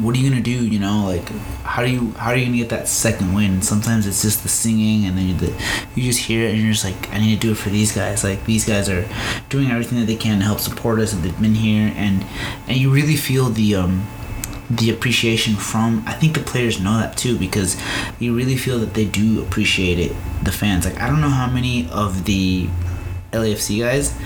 what 0.00 0.14
are 0.14 0.18
you 0.18 0.28
gonna 0.28 0.42
do? 0.42 0.66
You 0.66 0.78
know, 0.78 1.04
like 1.06 1.28
how 1.64 1.82
do 1.82 1.90
you 1.90 2.12
how 2.12 2.30
are 2.30 2.36
you 2.36 2.44
gonna 2.46 2.56
get 2.56 2.68
that 2.68 2.88
second 2.88 3.34
win? 3.34 3.62
Sometimes 3.62 4.06
it's 4.06 4.22
just 4.22 4.42
the 4.42 4.48
singing, 4.48 5.06
and 5.06 5.16
then 5.16 5.28
you, 5.28 5.34
the, 5.34 5.64
you 5.94 6.04
just 6.04 6.20
hear 6.20 6.46
it, 6.46 6.52
and 6.52 6.62
you're 6.62 6.72
just 6.72 6.84
like, 6.84 7.10
I 7.12 7.18
need 7.18 7.40
to 7.40 7.40
do 7.40 7.52
it 7.52 7.56
for 7.56 7.70
these 7.70 7.92
guys. 7.92 8.22
Like 8.22 8.44
these 8.44 8.64
guys 8.64 8.88
are 8.88 9.08
doing 9.48 9.70
everything 9.70 9.98
that 10.00 10.06
they 10.06 10.16
can 10.16 10.38
to 10.38 10.44
help 10.44 10.60
support 10.60 11.00
us, 11.00 11.12
and 11.12 11.22
they've 11.22 11.40
been 11.40 11.54
here, 11.54 11.92
and 11.96 12.24
and 12.68 12.76
you 12.76 12.90
really 12.90 13.16
feel 13.16 13.50
the 13.50 13.74
um 13.74 14.06
the 14.70 14.90
appreciation 14.90 15.54
from 15.54 16.02
I 16.06 16.12
think 16.12 16.34
the 16.34 16.42
players 16.42 16.80
know 16.80 16.98
that 16.98 17.16
too 17.16 17.38
because 17.38 17.80
you 18.18 18.34
really 18.34 18.56
feel 18.56 18.78
that 18.78 18.94
they 18.94 19.04
do 19.04 19.42
appreciate 19.42 19.98
it 19.98 20.12
the 20.42 20.52
fans 20.52 20.84
like 20.84 20.98
I 21.00 21.08
don't 21.08 21.20
know 21.20 21.28
how 21.28 21.50
many 21.50 21.88
of 21.90 22.24
the 22.24 22.68
LAFC 23.32 23.80
guys 23.80 24.18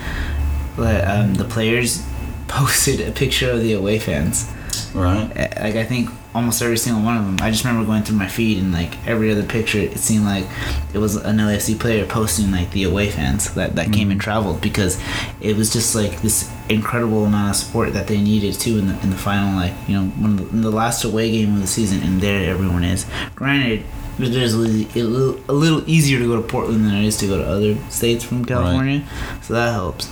but 0.77 1.07
um, 1.09 1.35
the 1.35 1.45
players 1.45 2.07
posted 2.49 3.01
a 3.01 3.11
picture 3.11 3.51
of 3.51 3.61
the 3.61 3.73
away 3.73 3.99
fans 3.99 4.49
Right. 4.95 5.29
Like 5.37 5.77
I 5.77 5.85
think 5.85 6.11
almost 6.39 6.63
every 6.63 6.79
single 6.79 7.03
one 7.03 7.17
of 7.17 7.25
them. 7.25 7.37
I 7.41 7.51
just 7.51 7.65
remember 7.65 7.85
going 7.85 8.05
through 8.05 8.17
my 8.17 8.29
feed 8.29 8.59
and 8.59 8.73
like 8.73 9.07
every 9.07 9.31
other 9.33 9.43
picture 9.43 9.79
it 9.79 9.99
seemed 9.99 10.25
like 10.25 10.47
it 10.95 10.99
was 10.99 11.17
an 11.17 11.39
LAFC 11.39 11.79
player 11.79 12.07
posting 12.07 12.53
like 12.53 12.71
the 12.71 12.85
away 12.85 13.11
fans 13.11 13.53
that, 13.55 13.75
that 13.75 13.93
came 13.93 14.13
and 14.13 14.21
mm. 14.21 14.25
traveled 14.25 14.61
because 14.61 15.01
it 15.41 15.57
was 15.57 15.73
just 15.73 15.97
like 15.97 16.23
this 16.23 16.51
incredible 16.69 17.25
amount 17.25 17.51
of 17.51 17.57
support 17.57 17.93
that 17.93 18.07
they 18.07 18.21
needed 18.21 18.55
too 18.55 18.79
in 18.79 18.87
the, 18.87 19.01
in 19.03 19.11
the 19.11 19.17
final 19.17 19.57
like 19.57 19.73
you 19.89 19.97
know 19.97 20.09
when 20.11 20.37
the, 20.37 20.49
in 20.51 20.61
the 20.63 20.71
last 20.71 21.03
away 21.05 21.31
game 21.31 21.55
of 21.55 21.61
the 21.61 21.67
season 21.67 22.03
and 22.03 22.21
there 22.21 22.49
everyone 22.49 22.85
is. 22.85 23.05
Granted 23.35 23.85
it 24.21 24.35
is 24.35 24.55
a 24.55 24.59
little, 24.59 25.01
a 25.01 25.05
little- 25.05 25.41
a 25.49 25.53
little 25.53 25.91
easier 25.91 26.19
to 26.19 26.27
go 26.27 26.41
to 26.41 26.47
Portland 26.47 26.85
than 26.85 26.95
it 26.95 27.05
is 27.05 27.17
to 27.19 27.27
go 27.27 27.39
to 27.39 27.47
other 27.47 27.77
states 27.91 28.25
from 28.25 28.45
California 28.45 29.05
so 29.43 29.55
that 29.55 29.73
helps. 29.73 30.09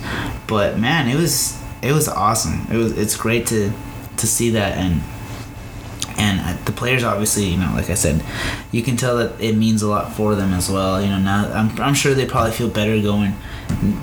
But 0.47 0.77
man 0.77 1.07
it 1.07 1.15
was 1.15 1.57
it 1.81 1.93
was 1.93 2.09
awesome. 2.09 2.67
It 2.69 2.75
was 2.75 2.97
it's 2.97 3.15
great 3.15 3.47
to 3.47 3.71
to 4.17 4.27
see 4.27 4.49
that 4.49 4.77
and 4.77 5.01
and 6.17 6.57
the 6.65 6.71
players 6.71 7.03
obviously 7.03 7.45
you 7.45 7.57
know 7.57 7.71
like 7.75 7.89
i 7.89 7.93
said 7.93 8.23
you 8.71 8.81
can 8.81 8.97
tell 8.97 9.17
that 9.17 9.39
it 9.41 9.55
means 9.55 9.81
a 9.81 9.87
lot 9.87 10.13
for 10.13 10.35
them 10.35 10.53
as 10.53 10.69
well 10.69 11.01
you 11.01 11.07
know 11.07 11.19
now 11.19 11.51
i'm, 11.53 11.79
I'm 11.79 11.93
sure 11.93 12.13
they 12.13 12.25
probably 12.25 12.51
feel 12.51 12.69
better 12.69 13.01
going 13.01 13.35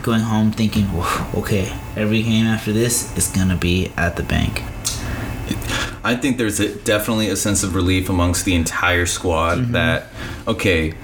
going 0.03 0.21
home 0.21 0.53
thinking 0.53 0.87
okay 1.35 1.73
every 1.97 2.23
game 2.23 2.47
after 2.47 2.73
this 2.73 3.17
is 3.17 3.29
gonna 3.29 3.57
be 3.57 3.93
at 3.97 4.17
the 4.17 4.23
bank 4.23 4.63
I 6.05 6.17
think 6.17 6.37
there's 6.37 6.61
a, 6.61 6.75
definitely 6.75 7.29
a 7.29 7.37
sense 7.37 7.63
of 7.63 7.75
relief 7.75 8.09
amongst 8.11 8.45
the 8.45 8.55
entire 8.55 9.07
squad 9.07 9.59
Mm-hmm. 9.59 9.73
that, 9.73 10.07
okay, 10.47 10.95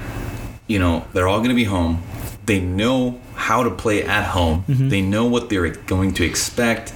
you 0.66 0.78
know, 0.78 1.06
they're 1.12 1.28
all 1.28 1.38
going 1.38 1.50
to 1.50 1.54
be 1.54 1.64
home. 1.64 2.02
They 2.44 2.60
know 2.60 3.20
how 3.34 3.62
to 3.62 3.70
play 3.70 4.02
at 4.02 4.24
home. 4.24 4.64
Mm-hmm. 4.68 4.88
They 4.88 5.00
know 5.00 5.24
what 5.24 5.48
they're 5.48 5.68
going 5.70 6.12
to 6.14 6.24
expect, 6.24 6.92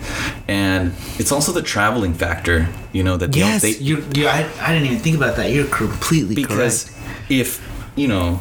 and 0.49 0.93
it's 1.19 1.33
also 1.33 1.53
the 1.53 1.63
traveling 1.63 2.15
factor. 2.15 2.69
You 2.93 3.03
know 3.03 3.17
that 3.17 3.35
yes 3.35 3.63
they, 3.63 3.77
you 3.77 4.05
you 4.15 4.29
I, 4.29 4.49
I 4.61 4.73
didn't 4.73 4.87
even 4.87 4.99
think 5.01 5.17
about 5.17 5.37
that 5.37 5.51
you're 5.51 5.67
completely 5.67 6.35
because 6.35 6.85
correct 6.85 7.31
if 7.31 7.61
you 7.97 8.07
know 8.09 8.41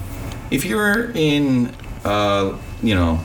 if 0.51 0.65
you're 0.65 1.11
in 1.15 1.73
uh 2.05 2.57
you 2.83 2.93
know 2.95 3.19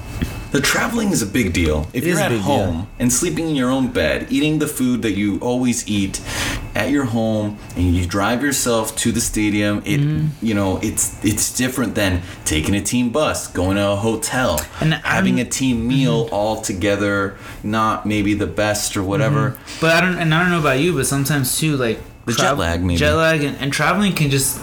the 0.52 0.60
traveling 0.62 1.10
is 1.10 1.20
a 1.20 1.26
big 1.26 1.52
deal 1.52 1.86
if 1.92 2.04
It 2.04 2.08
you're 2.08 2.18
at 2.18 2.32
home 2.32 2.72
deal. 2.76 2.88
and 2.98 3.12
sleeping 3.12 3.50
in 3.50 3.56
your 3.56 3.70
own 3.70 3.88
bed 3.92 4.28
eating 4.30 4.58
the 4.60 4.66
food 4.66 5.02
that 5.02 5.12
you 5.12 5.38
always 5.40 5.86
eat 5.86 6.22
at 6.78 6.90
your 6.90 7.04
home 7.04 7.58
and 7.76 7.84
you 7.96 8.06
drive 8.06 8.40
yourself 8.42 8.94
to 9.02 9.10
the 9.12 9.20
stadium 9.20 9.78
it 9.84 9.98
Mm-hmm. 10.00 10.46
you 10.48 10.54
know 10.54 10.78
it's 10.88 11.04
it's 11.24 11.46
different 11.62 11.94
than 12.00 12.22
taking 12.44 12.74
a 12.76 12.80
team 12.92 13.10
bus 13.10 13.38
going 13.60 13.76
to 13.76 13.86
a 13.92 13.96
hotel 13.96 14.60
And 14.80 14.94
having 14.94 15.36
I'm- 15.38 15.46
a 15.46 15.50
team 15.60 15.76
meal 15.92 16.28
all 16.30 16.56
together 16.62 17.36
not 17.64 18.06
maybe 18.06 18.32
the 18.34 18.46
best 18.46 18.96
or 18.96 19.02
whatever 19.02 19.58
But 19.80 19.90
I 19.96 20.00
don't, 20.00 20.18
and 20.22 20.32
I 20.34 20.40
don't 20.40 20.50
know 20.54 20.60
about 20.66 20.78
you, 20.84 20.90
but 20.94 21.06
sometimes 21.06 21.58
too, 21.60 21.76
like 21.76 21.98
The 22.26 22.32
jet 22.32 22.56
lag, 22.58 22.78
maybe. 22.82 22.98
jet 22.98 23.14
lag, 23.14 23.42
and, 23.42 23.56
and 23.62 23.72
traveling 23.72 24.12
can 24.14 24.30
just, 24.30 24.60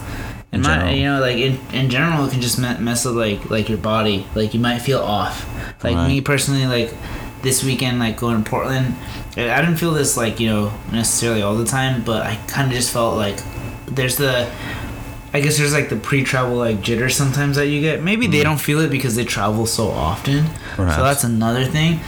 in, 0.52 0.62
my, 0.62 0.76
general. 0.76 0.94
you 0.96 1.04
know, 1.10 1.20
like 1.20 1.38
in, 1.38 1.54
in 1.74 1.90
general, 1.90 2.26
it 2.26 2.32
can 2.32 2.42
just 2.42 2.58
mess 2.60 3.06
with 3.06 3.16
like 3.26 3.50
like 3.56 3.68
your 3.70 3.78
body. 3.94 4.26
Like 4.40 4.54
you 4.56 4.60
might 4.62 4.80
feel 4.80 5.00
off. 5.02 5.36
Like 5.84 5.96
Right. 5.96 6.08
me 6.08 6.22
personally, 6.22 6.66
like 6.78 6.90
this 7.42 7.64
weekend, 7.64 8.00
like 8.00 8.16
going 8.18 8.42
to 8.44 8.50
Portland, 8.50 8.96
I 9.38 9.62
didn't 9.62 9.78
feel 9.78 9.92
this 9.92 10.16
like 10.16 10.40
you 10.40 10.48
know 10.48 10.74
necessarily 10.92 11.42
all 11.42 11.56
the 11.56 11.66
time, 11.66 12.04
but 12.04 12.26
I 12.26 12.36
kind 12.48 12.68
of 12.68 12.74
just 12.74 12.92
felt 12.92 13.18
like 13.18 13.38
there's 13.88 14.18
the. 14.18 14.52
I 15.34 15.42
guess 15.42 15.58
there's 15.58 15.74
like 15.74 15.90
the 15.90 15.98
pre-travel 15.98 16.56
like 16.56 16.78
jitter 16.78 17.12
sometimes 17.12 17.58
that 17.58 17.68
you 17.68 17.82
get. 17.82 18.02
Maybe 18.02 18.26
they 18.26 18.38
mm-hmm. 18.38 18.52
don't 18.52 18.58
feel 18.58 18.80
it 18.80 18.90
because 18.90 19.18
they 19.18 19.26
travel 19.26 19.66
so 19.66 19.90
often. 19.90 20.46
Perhaps. 20.78 20.96
So 20.96 21.04
that's 21.04 21.24
another 21.26 21.66
thing. 21.66 22.00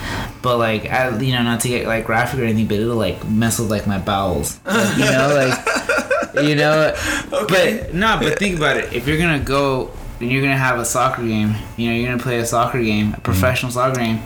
But 0.41 0.59
like, 0.59 0.85
I, 0.85 1.09
you 1.19 1.33
know, 1.33 1.43
not 1.43 1.59
to 1.61 1.67
get 1.67 1.87
like 1.87 2.05
graphic 2.05 2.39
or 2.39 2.43
anything, 2.43 2.67
but 2.67 2.79
it'll 2.79 2.95
like 2.95 3.27
mess 3.27 3.59
with 3.59 3.69
like 3.69 3.85
my 3.85 3.97
bowels. 3.97 4.61
Like, 4.63 4.97
you 4.97 5.03
know, 5.03 5.35
like, 5.35 6.45
you 6.47 6.55
know. 6.55 6.95
Okay. 7.33 7.81
But 7.87 7.93
no, 7.93 8.17
but 8.17 8.39
think 8.39 8.55
about 8.55 8.77
it. 8.77 8.93
If 8.93 9.09
you're 9.09 9.17
gonna 9.17 9.43
go 9.43 9.91
and 10.21 10.31
you're 10.31 10.41
gonna 10.41 10.55
have 10.55 10.79
a 10.79 10.85
soccer 10.85 11.21
game, 11.21 11.53
you 11.75 11.89
know, 11.89 11.95
you're 11.97 12.09
gonna 12.09 12.23
play 12.23 12.39
a 12.39 12.45
soccer 12.45 12.81
game, 12.81 13.13
a 13.13 13.19
professional 13.19 13.73
soccer 13.73 13.99
game, 13.99 14.21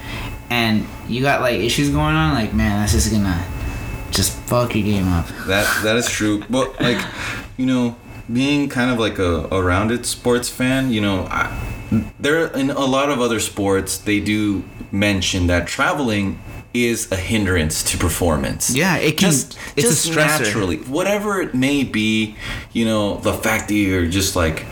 and 0.51 0.85
you 1.07 1.21
got 1.23 1.41
like 1.41 1.59
issues 1.59 1.89
going 1.89 2.13
on, 2.15 2.35
like 2.35 2.53
man, 2.53 2.79
that's 2.81 2.91
just 2.91 3.09
gonna 3.11 3.43
just 4.11 4.33
fuck 4.41 4.75
your 4.75 4.83
game 4.85 5.07
up. 5.07 5.27
That 5.47 5.65
that 5.83 5.95
is 5.95 6.07
true. 6.09 6.43
But 6.49 6.79
like, 6.79 7.03
you 7.57 7.65
know, 7.65 7.95
being 8.31 8.69
kind 8.69 8.91
of 8.91 8.99
like 8.99 9.17
a, 9.17 9.47
a 9.51 9.63
rounded 9.63 10.05
sports 10.05 10.49
fan, 10.49 10.91
you 10.91 11.01
know, 11.01 11.25
I, 11.31 11.49
there 12.19 12.47
in 12.47 12.69
a 12.69 12.85
lot 12.85 13.09
of 13.09 13.19
other 13.21 13.39
sports 13.39 13.97
they 13.97 14.19
do 14.19 14.63
mention 14.91 15.47
that 15.47 15.67
traveling 15.67 16.39
is 16.73 17.11
a 17.11 17.17
hindrance 17.17 17.83
to 17.83 17.97
performance. 17.97 18.73
Yeah, 18.73 18.95
it 18.97 19.17
can- 19.17 19.29
it's 19.29 19.55
a 19.75 19.81
just 19.81 20.09
stressor. 20.09 20.15
naturally, 20.15 20.77
whatever 20.77 21.41
it 21.41 21.53
may 21.53 21.83
be, 21.83 22.35
you 22.71 22.85
know, 22.85 23.17
the 23.17 23.33
fact 23.33 23.67
that 23.69 23.73
you're 23.75 24.07
just 24.07 24.35
like. 24.35 24.65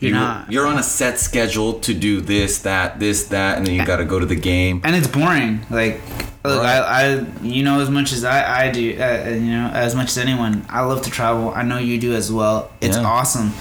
You're 0.00 0.08
you- 0.10 0.14
not- 0.16 0.50
You're 0.50 0.66
on 0.66 0.78
a 0.78 0.82
set 0.82 1.20
schedule 1.20 1.74
to 1.80 1.94
do 1.94 2.20
this, 2.20 2.58
that, 2.58 2.98
this, 2.98 3.24
that, 3.24 3.58
and 3.58 3.66
then 3.66 3.74
you 3.74 3.84
got 3.84 3.96
to 3.98 4.04
go 4.04 4.18
to 4.18 4.26
the 4.26 4.34
game. 4.36 4.80
and 4.84 4.96
it's 4.96 5.06
boring. 5.06 5.60
Like, 5.70 6.00
look, 6.44 6.62
Right. 6.62 6.80
I, 6.80 7.12
I, 7.18 7.24
you 7.42 7.62
know, 7.62 7.80
as 7.80 7.90
much 7.90 8.12
as 8.12 8.24
I, 8.24 8.66
I 8.66 8.70
do, 8.70 8.96
uh, 8.98 9.28
you 9.30 9.40
know, 9.52 9.70
as 9.74 9.94
much 9.94 10.08
as 10.08 10.18
anyone, 10.18 10.64
I 10.70 10.80
love 10.82 11.02
to 11.02 11.10
travel. 11.10 11.52
I 11.54 11.62
know 11.62 11.78
you 11.78 11.98
do 12.00 12.14
as 12.14 12.32
well. 12.32 12.70
It's 12.80 12.96
Yeah. 12.96 13.04
awesome, 13.04 13.52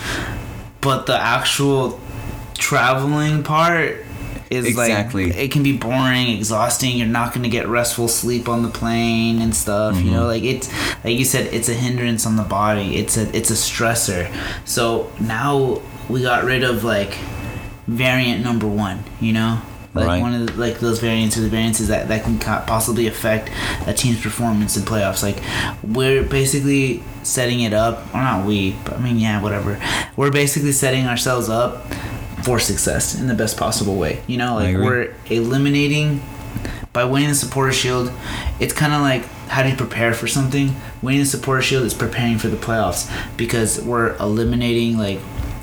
but 0.81 1.05
the 1.07 1.19
actual 1.19 1.99
traveling 2.57 3.43
part 3.43 4.05
is 4.49 4.65
Exactly. 4.65 5.27
like 5.27 5.35
it 5.37 5.51
can 5.51 5.61
be 5.61 5.73
boring, 5.77 6.29
exhausting. 6.29 6.97
You're 6.97 7.07
not 7.07 7.33
going 7.33 7.43
to 7.43 7.49
get 7.49 7.67
restful 7.67 8.07
sleep 8.07 8.49
on 8.49 8.63
the 8.63 8.69
plane 8.69 9.41
and 9.41 9.55
stuff. 9.55 9.95
You 9.97 10.03
Mm-hmm. 10.05 10.11
know, 10.13 10.25
like 10.25 10.43
it's 10.43 10.69
like 11.03 11.15
you 11.17 11.25
said, 11.25 11.53
it's 11.53 11.69
a 11.69 11.73
hindrance 11.75 12.25
on 12.25 12.35
the 12.35 12.43
body. 12.43 12.95
It's 12.95 13.15
a 13.17 13.29
it's 13.37 13.51
a 13.51 13.53
stressor. 13.53 14.31
So 14.65 15.11
now 15.19 15.81
we 16.09 16.21
got 16.21 16.43
rid 16.43 16.63
of 16.63 16.83
like 16.83 17.17
variant 17.87 18.43
number 18.43 18.67
one. 18.67 19.03
You 19.21 19.33
know. 19.33 19.61
Like 19.93 20.05
Right. 20.05 20.21
one 20.21 20.35
of 20.35 20.45
the, 20.45 20.53
like 20.53 20.79
those 20.79 20.99
variants 20.99 21.35
or 21.35 21.41
the 21.41 21.49
variances 21.49 21.87
that, 21.87 22.09
that 22.09 22.23
can 22.23 22.37
possibly 22.37 23.07
affect 23.07 23.49
a 23.87 23.93
team's 23.93 24.21
performance 24.21 24.77
in 24.77 24.83
playoffs. 24.83 25.23
Like 25.23 25.41
we're 25.83 26.23
basically 26.23 27.01
setting 27.23 27.61
it 27.61 27.73
up, 27.73 28.05
or 28.13 28.21
not 28.21 28.45
we, 28.45 28.73
but 28.85 28.93
I 28.93 28.99
mean 28.99 29.17
yeah, 29.17 29.41
whatever. 29.41 29.81
We're 30.15 30.31
basically 30.31 30.73
setting 30.73 31.07
ourselves 31.07 31.49
up 31.49 31.91
for 32.43 32.59
success 32.59 33.15
in 33.19 33.27
the 33.27 33.33
best 33.33 33.57
possible 33.57 33.95
way. 33.95 34.21
You 34.27 34.37
know, 34.37 34.55
like 34.55 34.75
we're 34.77 35.15
eliminating 35.25 36.21
by 36.93 37.03
winning 37.03 37.29
the 37.29 37.35
supporter 37.35 37.73
shield. 37.73 38.11
It's 38.59 38.73
kind 38.73 38.93
of 38.93 39.01
like 39.01 39.23
how 39.49 39.63
do 39.63 39.69
you 39.69 39.75
prepare 39.75 40.13
for 40.13 40.27
something? 40.27 40.75
Winning 41.01 41.21
the 41.21 41.25
supporter 41.25 41.63
shield 41.63 41.83
is 41.83 41.95
preparing 41.95 42.37
for 42.37 42.47
the 42.47 42.57
playoffs 42.57 43.09
because 43.37 43.81
we're 43.81 44.15
eliminating 44.17 44.99
like 44.99 45.19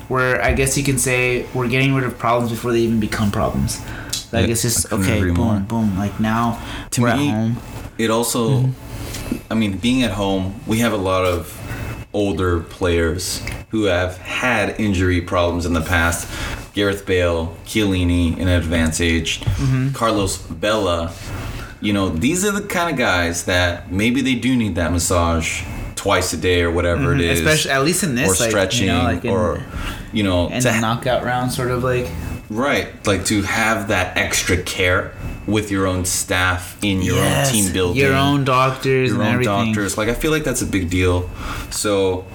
we're 0.09 0.39
I 0.41 0.53
guess 0.53 0.77
you 0.77 0.83
can 0.83 0.97
say 0.97 1.45
we're 1.53 1.67
getting 1.67 1.93
rid 1.93 2.03
of 2.05 2.17
problems 2.17 2.51
before 2.51 2.71
they 2.71 2.79
even 2.79 2.99
become 2.99 3.31
problems. 3.31 3.79
Like 4.33 4.45
Yeah, 4.45 4.51
it's 4.53 4.61
just 4.63 4.91
okay, 4.91 5.21
boom, 5.21 5.33
more. 5.35 5.59
boom. 5.59 5.97
Like 5.97 6.19
now 6.19 6.61
To 6.91 7.01
we're 7.01 7.15
me, 7.15 7.29
at 7.29 7.33
home. 7.35 7.57
It 7.97 8.09
also, 8.09 8.49
Mm-hmm. 8.61 9.37
I 9.51 9.55
mean, 9.55 9.77
being 9.77 10.03
at 10.03 10.11
home, 10.11 10.59
we 10.67 10.79
have 10.79 10.93
a 10.93 10.97
lot 10.97 11.25
of 11.25 11.53
older 12.13 12.61
players 12.61 13.41
who 13.69 13.83
have 13.85 14.17
had 14.19 14.79
injury 14.79 15.21
problems 15.21 15.65
in 15.65 15.73
the 15.73 15.81
past. 15.81 16.27
Gareth 16.73 17.05
Bale, 17.05 17.55
Chiellini 17.65 18.37
in 18.37 18.47
an 18.47 18.59
advanced 18.59 19.01
age, 19.01 19.41
Mm-hmm. 19.41 19.93
Carlos 19.93 20.37
Vela. 20.37 21.11
You 21.81 21.93
know, 21.93 22.09
these 22.09 22.43
are 22.45 22.51
the 22.51 22.61
kind 22.67 22.89
of 22.91 22.97
guys 22.97 23.45
that 23.45 23.91
maybe 23.91 24.21
they 24.21 24.35
do 24.35 24.55
need 24.55 24.75
that 24.75 24.91
massage 24.91 25.63
twice 26.07 26.31
a 26.31 26.37
day 26.37 26.61
or 26.61 26.71
whatever 26.71 27.13
it 27.13 27.19
is, 27.21 27.39
Mm-hmm. 27.39 27.47
Especially 27.47 27.71
at 27.71 27.83
least 27.83 28.03
in 28.03 28.15
this, 28.15 28.29
or 28.39 28.43
like, 28.43 28.51
stretching, 28.51 28.87
you 28.87 28.93
know, 28.93 29.03
like 29.03 29.25
in, 29.25 29.31
or 29.31 29.63
you 30.13 30.23
know, 30.23 30.47
and 30.49 30.61
to 30.63 30.69
the 30.69 30.79
knockout 30.79 31.23
round, 31.23 31.51
sort 31.51 31.69
of 31.71 31.83
like 31.83 32.07
Right, 32.49 32.87
like 33.05 33.25
to 33.25 33.41
have 33.41 33.89
that 33.89 34.15
extra 34.17 34.55
care 34.55 35.11
with 35.45 35.69
your 35.69 35.85
own 35.85 36.05
staff 36.05 36.77
in 36.81 37.01
your 37.01 37.17
Yes, 37.17 37.49
own 37.49 37.53
team 37.53 37.73
building, 37.73 38.01
your 38.01 38.15
own 38.15 38.45
doctors, 38.45 39.09
your 39.11 39.21
own 39.21 39.33
everything. 39.33 39.73
doctors. 39.73 39.97
Like 39.97 40.07
I 40.07 40.13
feel 40.13 40.31
like 40.31 40.45
that's 40.45 40.61
a 40.61 40.65
big 40.65 40.89
deal. 40.89 41.29
So, 41.71 42.25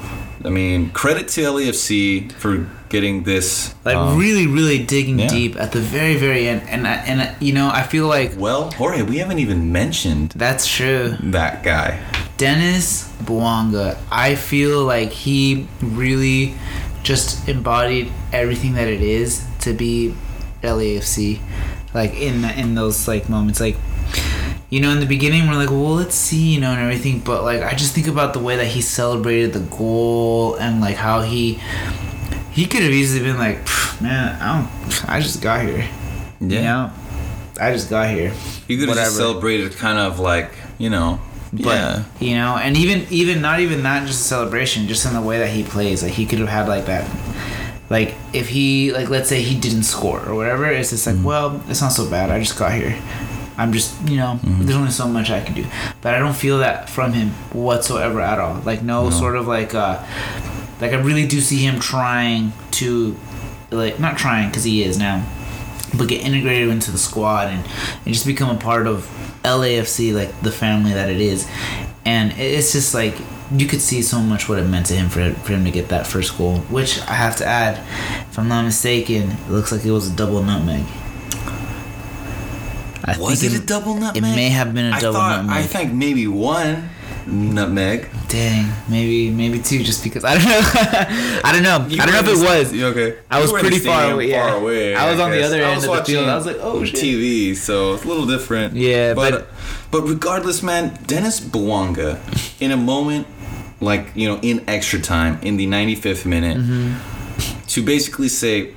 I 0.45 0.51
mean, 0.51 0.91
credit 0.91 1.29
to 1.29 1.41
LAFC 1.41 2.31
for 2.33 2.69
getting 2.91 3.23
this. 3.23 3.75
Like 3.87 3.97
um, 3.97 4.19
really, 4.19 4.47
really 4.47 4.85
digging 4.85 5.19
yeah. 5.19 5.29
deep 5.29 5.57
at 5.57 5.73
the 5.73 5.81
very, 5.81 6.17
very 6.17 6.47
end, 6.47 6.63
and 6.69 6.87
and 6.87 7.35
you 7.43 7.55
know, 7.55 7.71
I 7.73 7.83
feel 7.83 8.07
like 8.07 8.33
well, 8.37 8.71
Jorge, 8.73 9.03
we 9.03 9.17
haven't 9.19 9.39
even 9.39 9.73
mentioned 9.73 10.33
that's 10.37 10.67
true. 10.69 11.17
that 11.23 11.63
guy. 11.63 12.01
Denis 12.43 13.09
Bouanga, 13.23 13.97
I 14.11 14.35
feel 14.35 14.83
like 14.85 15.11
he 15.13 15.69
really 15.81 16.55
just 17.05 17.49
embodied 17.49 18.11
everything 18.33 18.75
that 18.75 18.89
it 18.89 19.01
is 19.01 19.47
to 19.61 19.73
be 19.73 20.13
LAFC. 20.61 21.39
Like 21.95 22.15
in 22.15 22.45
in 22.59 22.75
those 22.75 23.07
like 23.07 23.29
moments, 23.29 23.61
like 23.61 23.77
you 24.71 24.81
know, 24.81 24.91
in 24.91 24.99
the 24.99 25.07
beginning 25.07 25.47
we're 25.47 25.55
like, 25.55 25.71
well, 25.71 25.95
let's 25.95 26.17
see, 26.17 26.55
you 26.55 26.61
know, 26.61 26.73
and 26.73 26.81
everything. 26.81 27.21
But 27.21 27.45
like, 27.45 27.63
I 27.63 27.77
just 27.77 27.95
think 27.95 28.09
about 28.09 28.33
the 28.33 28.41
way 28.41 28.57
that 28.57 28.67
he 28.67 28.81
celebrated 28.81 29.53
the 29.53 29.61
goal 29.61 30.57
and 30.57 30.81
like 30.81 30.97
how 30.97 31.21
he 31.21 31.61
he 32.51 32.67
could 32.67 32.83
have 32.83 32.91
easily 32.91 33.23
been 33.23 33.39
like, 33.39 33.59
man, 34.01 34.35
I 34.43 34.59
don't, 34.59 35.09
I 35.09 35.21
just 35.21 35.41
got 35.41 35.65
here. 35.65 35.89
Yeah, 36.41 36.59
You 36.59 36.63
know, 36.63 36.91
I 37.61 37.73
just 37.73 37.89
got 37.89 38.11
here. 38.11 38.33
you 38.67 38.79
could 38.79 38.89
have 38.89 39.13
celebrated 39.13 39.77
kind 39.77 40.01
of 40.01 40.19
like 40.19 40.51
you 40.79 40.91
know. 40.91 41.21
But 41.53 41.65
yeah, 41.65 42.05
you 42.21 42.35
know, 42.35 42.57
and 42.57 42.77
even 42.77 43.07
even 43.11 43.43
not 43.43 43.61
even 43.61 43.83
that 43.83 44.07
just 44.07 44.21
a 44.21 44.25
celebration, 44.25 44.89
just 44.89 45.05
in 45.07 45.13
the 45.15 45.21
way 45.21 45.39
that 45.39 45.51
he 45.51 45.63
plays. 45.63 46.03
Like 46.03 46.13
he 46.13 46.25
could 46.27 46.39
have 46.39 46.49
had 46.49 46.67
like 46.69 46.87
that 46.87 47.09
like 47.91 48.15
if 48.33 48.49
he 48.49 48.91
like 48.93 49.11
let's 49.11 49.29
say 49.29 49.43
he 49.43 49.59
didn't 49.59 49.83
score 49.83 50.27
or 50.27 50.35
whatever, 50.35 50.65
it's 50.67 50.91
just 50.91 51.07
Mm-hmm. 51.07 51.19
like, 51.19 51.27
well, 51.27 51.63
it's 51.69 51.83
not 51.83 51.93
so 51.93 52.09
bad. 52.09 52.31
I 52.31 52.39
just 52.39 52.59
got 52.59 52.73
here. 52.73 52.99
I'm 53.59 53.73
just 53.75 54.01
you 54.09 54.17
know, 54.17 54.39
Mm-hmm. 54.43 54.63
there's 54.65 54.77
only 54.79 54.91
so 54.93 55.07
much 55.07 55.29
I 55.31 55.41
can 55.43 55.55
do. 55.55 55.67
But 56.01 56.15
I 56.15 56.19
don't 56.19 56.35
feel 56.35 56.59
that 56.61 56.89
from 56.89 57.13
him 57.13 57.31
whatsoever 57.53 58.21
at 58.23 58.39
all. 58.41 58.63
Like 58.65 58.83
no, 58.83 59.11
sort 59.11 59.37
of 59.37 59.47
like 59.47 59.75
uh 59.75 60.03
like 60.81 60.93
I 60.93 60.97
really 61.01 61.27
do 61.27 61.41
see 61.43 61.59
him 61.59 61.79
trying 61.81 62.53
to 62.73 63.15
like 63.71 64.01
not 64.01 64.17
trying 64.17 64.49
because 64.49 64.65
he 64.65 64.83
is 64.83 64.97
now 64.99 65.23
but 65.99 66.09
get 66.09 66.25
integrated 66.25 66.71
into 66.71 66.91
the 66.91 66.97
squad 66.97 67.49
and, 67.49 67.63
and 68.07 68.15
just 68.15 68.25
become 68.25 68.49
a 68.57 68.59
part 68.59 68.87
of 68.87 69.07
LAFC, 69.43 70.15
like 70.15 70.41
the 70.43 70.53
family 70.53 70.93
that 70.93 71.11
it 71.11 71.21
is. 71.21 71.49
And 72.05 72.33
it's 72.37 72.73
just 72.73 72.95
like 72.95 73.15
you 73.55 73.67
could 73.67 73.81
see 73.81 74.03
so 74.03 74.21
much 74.21 74.49
what 74.49 74.59
it 74.59 74.67
meant 74.67 74.87
to 74.87 74.95
him 74.95 75.09
for, 75.09 75.31
for 75.33 75.53
him 75.53 75.65
to 75.65 75.71
get 75.71 75.89
that 75.89 76.07
first 76.07 76.37
goal, 76.39 76.59
which 76.71 77.01
I 77.03 77.15
have 77.15 77.37
to 77.37 77.47
add, 77.47 77.79
if 78.29 78.39
I'm 78.39 78.49
not 78.49 78.65
mistaken, 78.65 79.31
it 79.31 79.51
looks 79.51 79.73
like 79.73 79.85
it 79.85 79.91
was 79.91 80.11
a 80.11 80.17
double 80.17 80.43
nutmeg. 80.43 80.85
I 83.05 83.19
was 83.19 83.41
think 83.41 83.53
it 83.53 83.63
a 83.63 83.67
double 83.67 83.95
nutmeg? 83.95 84.23
It 84.23 84.37
may 84.37 84.49
have 84.49 84.75
been 84.75 84.87
a 84.87 84.97
I 84.97 85.01
double 85.01 85.19
thought, 85.19 85.47
I 85.49 85.63
think 85.65 85.93
maybe 85.93 86.27
one 86.27 86.89
nutmeg. 87.27 88.09
Dang, 88.29 88.73
maybe 88.89 89.31
maybe 89.31 89.59
two, 89.61 89.83
just 89.83 90.03
because 90.05 90.25
I 90.25 90.35
don't 90.35 90.45
know. 90.45 90.61
I 91.45 91.51
don't 91.53 91.63
know. 91.63 91.87
You 91.89 92.01
I 92.03 92.07
don't 92.07 92.15
know 92.15 92.33
if 92.33 92.39
it 92.41 92.45
was. 92.45 92.73
you 92.73 92.87
okay. 92.87 93.19
I 93.31 93.41
was 93.41 93.53
were 93.53 93.59
in 93.59 93.65
the 93.65 93.71
pretty 93.71 93.85
far 93.85 94.13
away, 94.13 94.31
yeah. 94.31 94.49
Far 94.49 94.57
away. 94.61 94.95
I 94.95 95.11
was 95.11 95.21
on 95.21 95.31
the 95.31 95.43
other 95.43 95.63
end 95.63 95.85
of 95.85 95.91
the 95.91 96.05
field. 96.05 96.29
I 96.29 96.35
was 96.37 96.47
like, 96.47 96.57
oh, 96.61 96.85
shit. 96.85 96.97
TV, 96.97 97.55
so 97.57 97.95
it's 97.95 98.05
a 98.05 98.09
little 98.09 98.27
different. 98.27 98.75
Yeah, 98.75 99.15
but 99.15 99.31
but- 99.33 99.49
but 99.91 100.03
regardless, 100.09 100.63
man, 100.63 100.99
Denis 101.07 101.39
Bouanga, 101.39 102.19
in 102.63 102.71
a 102.71 102.77
moment 102.79 103.27
like 103.81 104.07
you 104.15 104.27
know 104.29 104.39
in 104.43 104.65
extra 104.69 104.99
time 105.01 105.39
in 105.43 105.57
the 105.59 105.67
95th 105.67 106.25
minute, 106.25 106.57
Mm-hmm. 106.57 107.67
to 107.67 107.83
basically 107.83 108.29
say. 108.29 108.75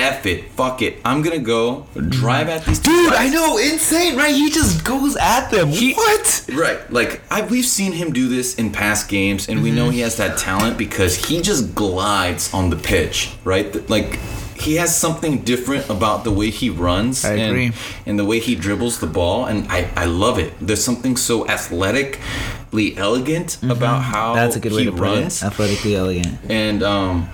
F 0.00 0.26
it, 0.26 0.50
fuck 0.50 0.82
it. 0.82 0.98
I'm 1.04 1.22
gonna 1.22 1.38
go 1.38 1.86
drive 2.08 2.48
at 2.48 2.64
these 2.64 2.78
Dude, 2.80 3.10
guys." 3.10 3.18
I 3.18 3.28
know, 3.28 3.58
insane, 3.58 4.16
right? 4.16 4.34
He 4.34 4.50
just 4.50 4.84
goes 4.84 5.16
at 5.16 5.50
them. 5.50 5.70
what? 5.70 6.46
Right, 6.52 6.80
like 6.92 7.20
I, 7.30 7.42
we've 7.42 7.64
seen 7.66 7.92
him 7.92 8.12
do 8.12 8.28
this 8.28 8.54
in 8.56 8.70
past 8.72 9.08
games, 9.08 9.48
and 9.48 9.62
we 9.62 9.68
Mm-hmm. 9.70 9.76
know 9.78 9.90
he 9.90 10.00
has 10.00 10.16
that 10.16 10.38
talent 10.38 10.76
because 10.78 11.14
he 11.26 11.40
just 11.42 11.74
glides 11.74 12.52
on 12.52 12.70
the 12.70 12.76
pitch, 12.76 13.32
right? 13.44 13.68
Like 13.88 14.18
he 14.58 14.76
has 14.76 14.94
something 14.94 15.40
different 15.42 15.88
about 15.88 16.22
the 16.24 16.30
way 16.30 16.50
he 16.50 16.68
runs 16.68 17.24
I 17.24 17.32
and, 17.32 17.40
agree. 17.50 17.72
and 18.04 18.18
the 18.18 18.24
way 18.26 18.40
he 18.40 18.54
dribbles 18.54 18.98
the 19.00 19.06
ball, 19.06 19.46
and 19.46 19.66
I, 19.70 19.88
I 19.96 20.04
love 20.04 20.38
it. 20.38 20.52
There's 20.60 20.84
something 20.84 21.16
so 21.16 21.46
athletically 21.48 22.96
elegant 22.96 23.58
about 23.62 24.00
how 24.02 24.20
Mm-hmm. 24.34 24.36
That's 24.36 24.56
a 24.56 24.60
good 24.60 24.72
way 24.72 24.80
he 24.80 24.84
to 24.86 24.92
put 24.92 25.00
runs 25.00 25.42
it. 25.42 25.46
Athletically 25.46 25.96
elegant. 25.96 26.38
and 26.50 26.82
um 26.82 27.28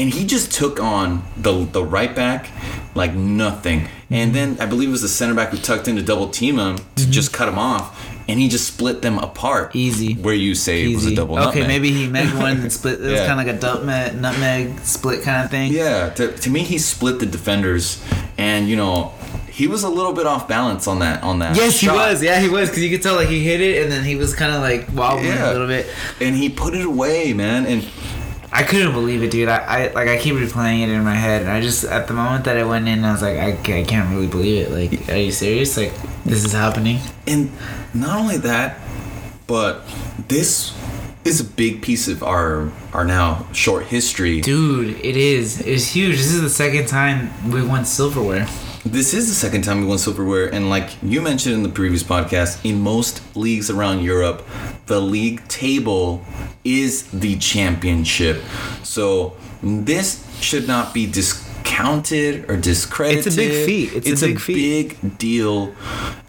and 0.00 0.08
he 0.14 0.24
just 0.26 0.50
took 0.52 0.80
on 0.80 1.22
the 1.36 1.52
the 1.66 1.84
right 1.84 2.14
back 2.16 2.48
like 2.94 3.12
nothing 3.14 3.86
and 4.10 4.34
then 4.34 4.56
i 4.60 4.66
believe 4.66 4.88
it 4.88 4.92
was 4.92 5.02
the 5.02 5.08
center 5.08 5.34
back 5.34 5.50
who 5.50 5.58
tucked 5.58 5.86
in 5.88 5.96
to 5.96 6.02
double 6.02 6.28
team 6.28 6.58
him 6.58 6.76
to 6.76 6.82
mm-hmm. 6.82 7.10
just 7.10 7.32
cut 7.32 7.48
him 7.48 7.58
off 7.58 7.86
and 8.28 8.38
he 8.38 8.48
just 8.48 8.66
split 8.72 9.02
them 9.02 9.18
apart 9.18 9.74
Easy. 9.74 10.14
where 10.14 10.34
you 10.34 10.54
say 10.54 10.84
it 10.84 10.94
was 10.94 11.04
a 11.04 11.08
Easy. 11.08 11.16
double 11.16 11.36
okay, 11.36 11.60
nutmeg. 11.60 11.68
maybe 11.68 11.90
he 11.92 12.06
meant 12.06 12.32
one 12.36 12.60
and 12.60 12.72
split. 12.72 13.00
It 13.00 13.02
was 13.02 13.12
Yeah. 13.20 13.26
kind 13.26 13.40
of 13.40 13.46
like 13.46 13.56
a 13.56 13.60
nutmeg, 13.60 14.20
nutmeg 14.20 14.78
split 14.80 15.22
kind 15.22 15.44
of 15.44 15.50
thing. 15.50 15.72
yeah 15.72 16.10
to, 16.10 16.32
to 16.44 16.50
me 16.50 16.60
he 16.60 16.78
split 16.78 17.18
the 17.18 17.26
defenders 17.26 18.02
and 18.38 18.68
you 18.68 18.76
know 18.76 19.12
he 19.48 19.66
was 19.66 19.82
a 19.82 19.88
little 19.88 20.12
bit 20.12 20.26
off 20.26 20.46
balance 20.48 20.86
on 20.86 21.00
that 21.00 21.22
on 21.22 21.40
that 21.40 21.56
Yes, 21.56 21.80
he 21.80 21.88
was. 21.88 22.22
Yeah, 22.22 22.38
he 22.40 22.48
was 22.48 22.68
because 22.70 22.82
you 22.84 22.90
could 22.90 23.02
tell 23.02 23.16
like 23.16 23.28
he 23.28 23.42
hit 23.44 23.60
it 23.60 23.82
and 23.82 23.90
then 23.92 24.04
he 24.04 24.14
was 24.16 24.32
kind 24.34 24.54
of 24.54 24.62
like 24.62 24.88
wobbling 24.94 25.26
Yeah. 25.26 25.50
a 25.50 25.52
little 25.52 25.66
bit. 25.66 25.86
and 26.20 26.34
he 26.36 26.48
put 26.48 26.74
it 26.74 26.86
away 26.86 27.32
man 27.34 27.66
and 27.66 27.82
I 28.52 28.64
couldn't 28.64 28.92
believe 28.92 29.22
it, 29.22 29.30
dude. 29.30 29.48
I, 29.48 29.58
I 29.58 29.92
like 29.92 30.08
I 30.08 30.18
keep 30.18 30.34
replaying 30.34 30.82
it 30.82 30.88
in 30.88 31.04
my 31.04 31.14
head, 31.14 31.42
and 31.42 31.50
I 31.50 31.60
just 31.60 31.84
at 31.84 32.08
the 32.08 32.14
moment 32.14 32.44
that 32.44 32.56
it 32.56 32.66
went 32.66 32.88
in, 32.88 33.04
I 33.04 33.12
was 33.12 33.22
like, 33.22 33.36
I, 33.36 33.52
I 33.52 33.84
can't 33.84 34.10
really 34.12 34.26
believe 34.26 34.66
it. 34.66 34.70
Like, 34.72 35.08
are 35.08 35.16
you 35.16 35.30
serious? 35.30 35.76
Like, 35.76 35.92
this 36.24 36.44
is 36.44 36.52
happening? 36.52 36.98
And 37.28 37.52
not 37.94 38.18
only 38.18 38.38
that, 38.38 38.80
but 39.46 39.82
this 40.28 40.76
is 41.24 41.40
a 41.40 41.44
big 41.44 41.82
piece 41.82 42.08
of 42.08 42.22
our 42.22 42.72
our 42.92 43.04
now 43.04 43.46
short 43.52 43.86
history. 43.86 44.40
Dude, 44.40 44.98
it 45.04 45.16
is. 45.16 45.60
It's 45.60 45.86
huge. 45.86 46.16
This 46.16 46.32
is 46.32 46.42
the 46.42 46.50
second 46.50 46.88
time 46.88 47.30
we 47.50 47.62
won 47.62 47.84
silverware. 47.84 48.48
This 48.84 49.12
is 49.12 49.28
the 49.28 49.34
second 49.34 49.62
time 49.62 49.80
we 49.80 49.86
won 49.86 49.98
silverware, 49.98 50.52
and 50.52 50.70
like 50.70 50.88
you 51.02 51.20
mentioned 51.20 51.54
in 51.54 51.62
the 51.62 51.68
previous 51.68 52.02
podcast, 52.02 52.64
in 52.64 52.80
most 52.80 53.20
leagues 53.36 53.68
around 53.68 54.02
Europe, 54.02 54.42
the 54.86 55.00
league 55.00 55.46
table 55.48 56.24
is 56.64 57.10
the 57.10 57.36
championship. 57.36 58.42
So 58.82 59.36
this 59.62 60.26
should 60.40 60.66
not 60.66 60.94
be 60.94 61.06
discounted 61.06 62.48
or 62.48 62.56
discredited. 62.56 63.26
It's 63.26 63.36
a 63.36 63.36
big 63.36 63.66
feat. 63.66 64.06
It's 64.06 64.22
a 64.22 64.26
big 64.28 64.40
feat. 64.40 64.98
big 65.02 65.18
deal, 65.18 65.74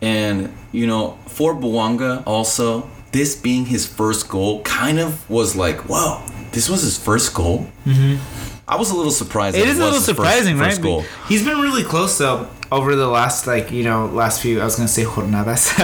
and 0.02 0.54
you 0.74 0.88
know, 0.88 1.18
for 1.28 1.56
Bouanga 1.56 2.22
also, 2.28 2.90
this 3.14 3.34
being 3.34 3.68
his 3.68 3.88
first 3.88 4.28
goal, 4.28 4.62
kind 4.64 5.00
of 5.00 5.30
was 5.30 5.56
like, 5.56 5.80
whoa, 5.90 6.22
this 6.52 6.70
was 6.70 6.82
his 6.82 6.98
first 6.98 7.34
goal. 7.34 7.70
Mm-hmm. 7.86 8.51
I 8.72 8.78
was 8.78 8.90
a 8.90 8.96
little 8.96 9.12
surprised. 9.12 9.58
It 9.58 9.68
is 9.68 9.78
a 9.78 9.82
little 9.82 9.96
his 9.96 10.06
first- 10.06 10.18
surprising, 10.18 10.58
first 10.58 10.78
right? 10.78 10.84
goal. 10.84 11.04
He's 11.28 11.44
been 11.44 11.60
really 11.60 11.84
close 11.84 12.18
though 12.18 12.48
over 12.72 12.96
the 12.96 13.06
last 13.08 13.46
like 13.46 13.70
you 13.70 13.84
know 13.84 14.06
last 14.06 14.42
few. 14.42 14.62
I 14.62 14.64
was 14.64 14.78
gonna 14.78 14.88
say 14.88 15.04
jornadas, 15.04 15.76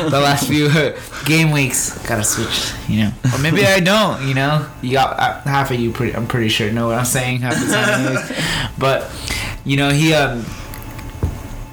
the 0.10 0.18
last 0.20 0.48
few 0.48 0.70
game 1.26 1.50
weeks. 1.52 1.98
Gotta 2.08 2.24
switch, 2.24 2.72
you 2.88 3.04
know, 3.04 3.12
or 3.34 3.38
maybe 3.40 3.66
I 3.66 3.80
don't. 3.80 4.26
You 4.26 4.32
know, 4.34 4.66
you 4.80 4.92
got 4.92 5.18
uh, 5.20 5.40
half 5.42 5.70
of 5.70 5.78
you. 5.78 5.92
Pretty, 5.92 6.16
I'm 6.16 6.26
pretty 6.26 6.48
sure 6.48 6.72
know 6.72 6.86
what 6.86 6.96
I'm 6.98 7.04
saying 7.04 7.40
half 7.42 7.54
the 7.60 7.70
time, 7.72 8.06
anyways. 8.06 8.32
but 8.78 9.10
you 9.66 9.76
know 9.76 9.90
he 9.90 10.14
um 10.14 10.46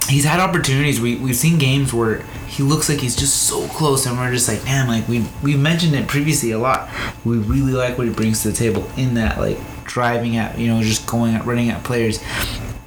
he's 0.10 0.26
had 0.26 0.42
opportunities. 0.42 1.00
We 1.00 1.16
we've 1.16 1.36
seen 1.38 1.58
games 1.60 1.94
where 1.94 2.26
he 2.58 2.64
looks 2.64 2.90
like 2.90 3.00
he's 3.00 3.16
just 3.16 3.44
so 3.44 3.68
close, 3.68 4.08
and 4.08 4.18
we're 4.18 4.32
just 4.34 4.48
like, 4.48 4.64
man, 4.64 4.88
like 4.88 5.08
we 5.08 5.24
we 5.44 5.56
mentioned 5.56 5.94
it 5.94 6.08
previously 6.08 6.52
a 6.52 6.58
lot. 6.58 6.90
We 7.24 7.38
really 7.38 7.74
like 7.74 8.00
what 8.00 8.08
he 8.08 8.14
brings 8.14 8.42
to 8.42 8.50
the 8.50 8.56
table 8.56 8.90
in 8.98 9.14
that 9.14 9.38
like 9.38 9.60
driving 9.84 10.38
at 10.38 10.58
you 10.58 10.68
know 10.68 10.82
just 10.82 11.06
going 11.06 11.36
at 11.36 11.46
running 11.46 11.70
at 11.70 11.84
players 11.84 12.22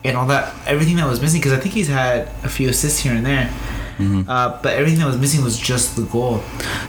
and 0.04 0.16
all 0.16 0.26
that 0.26 0.54
everything 0.66 0.96
that 0.96 1.06
was 1.06 1.20
missing 1.20 1.40
because 1.40 1.52
I 1.52 1.60
think 1.60 1.72
he's 1.74 1.88
had 1.88 2.28
a 2.42 2.48
few 2.48 2.68
assists 2.68 2.98
here 2.98 3.12
and 3.12 3.24
there. 3.24 3.48
Uh, 4.28 4.60
but 4.62 4.72
everything 4.74 4.98
that 5.00 5.06
was 5.06 5.18
missing 5.18 5.44
was 5.44 5.58
just 5.58 5.94
the 5.94 6.02
goal. 6.02 6.42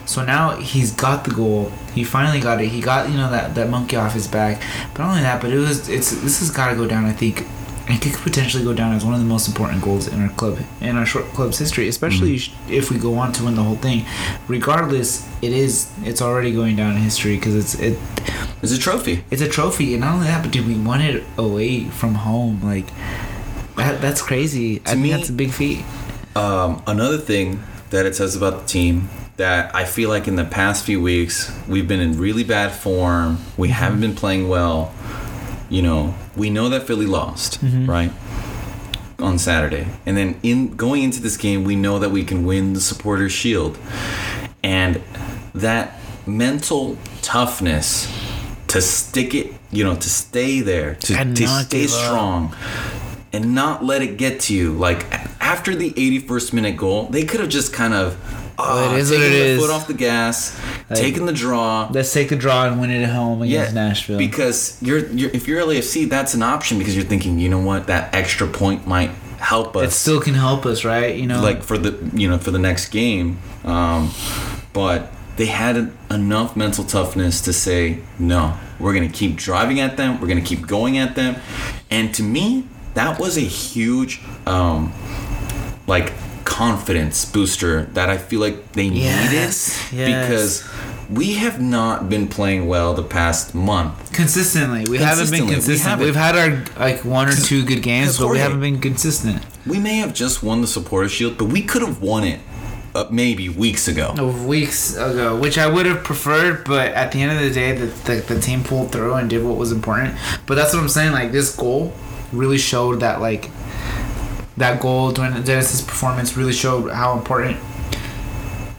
So 0.06 0.24
now 0.24 0.56
he's 0.56 0.92
got 0.94 1.26
the 1.26 1.32
goal. 1.32 1.70
He 1.94 2.04
finally 2.04 2.40
got 2.40 2.62
it. 2.62 2.70
He 2.70 2.82
got 2.82 3.10
you 3.10 3.18
know 3.18 3.30
that, 3.30 3.54
that 3.56 3.70
monkey 3.70 3.98
off 3.98 4.14
his 4.14 4.28
back. 4.28 4.62
But 4.94 5.04
not 5.04 5.10
only 5.10 5.22
that, 5.22 5.42
but 5.42 5.52
it 5.52 5.58
was 5.58 5.88
it's 5.88 6.12
this 6.12 6.40
has 6.40 6.50
got 6.50 6.70
to 6.70 6.76
go 6.76 6.88
down. 6.88 7.06
I 7.06 7.12
think 7.12 7.46
it 7.90 8.02
could 8.02 8.14
potentially 8.22 8.64
go 8.64 8.74
down 8.74 8.94
as 8.94 9.04
one 9.04 9.14
of 9.14 9.20
the 9.20 9.26
most 9.26 9.48
important 9.48 9.82
goals 9.82 10.08
in 10.08 10.22
our 10.22 10.30
club 10.30 10.60
in 10.82 10.96
our 10.98 11.06
short 11.06 11.26
club's 11.34 11.58
history, 11.58 11.88
especially 11.88 12.40
if 12.70 12.90
we 12.92 12.98
go 12.98 13.16
on 13.16 13.32
to 13.34 13.44
win 13.44 13.56
the 13.56 13.64
whole 13.64 13.76
thing. 13.76 14.06
Regardless, 14.48 15.28
it 15.42 15.52
is 15.52 15.92
it's 16.04 16.22
already 16.22 16.52
going 16.54 16.76
down 16.76 16.92
in 16.96 16.98
history 17.02 17.36
because 17.38 17.56
it's 17.56 17.76
it 17.76 17.98
It's 18.62 18.72
a 18.72 18.78
trophy. 18.78 19.24
it's 19.32 19.42
a 19.42 19.48
trophy, 19.50 19.94
and 19.94 20.02
not 20.02 20.14
only 20.16 20.28
that, 20.28 20.44
but 20.44 20.52
dude, 20.52 20.68
we 20.68 20.76
won 20.78 21.02
it 21.02 21.24
away 21.38 21.86
from 21.86 22.14
home. 22.16 22.62
Like 22.64 22.88
that, 23.78 24.02
that's 24.02 24.22
crazy. 24.22 24.82
I 24.86 24.92
think 24.92 25.02
me- 25.02 25.12
that's 25.12 25.30
a 25.30 25.34
big 25.34 25.52
feat. 25.52 25.84
Um, 26.36 26.82
another 26.88 27.18
thing 27.18 27.62
that 27.90 28.06
it 28.06 28.16
says 28.16 28.36
about 28.36 28.62
the 28.62 28.68
team 28.68 29.10
that 29.38 29.74
I 29.76 29.86
feel 29.86 30.08
like 30.10 30.28
in 30.28 30.36
the 30.36 30.46
past 30.46 30.86
few 30.86 31.02
weeks 31.02 31.52
we've 31.68 31.88
been 31.88 32.00
in 32.00 32.18
really 32.18 32.44
bad 32.44 32.72
form. 32.72 33.40
We 33.58 33.70
haven't 33.70 34.02
been 34.02 34.16
playing 34.16 34.48
well. 34.50 34.94
You 35.72 35.82
know, 35.82 36.14
we 36.36 36.50
know 36.50 36.68
that 36.70 36.84
Philly 36.84 37.06
lost, 37.06 37.60
right? 37.64 38.12
On 39.20 39.40
Saturday. 39.40 39.88
And 40.06 40.18
then 40.18 40.38
in 40.44 40.76
going 40.76 41.04
into 41.04 41.22
this 41.22 41.38
game, 41.38 41.64
we 41.64 41.78
know 41.78 41.98
that 41.98 42.12
we 42.12 42.26
can 42.26 42.46
win 42.46 42.74
the 42.74 42.82
supporters 42.82 43.32
shield. 43.32 43.80
And 44.62 45.02
that 45.56 45.98
mental 46.28 46.98
toughness 47.22 48.12
to 48.68 48.82
stick 48.82 49.34
it, 49.34 49.54
you 49.72 49.84
know, 49.86 49.96
to 49.96 50.10
stay 50.10 50.60
there, 50.60 50.96
to, 50.96 51.16
And 51.16 51.38
to 51.38 51.48
stay 51.48 51.88
strong 51.88 52.54
and 53.34 53.56
not 53.56 53.84
let 53.84 54.02
it 54.02 54.18
get 54.18 54.42
to 54.42 54.54
you. 54.54 54.74
Like 54.74 55.06
after 55.42 55.74
the 55.76 55.92
81st 55.92 56.54
minute 56.54 56.78
goal, 56.78 57.08
they 57.08 57.24
could 57.24 57.40
have 57.40 57.50
just 57.50 57.74
kind 57.74 57.94
of 57.94 58.18
Well, 58.62 58.94
it 58.94 59.00
is 59.00 59.10
what 59.12 59.18
taken 59.18 59.32
it 59.32 59.36
their 59.40 59.48
is. 59.56 59.60
foot 59.62 59.70
off 59.72 59.88
the 59.88 59.94
gas, 59.94 60.60
taking 60.94 61.26
the 61.26 61.34
draw. 61.34 61.90
Let's 61.92 62.12
take 62.14 62.30
the 62.30 62.36
draw 62.36 62.66
and 62.68 62.80
win 62.80 62.90
it 62.92 63.04
at 63.04 63.10
home 63.10 63.44
Yeah, 63.44 63.60
against 63.62 63.76
Nashville. 63.76 64.18
because 64.18 64.78
you're, 64.82 65.08
you're 65.10 65.32
if 65.32 65.48
you're 65.48 65.62
LAFC, 65.62 66.10
that's 66.10 66.34
an 66.34 66.44
option 66.44 66.78
because 66.78 66.96
you're 66.96 67.06
thinking, 67.06 67.40
you 67.40 67.50
know 67.50 67.60
what, 67.60 67.88
that 67.88 68.14
extra 68.14 68.48
point 68.48 68.88
might 68.88 69.12
help 69.40 69.76
us 69.76 69.88
it 69.88 69.92
still 69.96 70.22
can 70.22 70.36
help 70.36 70.66
us, 70.68 70.86
right? 70.86 71.16
You 71.16 71.26
know, 71.26 71.42
like 71.42 71.64
for 71.64 71.78
the 71.78 71.98
you 72.14 72.30
know 72.30 72.38
for 72.38 72.52
the 72.52 72.60
next 72.60 72.90
game 72.90 73.40
um, 73.64 74.12
but 74.72 75.12
they 75.38 75.48
had 75.48 75.76
en- 75.78 75.98
enough 76.12 76.56
mental 76.56 76.84
toughness 76.84 77.42
to 77.42 77.52
say 77.54 78.00
no 78.20 78.56
we're 78.80 78.94
gonna 78.94 79.10
keep 79.10 79.36
driving 79.38 79.80
at 79.80 79.98
them 79.98 80.22
we're 80.22 80.28
gonna 80.28 80.42
keep 80.42 80.68
going 80.68 80.98
at 81.00 81.16
them 81.16 81.36
and 81.90 82.14
to 82.14 82.22
me 82.22 82.68
that 82.94 83.18
was 83.20 83.36
a 83.38 83.42
huge 83.42 84.22
um, 84.46 84.94
like 85.88 86.14
confidence 86.62 87.26
booster 87.26 87.86
that 87.98 88.08
i 88.10 88.18
feel 88.18 88.40
like 88.40 88.74
they 88.74 88.84
Yes, 88.84 89.92
needed 89.92 90.08
yes. 90.08 90.22
because 90.22 90.70
we 91.10 91.34
have 91.44 91.60
not 91.60 92.08
been 92.08 92.28
playing 92.28 92.68
well 92.68 92.94
the 92.94 93.04
past 93.20 93.54
month 93.56 94.14
consistently. 94.14 94.86
We 94.90 95.00
haven't 95.00 95.32
been 95.32 95.48
Consistently, 95.48 95.48
we 95.48 95.54
consistent. 95.56 96.00
We've 96.02 96.16
had 96.28 96.36
our 96.42 96.52
like 96.88 97.04
one 97.04 97.28
or 97.28 97.34
two 97.50 97.66
good 97.66 97.82
games, 97.82 98.18
but 98.20 98.28
we 98.30 98.38
haven't 98.38 98.62
been 98.62 98.80
consistent. 98.80 99.44
we 99.66 99.80
may 99.80 99.96
have 100.04 100.14
just 100.14 100.44
won 100.44 100.62
the 100.62 100.68
supporter 100.78 101.10
shield 101.10 101.34
but 101.40 101.46
we 101.46 101.62
could 101.64 101.82
have 101.82 102.00
won 102.02 102.24
it 102.24 102.40
uh, 102.94 103.06
maybe 103.10 103.50
weeks 103.50 103.88
ago 103.88 104.08
Weeks 104.48 104.96
ago, 104.96 105.28
which 105.44 105.58
I 105.58 105.68
would 105.74 105.86
have 105.92 106.04
preferred, 106.12 106.64
but 106.66 106.88
at 107.02 107.12
the 107.12 107.20
end 107.24 107.32
of 107.38 107.40
the 107.46 107.54
day, 107.62 107.72
the, 107.82 107.88
the, 108.08 108.16
the 108.34 108.40
team 108.48 108.64
pulled 108.64 108.92
through 108.92 109.14
and 109.16 109.30
did 109.30 109.44
what 109.48 109.58
was 109.58 109.72
important. 109.72 110.12
But 110.46 110.56
that's 110.56 110.74
what 110.74 110.82
I'm 110.84 110.90
saying. 110.90 111.12
Like 111.14 111.32
this 111.32 111.56
goal 111.56 111.92
really 112.32 112.58
showed 112.72 113.00
that 113.00 113.20
like 113.30 113.50
that 114.62 114.80
goal 114.80 115.12
during 115.12 115.34
Denis's 115.44 115.82
performance 115.82 116.38
really 116.38 116.54
showed 116.54 116.92
how 116.92 117.18
important 117.18 117.58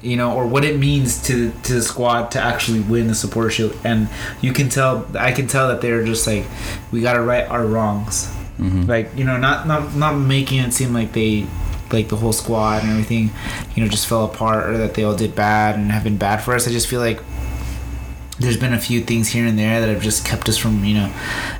you 0.02 0.16
know, 0.16 0.34
or 0.34 0.46
what 0.46 0.64
it 0.64 0.78
means 0.78 1.22
to 1.22 1.52
to 1.62 1.74
the 1.74 1.82
squad 1.82 2.32
to 2.32 2.40
actually 2.40 2.80
win 2.80 3.06
the 3.06 3.14
supporter 3.14 3.50
shield. 3.50 3.78
And 3.84 4.08
you 4.40 4.52
can 4.52 4.68
tell, 4.68 5.06
I 5.16 5.32
can 5.32 5.46
tell 5.46 5.68
that 5.68 5.80
they're 5.80 6.04
just 6.04 6.26
like, 6.26 6.44
we 6.90 7.00
got 7.00 7.12
to 7.14 7.22
right 7.22 7.46
our 7.48 7.64
wrongs. 7.64 8.26
Mm-hmm. 8.58 8.86
Like 8.86 9.10
you 9.16 9.24
know, 9.24 9.36
not 9.36 9.66
not 9.66 9.94
not 9.94 10.14
making 10.14 10.58
it 10.58 10.72
seem 10.72 10.92
like 10.92 11.12
they, 11.12 11.46
like 11.92 12.08
the 12.08 12.16
whole 12.16 12.32
squad 12.32 12.82
and 12.82 12.90
everything, 12.90 13.30
you 13.74 13.82
know, 13.82 13.88
just 13.88 14.06
fell 14.06 14.24
apart 14.24 14.68
or 14.68 14.78
that 14.78 14.94
they 14.94 15.04
all 15.04 15.16
did 15.16 15.34
bad 15.36 15.76
and 15.76 15.92
have 15.92 16.04
been 16.04 16.16
bad 16.16 16.38
for 16.38 16.54
us. 16.54 16.66
I 16.66 16.72
just 16.72 16.88
feel 16.88 17.00
like 17.00 17.22
there's 18.42 18.56
been 18.56 18.74
a 18.74 18.80
few 18.80 19.00
things 19.00 19.28
here 19.28 19.46
and 19.46 19.58
there 19.58 19.80
that 19.80 19.88
have 19.88 20.02
just 20.02 20.26
kept 20.26 20.48
us 20.48 20.58
from, 20.58 20.84
you 20.84 20.94
know, 20.94 21.14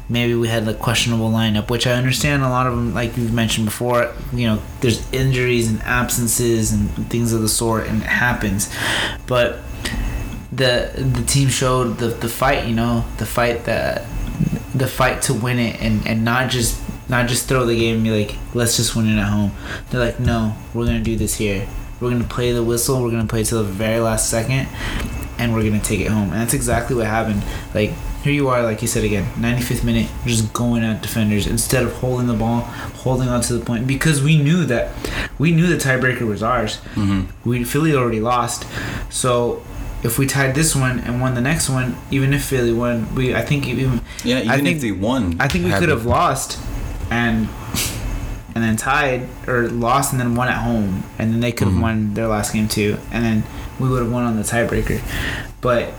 maybe 0.09 0.35
we 0.35 0.49
had 0.49 0.67
a 0.69 0.75
questionable 0.75 1.31
lineup, 1.31 1.71
which 1.71 1.87
I 1.87 1.93
understand 1.93 2.43
a 2.43 2.49
lot 2.49 2.67
of 2.67 2.75
them, 2.75 2.93
like 2.93 3.17
you've 3.17 3.33
mentioned 3.33 3.67
before, 3.67 4.13
you 4.33 4.47
know, 4.47 4.63
there's 4.81 5.11
injuries 5.13 5.71
and 5.71 5.81
absences 5.83 6.73
and 6.73 6.91
things 7.09 7.33
of 7.33 7.41
the 7.41 7.49
sort, 7.49 7.87
and 7.87 8.03
it 8.03 8.09
happens. 8.09 8.73
But 9.27 9.61
the 10.53 10.93
the 10.95 11.23
team 11.23 11.49
showed 11.49 11.99
the, 11.99 12.09
the 12.09 12.29
fight, 12.29 12.67
you 12.67 12.75
know, 12.75 13.05
the 13.17 13.27
fight 13.27 13.65
that 13.65 14.05
the 14.75 14.87
fight 14.87 15.23
to 15.23 15.35
win 15.35 15.59
it 15.59 15.81
and, 15.81 16.07
and 16.07 16.25
not 16.25 16.51
just 16.51 16.81
not 17.09 17.29
just 17.29 17.49
throw 17.49 17.65
the 17.67 17.77
game 17.77 17.97
and 17.97 18.05
be 18.05 18.25
like, 18.25 18.37
let's 18.55 18.77
just 18.77 18.97
win 18.97 19.07
it 19.09 19.19
at 19.19 19.29
home. 19.29 19.53
They're 19.91 20.05
like, 20.05 20.21
no, 20.21 20.55
we're 20.75 20.87
gonna 20.87 21.01
do 21.01 21.17
this 21.17 21.35
here. 21.35 21.67
We're 22.01 22.11
gonna 22.11 22.25
play 22.25 22.53
the 22.53 22.63
whistle. 22.63 23.03
We're 23.03 23.11
gonna 23.11 23.27
play 23.27 23.45
till 23.45 23.63
the 23.63 23.71
very 23.71 24.01
last 24.01 24.29
second, 24.29 24.69
and 25.43 25.53
we're 25.53 25.63
gonna 25.65 25.81
take 25.81 26.01
it 26.01 26.09
home. 26.09 26.31
And 26.33 26.41
that's 26.41 26.55
exactly 26.55 26.95
what 26.97 27.07
happened. 27.07 27.43
Like 27.75 27.91
here 28.23 28.33
you 28.33 28.49
are, 28.49 28.63
like 28.63 28.81
you 28.83 28.89
said 28.89 29.03
again, 29.05 29.25
95th 29.37 29.83
minute, 29.83 30.09
just 30.25 30.53
going 30.53 30.85
at 30.85 31.03
defenders 31.03 31.47
instead 31.49 31.83
of 31.85 31.93
holding 31.95 32.29
the 32.29 32.35
ball, 32.35 32.61
holding 33.05 33.29
on 33.29 33.41
to 33.43 33.55
the 33.59 33.65
point 33.65 33.87
because 33.87 34.23
we 34.23 34.37
knew 34.41 34.65
that 34.67 34.93
we 35.39 35.51
knew 35.51 35.67
the 35.67 35.77
tiebreaker 35.77 36.23
was 36.27 36.43
ours. 36.43 36.77
Mm-hmm. 36.95 37.49
We 37.49 37.65
Philly 37.65 37.95
already 37.95 38.21
lost, 38.21 38.65
so. 39.11 39.63
If 40.05 40.19
we 40.19 40.27
tied 40.27 40.57
this 40.57 40.75
one 40.75 40.99
and 40.99 41.21
won 41.21 41.37
the 41.37 41.41
next 41.41 41.71
one, 41.71 41.97
even 42.11 42.35
if 42.35 42.45
Philly 42.47 42.73
won, 42.73 43.15
we 43.15 43.37
I 43.37 43.43
think 43.43 43.69
even 43.69 44.01
yeah 44.25 44.39
even 44.41 44.51
I 44.51 44.57
think, 44.59 44.77
if 44.79 44.83
they 44.83 44.91
won 44.91 45.37
I 45.39 45.47
think 45.47 45.65
we 45.65 45.71
could 45.71 45.91
have 45.91 46.05
lost 46.05 46.59
and 47.09 47.49
and 48.57 48.65
then 48.65 48.77
tied 48.77 49.29
or 49.47 49.69
lost 49.69 50.11
and 50.11 50.21
then 50.21 50.35
won 50.35 50.49
at 50.49 50.57
home 50.59 51.05
and 51.21 51.33
then 51.33 51.39
they 51.39 51.53
could 51.53 51.69
have 51.69 51.77
Mhm. 51.77 51.81
won 51.89 52.15
their 52.15 52.27
last 52.27 52.53
game 52.53 52.67
too 52.67 52.99
and 53.13 53.25
then 53.25 53.45
we 53.81 53.89
would 53.89 54.03
have 54.03 54.13
won 54.13 54.25
on 54.25 54.37
the 54.37 54.43
tiebreaker 54.43 55.01
but 55.61 55.93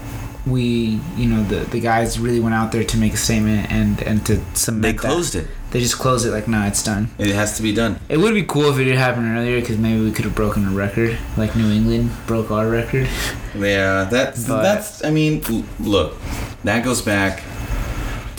we 0.45 0.99
you 1.15 1.25
know 1.25 1.41
the 1.43 1.63
the 1.71 1.79
guys 1.79 2.19
really 2.19 2.39
went 2.39 2.53
out 2.53 2.71
there 2.73 2.83
to 2.83 2.97
make 2.97 3.13
a 3.13 3.17
statement 3.17 3.71
and 3.71 4.01
and 4.03 4.25
to 4.25 4.41
cement 4.53 4.81
they 4.83 4.91
that. 4.91 4.97
closed 4.99 5.35
it 5.35 5.47
they 5.71 5.79
just 5.79 5.97
closed 5.97 6.25
it 6.25 6.31
like 6.31 6.47
nah 6.49 6.67
it's 6.67 6.83
done 6.83 7.09
it 7.17 7.33
has 7.33 7.55
to 7.55 7.63
be 7.63 7.73
done 7.73 7.97
it 8.09 8.17
would 8.17 8.33
be 8.33 8.43
cool 8.43 8.65
if 8.69 8.77
it 8.77 8.83
did 8.83 8.97
happen 8.97 9.25
earlier 9.35 9.59
because 9.61 9.77
maybe 9.77 10.01
we 10.03 10.11
could 10.11 10.25
have 10.25 10.35
broken 10.35 10.67
a 10.67 10.71
record 10.71 11.17
like 11.37 11.55
New 11.55 11.71
England 11.71 12.11
broke 12.27 12.51
our 12.51 12.69
record 12.69 13.07
Yeah, 13.55 14.03
that's 14.05 14.47
But- 14.47 14.63
that's. 14.63 15.03
I 15.05 15.11
mean, 15.11 15.41
look, 15.79 16.17
that 16.63 16.83
goes 16.83 17.01
back 17.03 17.43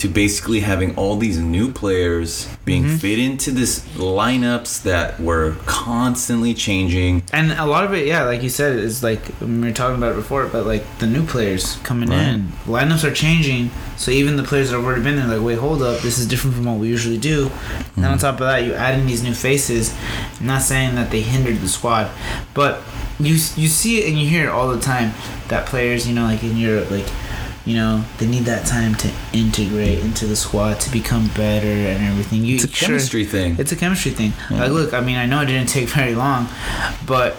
to 0.07 0.13
basically 0.13 0.59
having 0.61 0.95
all 0.95 1.17
these 1.17 1.37
new 1.39 1.71
players 1.71 2.47
being 2.63 2.83
Mm-hmm. 2.85 2.97
fit 2.97 3.19
into 3.19 3.51
this 3.51 3.79
lineups 3.95 4.83
that 4.83 5.19
were 5.19 5.55
constantly 5.65 6.53
changing. 6.53 7.23
And 7.33 7.51
a 7.53 7.65
lot 7.65 7.83
of 7.85 7.93
it, 7.93 8.05
yeah, 8.05 8.23
like 8.25 8.43
you 8.43 8.49
said, 8.49 8.75
is 8.77 9.01
like 9.03 9.21
we 9.41 9.59
were 9.61 9.71
talking 9.71 9.97
about 9.97 10.11
it 10.11 10.15
before, 10.15 10.45
but 10.47 10.65
like 10.65 10.83
the 10.99 11.07
new 11.07 11.25
players 11.25 11.77
coming 11.83 12.09
Right. 12.09 12.27
in, 12.33 12.49
lineups 12.65 13.03
are 13.03 13.13
changing. 13.13 13.71
So 13.97 14.11
even 14.11 14.35
the 14.35 14.43
players 14.43 14.69
that 14.69 14.75
have 14.77 14.85
already 14.85 15.03
been 15.03 15.15
there, 15.15 15.27
like, 15.37 15.45
wait, 15.45 15.57
hold 15.57 15.81
up, 15.81 16.01
this 16.01 16.17
is 16.19 16.27
different 16.27 16.55
from 16.55 16.65
what 16.65 16.77
we 16.79 16.87
usually 16.89 17.17
do. 17.17 17.49
And 17.95 18.05
on 18.05 18.17
top 18.17 18.35
of 18.35 18.41
that, 18.41 18.63
you 18.63 18.73
add 18.73 18.99
in 18.99 19.07
these 19.07 19.23
new 19.23 19.33
faces. 19.33 19.93
I'm 20.39 20.47
not 20.47 20.61
saying 20.61 20.95
that 20.95 21.11
they 21.11 21.21
hindered 21.21 21.57
the 21.61 21.69
squad, 21.69 22.11
but 22.53 22.81
you 23.19 23.33
you 23.55 23.67
see 23.69 23.99
it 24.01 24.09
and 24.09 24.19
you 24.19 24.27
hear 24.27 24.43
it 24.47 24.49
all 24.49 24.67
the 24.69 24.79
time 24.81 25.13
that 25.47 25.65
players, 25.65 26.07
you 26.07 26.13
know, 26.13 26.25
like 26.25 26.43
in 26.43 26.57
Europe, 26.57 26.91
like 26.91 27.07
you 27.65 27.75
know, 27.75 28.03
they 28.19 28.27
need 28.27 28.43
that 28.45 28.65
time 28.67 28.93
to 28.95 29.11
integrate 29.33 29.99
into 29.99 30.25
the 30.27 30.35
squad 30.35 30.79
to 30.81 30.91
become 30.91 31.27
better 31.29 31.67
and 31.67 32.03
everything. 32.05 32.43
You, 32.45 32.55
It's 32.55 32.65
a 32.65 32.67
sure, 32.67 32.87
chemistry 32.89 33.25
thing. 33.25 33.55
It's 33.57 33.71
a 33.71 33.75
chemistry 33.75 34.11
thing. 34.11 34.33
Yeah. 34.51 34.61
Like, 34.63 34.71
look, 34.71 34.93
I 34.93 35.01
mean, 35.01 35.17
I 35.17 35.25
know 35.25 35.41
it 35.41 35.47
didn't 35.47 35.69
take 35.69 35.89
very 36.01 36.13
long, 36.15 36.47
but 37.07 37.35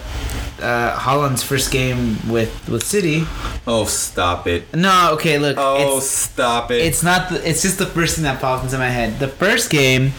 uh, 0.61 0.99
Haaland's 0.99 1.43
first 1.43 1.71
game 1.71 2.17
with 2.29 2.69
with 2.69 2.83
City. 2.83 3.25
Oh, 3.67 3.85
stop 3.85 4.47
it. 4.47 4.75
No, 4.75 5.11
okay, 5.15 5.39
look, 5.39 5.57
Oh, 5.59 6.01
stop 6.01 6.71
it. 6.71 6.81
it's 6.83 7.03
not. 7.03 7.29
The, 7.31 7.49
it's 7.49 7.63
just 7.63 7.79
the 7.79 7.87
first 7.87 8.15
thing 8.17 8.25
that 8.25 8.41
popped 8.41 8.65
into 8.65 8.79
my 8.79 8.89
head. 8.89 9.19
The 9.19 9.29
first 9.29 9.71
game, 9.71 10.13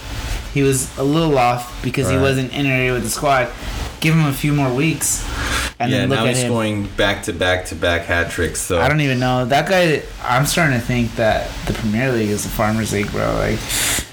he 0.53 0.61
was 0.63 0.95
a 0.97 1.03
little 1.03 1.37
off 1.37 1.81
because 1.83 2.09
he 2.09 2.17
wasn't 2.17 2.53
integrated 2.53 2.93
with 2.93 3.03
the 3.03 3.09
squad. 3.09 3.49
Give 3.99 4.13
him 4.13 4.25
a 4.27 4.31
few 4.33 4.53
more 4.53 4.71
weeks, 4.71 5.25
and 5.79 5.91
yeah, 5.91 5.99
then 5.99 6.09
look 6.09 6.17
now 6.19 6.25
at 6.25 6.29
he's 6.29 6.39
him. 6.43 6.49
scoring 6.51 6.87
back 6.97 7.23
to 7.23 7.33
back 7.33 7.65
to 7.65 7.75
back 7.75 8.03
hat 8.05 8.31
tricks. 8.31 8.59
So 8.61 8.79
I 8.81 8.87
don't 8.89 9.01
even 9.01 9.19
know 9.19 9.45
that 9.45 9.69
guy. 9.69 10.01
I'm 10.23 10.45
starting 10.45 10.79
to 10.79 10.85
think 10.85 11.15
that 11.15 11.49
the 11.67 11.73
Premier 11.73 12.11
League 12.11 12.29
is 12.29 12.43
the 12.43 12.49
Farmers 12.49 12.91
League, 12.93 13.11
bro. 13.11 13.25
Like, 13.35 13.59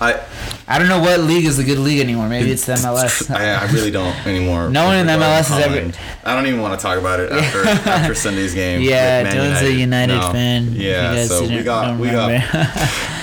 I 0.00 0.20
I 0.66 0.78
don't 0.78 0.88
know 0.88 1.00
what 1.00 1.20
league 1.20 1.44
is 1.44 1.58
a 1.58 1.64
good 1.64 1.78
league 1.78 2.00
anymore. 2.00 2.28
Maybe 2.28 2.50
it's 2.50 2.64
the 2.66 2.74
MLS. 2.74 3.30
I, 3.34 3.54
I 3.66 3.70
really 3.72 3.90
don't 3.90 4.14
anymore. 4.26 4.68
No 4.70 4.84
one 4.84 4.96
in 4.96 5.06
the 5.06 5.12
MLS 5.14 5.48
has 5.48 5.64
ever-. 5.66 5.92
I 6.24 6.34
don't 6.34 6.46
even 6.46 6.60
want 6.60 6.78
to 6.78 6.82
talk 6.82 6.98
about 6.98 7.20
it 7.20 7.32
after 7.40 7.66
after 7.88 8.14
Sunday's 8.14 8.54
game. 8.54 8.80
Yeah, 8.94 9.24
Dylan's 9.30 9.62
a 9.62 9.72
United 9.72 10.16
No. 10.16 10.32
fan. 10.32 10.72
Yeah, 10.74 11.24
so 11.26 11.46
we 11.48 11.62
got 11.62 11.98
we 11.98 12.10
got 12.10 12.28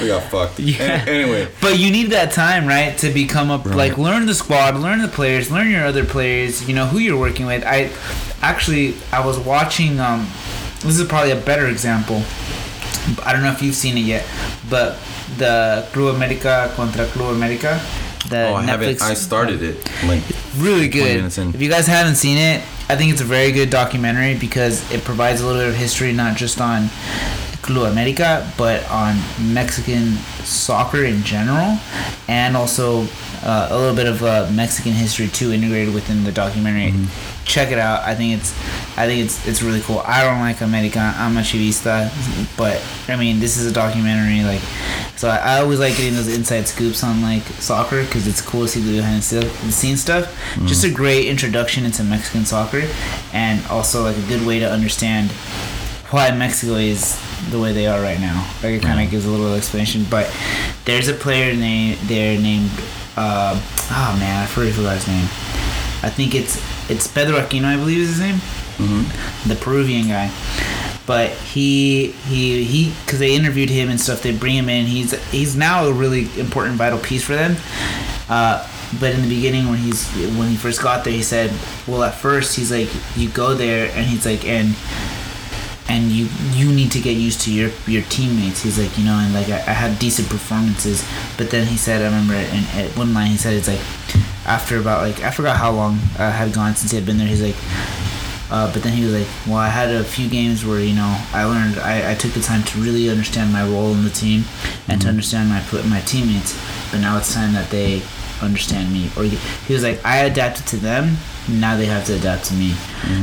we 0.02 0.08
got 0.08 0.24
fucked. 0.32 0.60
Yeah. 0.60 1.02
An- 1.02 1.08
anyway, 1.10 1.48
But 1.62 1.78
you 1.78 1.92
need 1.92 2.12
that 2.12 2.32
time, 2.32 2.66
right, 2.66 2.98
to 3.00 3.10
become 3.12 3.52
a 3.52 3.58
Right. 3.58 3.76
like 3.76 3.98
learn 4.00 4.26
the 4.26 4.34
squad, 4.34 4.76
learn 4.78 5.02
the 5.02 5.08
players, 5.08 5.52
learn 5.52 5.70
your 5.70 5.86
other 5.86 6.06
players. 6.06 6.68
You 6.68 6.74
know 6.76 6.86
who 6.88 6.98
you're 7.00 7.20
working 7.20 7.46
with. 7.46 7.64
I 7.64 7.92
actually 8.42 8.96
I 9.12 9.26
was 9.26 9.40
watching. 9.40 10.00
Um, 10.00 10.28
this 10.82 11.00
is 11.00 11.08
probably 11.08 11.32
a 11.32 11.36
better 11.36 11.68
example. 11.68 12.24
I 13.24 13.34
don't 13.34 13.44
know 13.44 13.52
if 13.52 13.62
you've 13.62 13.76
seen 13.76 13.98
it 13.98 14.02
yet, 14.02 14.28
but 14.70 14.98
the 15.38 15.88
Club 15.92 16.16
America 16.16 16.72
contra 16.76 17.06
Club 17.08 17.36
America. 17.36 17.82
The 18.30 18.50
oh, 18.50 18.56
I 18.56 18.64
haven't. 18.64 19.02
I 19.02 19.14
started 19.14 19.62
it. 19.64 19.78
Like 20.06 20.24
really 20.58 20.88
good. 20.88 21.26
If 21.26 21.62
you 21.62 21.70
guys 21.70 21.88
haven't 21.88 22.16
seen 22.16 22.38
it, 22.38 22.64
I 22.90 22.96
think 22.96 23.12
it's 23.12 23.22
a 23.22 23.26
very 23.26 23.52
good 23.52 23.70
documentary 23.70 24.38
because 24.38 24.90
it 24.92 25.04
provides 25.04 25.42
a 25.42 25.46
little 25.46 25.62
bit 25.62 25.70
of 25.70 25.76
history, 25.76 26.14
not 26.14 26.38
just 26.38 26.62
on 26.62 26.90
Club 27.62 27.92
America, 27.92 28.52
but 28.58 28.90
on 28.90 29.16
Mexican 29.40 30.14
soccer 30.44 31.04
in 31.06 31.24
general, 31.24 31.78
and 32.28 32.58
also 32.58 33.08
uh, 33.44 33.70
a 33.72 33.78
little 33.78 33.96
bit 33.96 34.08
of 34.08 34.24
uh, 34.24 34.50
Mexican 34.54 34.92
history 34.92 35.28
too 35.28 35.52
integrated 35.52 35.94
within 35.94 36.24
the 36.24 36.32
documentary. 36.32 36.94
Check 37.46 37.72
it 37.72 37.80
out. 37.80 38.02
I 38.04 38.16
think 38.16 38.40
it's, 38.40 38.52
I 38.98 39.08
think 39.08 39.26
it's 39.26 39.48
it's 39.48 39.62
really 39.62 39.82
cool. 39.82 40.00
I 40.06 40.24
don't 40.24 40.40
like 40.40 40.62
America. 40.62 41.00
I'm 41.00 41.38
a 41.38 41.42
Chivista, 41.42 42.10
but 42.58 42.82
I 43.08 43.16
mean 43.16 43.40
this 43.40 43.58
is 43.58 43.70
a 43.70 43.74
documentary. 43.74 44.44
Like, 44.44 44.62
so 45.18 45.30
I, 45.30 45.38
I 45.38 45.60
always 45.60 45.80
like 45.80 45.98
getting 45.98 46.14
those 46.14 46.28
inside 46.28 46.68
scoops 46.68 47.04
on 47.04 47.22
like 47.22 47.44
soccer 47.60 48.04
because 48.04 48.28
it's 48.28 48.42
cool 48.42 48.62
to 48.62 48.68
see 48.68 48.82
the 48.82 48.98
behind 48.98 49.22
the 49.24 49.72
scenes 49.72 50.02
stuff. 50.02 50.34
Just 50.66 50.84
a 50.84 50.92
great 50.92 51.28
introduction 51.28 51.86
into 51.86 52.04
Mexican 52.04 52.46
soccer, 52.46 52.88
and 53.34 53.66
also 53.68 54.04
like 54.04 54.18
a 54.18 54.28
good 54.28 54.46
way 54.46 54.60
to 54.60 54.70
understand 54.70 55.32
why 56.12 56.30
Mexico 56.32 56.76
is 56.76 57.20
the 57.50 57.60
way 57.60 57.74
they 57.74 57.88
are 57.88 58.02
right 58.02 58.20
now. 58.20 58.48
Like 58.62 58.74
it 58.74 58.82
kind 58.82 59.04
of 59.04 59.10
gives 59.10 59.26
a 59.26 59.30
little 59.30 59.54
explanation. 59.54 60.06
But 60.10 60.34
there's 60.86 61.08
a 61.08 61.14
player 61.14 61.56
name 61.56 61.98
there 62.04 62.40
named 62.40 62.70
uh, 63.18 63.60
oh 63.92 64.18
man, 64.20 64.44
I 64.44 64.46
forgot 64.46 64.96
his 64.96 65.08
name. 65.08 65.28
I 66.04 66.10
think 66.10 66.34
it's 66.34 66.58
it's 66.92 67.08
Pedro 67.08 67.40
Aquino, 67.40 67.66
I 67.66 67.78
believe 67.78 68.00
is 68.00 68.10
his 68.10 68.20
name, 68.20 68.36
mhm. 68.78 69.48
the 69.48 69.56
Peruvian 69.56 70.08
guy. 70.08 70.32
But 71.08 71.32
he 71.32 72.12
he 72.30 72.64
he 72.64 72.94
because 73.06 73.20
they 73.20 73.34
interviewed 73.36 73.70
him 73.70 73.90
and 73.90 74.00
stuff. 74.00 74.22
They 74.22 74.36
bring 74.36 74.56
him 74.56 74.70
in. 74.70 74.86
He's 74.86 75.12
he's 75.32 75.56
now 75.56 75.86
a 75.86 75.94
really 75.94 76.30
important 76.40 76.76
vital 76.76 77.00
piece 77.00 77.24
for 77.24 77.34
them. 77.34 77.56
Uh, 78.30 78.68
but 79.00 79.16
in 79.16 79.22
the 79.22 79.30
beginning, 79.30 79.70
when 79.70 79.80
he's 79.80 80.08
when 80.38 80.50
he 80.50 80.56
first 80.56 80.82
got 80.82 81.04
there, 81.04 81.14
he 81.14 81.24
said, 81.24 81.52
"Well, 81.88 82.04
at 82.04 82.14
first, 82.14 82.56
he's 82.56 82.72
like, 82.72 82.90
you 83.16 83.30
go 83.30 83.56
there, 83.56 83.90
and 83.96 84.06
he's 84.06 84.26
like, 84.26 84.46
and 84.46 84.76
and 85.90 86.12
you 86.12 86.28
you 86.54 86.72
need 86.72 86.92
to 86.92 87.00
get 87.02 87.18
used 87.18 87.42
to 87.42 87.54
your 87.54 87.72
your 87.88 88.04
teammates. 88.04 88.62
He's 88.64 88.78
like, 88.78 88.98
you 88.98 89.04
know, 89.04 89.16
and 89.16 89.34
like 89.34 89.50
I, 89.50 89.58
I 89.58 89.74
had 89.74 90.00
decent 90.00 90.30
performances, 90.30 91.06
but 91.38 91.50
then 91.50 91.68
he 91.68 91.78
said, 91.78 92.02
I 92.02 92.06
remember 92.06 92.36
in 92.36 92.64
at 92.80 92.96
one 92.98 93.14
line 93.14 93.32
he 93.32 93.38
said 93.38 93.54
it's 93.54 93.68
like 93.68 93.82
after 94.46 94.78
about 94.80 95.02
like 95.02 95.22
I 95.22 95.32
forgot 95.32 95.58
how 95.58 95.72
long 95.72 96.00
uh, 96.18 96.32
had 96.32 96.54
gone 96.54 96.76
since 96.76 96.92
he 96.92 96.98
had 96.98 97.06
been 97.06 97.18
there. 97.18 97.28
He's 97.28 97.42
like, 97.42 97.56
uh, 98.52 98.72
but 98.74 98.84
then 98.84 98.94
he 98.94 99.04
was 99.04 99.14
like, 99.14 99.28
well, 99.48 99.58
I 99.58 99.70
had 99.70 99.90
a 99.90 100.04
few 100.04 100.30
games 100.30 100.66
where 100.66 100.80
you 100.80 100.94
know 100.94 101.18
I 101.34 101.46
learned 101.46 101.80
I, 101.80 102.12
I 102.12 102.16
took 102.16 102.32
the 102.34 102.42
time 102.42 102.64
to 102.64 102.80
really 102.80 103.10
understand 103.10 103.54
my 103.54 103.64
role 103.64 103.92
in 103.94 104.04
the 104.04 104.10
team 104.10 104.44
and 104.88 105.02
to 105.02 105.08
understand 105.08 105.50
my 105.50 105.62
put 105.62 105.86
my 105.86 106.02
teammates. 106.02 106.60
But 106.92 107.00
now 107.02 107.18
it's 107.18 107.34
time 107.34 107.54
that 107.54 107.70
they 107.70 108.02
understand 108.42 108.92
me. 108.92 109.10
Or 109.16 109.24
he, 109.24 109.38
he 109.68 109.74
was 109.74 109.84
like, 109.84 110.04
I 110.04 110.26
adapted 110.26 110.66
to 110.68 110.78
them. 110.78 111.18
Now 111.48 111.78
they 111.78 111.86
have 111.86 112.06
to 112.06 112.16
adapt 112.16 112.46
to 112.46 112.54
me. 112.56 112.74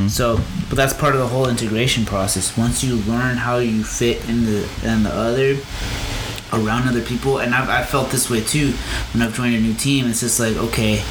So, 0.08 0.40
but 0.68 0.76
that's 0.76 0.92
part 0.94 1.14
of 1.14 1.20
the 1.20 1.26
whole 1.26 1.48
integration 1.48 2.04
process. 2.04 2.56
Once 2.56 2.82
you 2.84 2.96
learn 3.02 3.36
how 3.36 3.58
you 3.58 3.82
fit 3.84 4.26
in 4.28 4.44
the 4.44 4.68
in 4.84 5.02
the 5.02 5.10
other 5.10 5.56
around 6.52 6.88
other 6.88 7.02
people, 7.02 7.38
and 7.38 7.54
I've, 7.54 7.68
I've 7.68 7.88
felt 7.88 8.10
this 8.10 8.28
way 8.30 8.40
too 8.42 8.72
when 9.12 9.22
I've 9.22 9.34
joined 9.34 9.54
a 9.54 9.60
new 9.60 9.74
team. 9.74 10.06
It's 10.06 10.20
just 10.20 10.38
like 10.40 10.56
okay, 10.56 11.02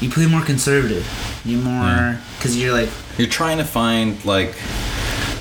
you 0.00 0.10
play 0.10 0.26
more 0.26 0.42
conservative. 0.44 1.06
You 1.44 1.58
more 1.58 1.72
Yeah. 1.84 2.20
because 2.38 2.56
you're 2.60 2.72
like 2.72 2.88
You're 3.18 3.28
trying 3.28 3.58
to 3.58 3.64
find 3.64 4.22
like 4.24 4.54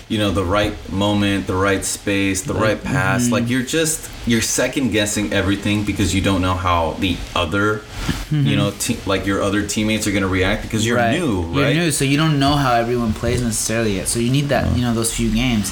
you 0.10 0.18
know 0.18 0.32
the 0.32 0.44
right 0.44 0.74
moment, 0.92 1.48
the 1.48 1.56
right 1.56 1.86
space, 1.86 2.42
the 2.42 2.54
right 2.54 2.84
pass. 2.84 3.24
Mm-hmm. 3.24 3.34
Like 3.34 3.50
you're 3.50 3.64
just 3.64 4.10
you're 4.28 4.42
second 4.42 4.92
guessing 4.92 5.32
everything 5.32 5.86
because 5.86 6.14
you 6.14 6.22
don't 6.22 6.42
know 6.42 6.54
how 6.54 6.92
the 7.00 7.16
other 7.36 7.82
you 8.30 8.56
know 8.56 8.72
te- 8.72 9.00
like 9.06 9.26
your 9.26 9.42
other 9.42 9.66
teammates 9.66 10.08
are 10.08 10.12
going 10.12 10.24
to 10.24 10.28
react 10.28 10.64
because 10.64 10.86
you're 10.86 10.98
right. 10.98 11.18
new, 11.18 11.42
right? 11.44 11.74
You're 11.76 11.86
new, 11.86 11.92
so 11.92 12.04
you 12.06 12.18
don't 12.18 12.40
know 12.40 12.56
how 12.56 12.74
everyone 12.74 13.14
plays 13.14 13.42
necessarily 13.42 13.96
yet. 13.98 14.08
So 14.08 14.20
you 14.20 14.32
need 14.32 14.46
that, 14.50 14.76
you 14.76 14.82
know, 14.84 14.94
those 14.94 15.14
few 15.16 15.32
games, 15.34 15.72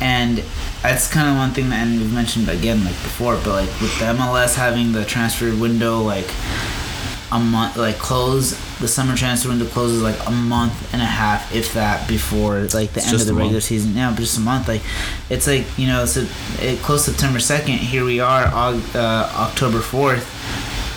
and 0.00 0.38
that's 0.82 1.10
kind 1.10 1.28
of 1.28 1.36
one 1.36 1.50
thing 1.52 1.70
that 1.70 1.86
and 1.86 1.98
we've 2.00 2.12
mentioned 2.12 2.48
again 2.48 2.80
like 2.84 2.94
before. 3.02 3.36
But 3.36 3.48
like 3.66 3.80
with 3.80 3.98
the 3.98 4.06
MLS 4.06 4.54
having 4.54 4.92
the 4.92 5.04
transfer 5.04 5.54
window 5.54 6.00
like 6.00 6.28
a 7.32 7.38
month, 7.38 7.76
like 7.76 7.98
close 7.98 8.56
the 8.78 8.86
summer 8.88 9.16
transfer 9.16 9.48
window 9.48 9.64
closes 9.66 10.02
like 10.02 10.16
a 10.26 10.30
month 10.30 10.92
and 10.92 11.00
a 11.00 11.06
half, 11.06 11.54
if 11.54 11.72
that, 11.74 12.06
before 12.08 12.58
it's 12.60 12.74
like 12.74 12.92
the 12.92 12.98
It's 13.00 13.08
end 13.12 13.20
of 13.20 13.26
the 13.26 13.32
regular 13.34 13.54
month. 13.54 13.64
season. 13.64 13.94
Yeah, 13.96 14.10
but 14.10 14.18
just 14.20 14.36
a 14.36 14.40
month. 14.40 14.68
Like 14.68 14.82
it's 15.30 15.46
like 15.46 15.64
you 15.78 15.86
know, 15.86 16.04
so 16.06 16.26
it 16.60 16.80
close 16.80 17.04
September 17.04 17.38
second. 17.40 17.78
Here 17.78 18.04
we 18.04 18.20
are, 18.20 18.44
uh, 18.44 19.32
October 19.36 19.80
fourth 19.80 20.30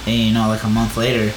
and 0.07 0.15
you 0.15 0.33
know 0.33 0.47
like 0.47 0.63
a 0.63 0.69
month 0.69 0.95
later 0.97 1.31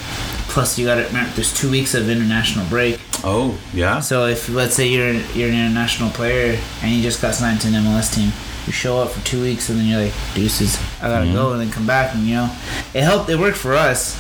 plus 0.49 0.79
you 0.79 0.87
got 0.87 0.97
remember 0.97 1.31
there's 1.35 1.53
two 1.53 1.71
weeks 1.71 1.95
of 1.95 2.09
international 2.09 2.65
break 2.69 3.01
Oh, 3.23 3.59
yeah. 3.75 4.01
so 4.01 4.27
if 4.27 4.49
let's 4.49 4.75
say 4.75 4.89
you're 4.89 5.13
you're 5.35 5.49
an 5.49 5.55
international 5.55 6.11
player 6.11 6.59
and 6.83 6.91
you 6.93 7.03
just 7.03 7.21
got 7.21 7.35
signed 7.35 7.61
to 7.63 7.69
an 7.69 7.75
MLS 7.75 8.15
team 8.15 8.33
you 8.67 8.73
show 8.73 8.99
up 8.99 9.11
for 9.11 9.25
two 9.27 9.41
weeks 9.43 9.69
and 9.69 9.79
then 9.79 9.87
you're 9.87 10.01
like 10.05 10.13
deuces 10.35 10.79
I 11.03 11.09
gotta 11.09 11.27
Mhm. 11.27 11.33
go 11.35 11.53
and 11.53 11.61
then 11.61 11.71
come 11.71 11.87
back 11.87 12.15
and 12.15 12.25
you 12.27 12.35
know 12.37 12.51
it 12.95 13.03
helped 13.03 13.29
it 13.31 13.39
worked 13.39 13.57
for 13.59 13.75
us 13.75 14.17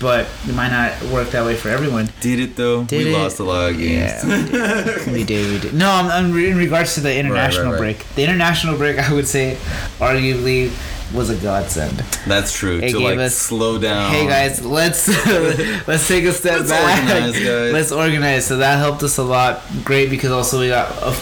but 0.00 0.26
it 0.48 0.54
might 0.56 0.70
not 0.70 1.00
work 1.12 1.30
that 1.30 1.44
way 1.44 1.54
for 1.54 1.68
everyone 1.68 2.08
Did 2.20 2.40
it 2.40 2.56
though? 2.56 2.82
Did 2.84 3.04
we 3.06 3.14
it? 3.14 3.18
lost 3.18 3.38
a 3.38 3.44
lot 3.44 3.70
of 3.70 3.78
games. 3.78 4.24
yeah 4.24 4.26
we 4.26 4.48
did. 4.50 5.12
we 5.12 5.24
did 5.24 5.52
we 5.52 5.58
did 5.60 5.74
no 5.74 5.88
I'm, 5.90 6.06
I'm 6.10 6.36
in 6.38 6.56
regards 6.56 6.94
to 6.94 7.00
the 7.00 7.14
international 7.14 7.72
right. 7.72 7.78
break 7.78 8.06
the 8.16 8.24
international 8.24 8.76
break 8.76 8.98
I 8.98 9.12
would 9.12 9.28
say 9.28 9.56
arguably 10.00 10.72
was 11.14 11.28
a 11.30 11.36
godsend 11.36 11.98
That's 12.26 12.52
true. 12.56 12.78
It 12.78 12.90
to 12.92 12.98
gave 12.98 13.02
like 13.02 13.18
us- 13.18 13.36
slow 13.36 13.78
down. 13.78 14.10
Hey 14.12 14.26
guys, 14.26 14.64
let's 14.64 15.08
let's 15.86 16.08
take 16.08 16.24
a 16.24 16.32
step 16.32 16.60
Let's 16.60 16.70
back. 16.70 17.02
organize, 17.02 17.32
guys. 17.44 17.72
Let's 17.72 17.92
organize. 17.92 18.46
So 18.46 18.56
that 18.58 18.78
helped 18.78 19.02
us 19.02 19.18
a 19.18 19.22
lot. 19.22 19.62
Great 19.84 20.08
because 20.10 20.30
also 20.30 20.60
we 20.60 20.68
got 20.68 20.90
a, 21.02 21.12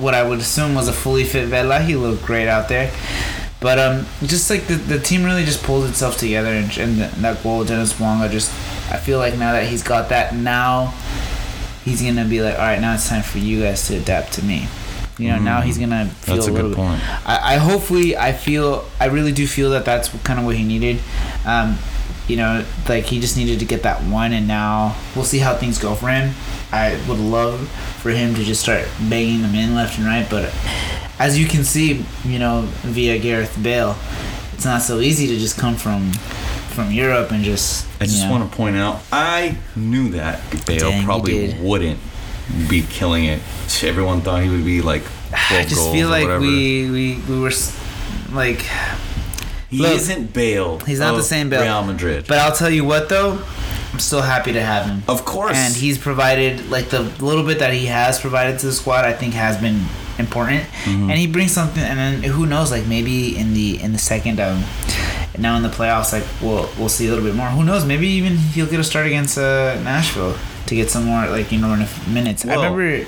what 0.00 0.14
I 0.14 0.22
would 0.22 0.40
assume 0.40 0.74
was 0.74 0.88
a 0.88 0.92
fully 0.92 1.24
fit 1.24 1.46
Vela. 1.48 1.80
He 1.80 1.94
looked 1.96 2.24
great 2.24 2.48
out 2.48 2.68
there. 2.68 2.92
But 3.58 3.78
um, 3.78 4.06
just 4.24 4.50
like 4.50 4.66
the, 4.66 4.74
the 4.74 4.98
team 4.98 5.24
really 5.24 5.44
just 5.44 5.62
pulled 5.62 5.88
itself 5.88 6.18
together, 6.18 6.50
and, 6.50 6.76
and 6.78 6.98
that 7.24 7.42
goal, 7.42 7.64
Denis 7.64 7.94
Bouanga, 7.94 8.30
just 8.30 8.50
I 8.92 8.98
feel 8.98 9.18
like 9.18 9.36
now 9.38 9.52
that 9.52 9.66
he's 9.66 9.82
got 9.82 10.10
that, 10.10 10.34
now 10.34 10.92
he's 11.84 12.02
gonna 12.02 12.26
be 12.26 12.42
like, 12.42 12.54
all 12.54 12.60
right, 12.66 12.80
now 12.80 12.94
it's 12.94 13.08
time 13.08 13.22
for 13.22 13.38
you 13.38 13.62
guys 13.62 13.86
to 13.88 13.96
adapt 13.96 14.34
to 14.34 14.44
me. 14.44 14.68
You 15.18 15.30
know, 15.30 15.38
now 15.38 15.60
he's 15.62 15.78
gonna 15.78 16.06
feel 16.06 16.34
That's 16.36 16.46
a 16.48 16.52
little 16.52 16.68
good 16.70 16.76
bit. 16.76 16.84
point. 16.84 17.26
I, 17.26 17.54
I 17.54 17.56
hopefully 17.56 18.16
I 18.16 18.32
feel 18.32 18.84
I 19.00 19.06
really 19.06 19.32
do 19.32 19.46
feel 19.46 19.70
that 19.70 19.84
that's 19.84 20.08
kind 20.24 20.38
of 20.38 20.44
what 20.44 20.56
he 20.56 20.64
needed. 20.64 21.00
Um, 21.46 21.78
you 22.28 22.36
know, 22.36 22.64
like 22.88 23.04
he 23.04 23.20
just 23.20 23.36
needed 23.36 23.60
to 23.60 23.64
get 23.64 23.82
that 23.84 24.02
one, 24.02 24.32
and 24.32 24.46
now 24.46 24.94
we'll 25.14 25.24
see 25.24 25.38
how 25.38 25.54
things 25.56 25.78
go 25.78 25.94
for 25.94 26.08
him. 26.08 26.34
I 26.72 27.00
would 27.08 27.18
love 27.18 27.68
for 28.02 28.10
him 28.10 28.34
to 28.34 28.44
just 28.44 28.60
start 28.60 28.86
banging 29.08 29.42
them 29.42 29.54
in 29.54 29.74
left 29.74 29.96
and 29.98 30.06
right, 30.06 30.26
but 30.28 30.52
as 31.18 31.38
you 31.38 31.46
can 31.46 31.64
see, 31.64 32.04
you 32.24 32.38
know, 32.38 32.62
via 32.82 33.18
Gareth 33.18 33.56
Bale, 33.62 33.96
it's 34.52 34.64
not 34.64 34.82
so 34.82 34.98
easy 35.00 35.26
to 35.28 35.38
just 35.38 35.56
come 35.58 35.76
from 35.76 36.12
from 36.74 36.90
Europe 36.92 37.30
and 37.30 37.42
just. 37.42 37.86
I 38.00 38.04
just 38.04 38.24
know, 38.24 38.32
want 38.32 38.50
to 38.50 38.54
point 38.56 38.76
out, 38.76 39.00
I 39.10 39.56
knew 39.74 40.10
that 40.10 40.40
Bale 40.66 40.90
Dang, 40.90 41.04
probably 41.04 41.54
wouldn't 41.60 41.98
be 42.68 42.82
killing 42.82 43.24
it. 43.24 43.40
Everyone 43.82 44.20
thought 44.20 44.42
he 44.42 44.48
would 44.48 44.64
be 44.64 44.80
like 44.82 45.02
I 45.32 45.64
just 45.64 45.90
feel 45.92 46.08
like 46.08 46.24
whatever. 46.24 46.40
we 46.40 46.90
we 46.90 47.20
we 47.28 47.40
were 47.40 47.50
like, 48.32 48.64
he 49.70 49.78
look, 49.78 49.92
isn't 49.94 50.32
Bale. 50.32 50.78
he's 50.80 51.00
not 51.00 51.16
the 51.16 51.22
same 51.22 51.50
Bale. 51.50 51.62
Real 51.62 51.84
Madrid. 51.84 52.26
but 52.28 52.38
I'll 52.38 52.54
tell 52.54 52.70
you 52.70 52.84
what 52.84 53.08
though, 53.08 53.42
I'm 53.92 53.98
still 53.98 54.22
happy 54.22 54.52
to 54.52 54.60
have 54.62 54.86
him. 54.86 55.02
of 55.08 55.24
course, 55.24 55.56
and 55.56 55.74
he's 55.74 55.98
provided 55.98 56.70
like 56.70 56.88
the 56.90 57.00
little 57.24 57.44
bit 57.44 57.58
that 57.58 57.72
he 57.72 57.86
has 57.86 58.20
provided 58.20 58.58
to 58.60 58.66
the 58.66 58.72
squad 58.72 59.04
i 59.04 59.12
think 59.12 59.34
has 59.34 59.56
been 59.60 59.84
important 60.18 60.62
Mm-hmm. 60.84 61.10
and 61.10 61.18
he 61.18 61.26
brings 61.26 61.52
something 61.52 61.82
and 61.82 61.98
then 61.98 62.22
who 62.30 62.46
knows 62.46 62.70
like 62.70 62.86
maybe 62.86 63.36
in 63.36 63.52
the 63.54 63.80
in 63.82 63.92
the 63.92 63.98
second 63.98 64.38
um 64.40 64.62
now 65.38 65.56
in 65.56 65.62
the 65.62 65.68
playoffs 65.68 66.12
like 66.12 66.24
we'll 66.40 66.68
we'll 66.78 66.88
see 66.88 67.06
a 67.06 67.10
little 67.10 67.24
bit 67.24 67.34
more 67.34 67.48
who 67.48 67.64
knows 67.64 67.84
maybe 67.84 68.06
even 68.06 68.36
he'll 68.36 68.66
get 68.70 68.80
a 68.80 68.84
start 68.84 69.06
against 69.06 69.36
uh 69.36 69.74
nashville 69.82 70.34
to 70.66 70.74
get 70.74 70.90
some 70.90 71.04
more 71.04 71.26
like 71.28 71.52
you 71.52 71.58
know 71.58 71.72
in 71.74 71.86
minutes 72.12 72.44
Well, 72.44 72.60
i 72.60 72.68
remember 72.68 73.06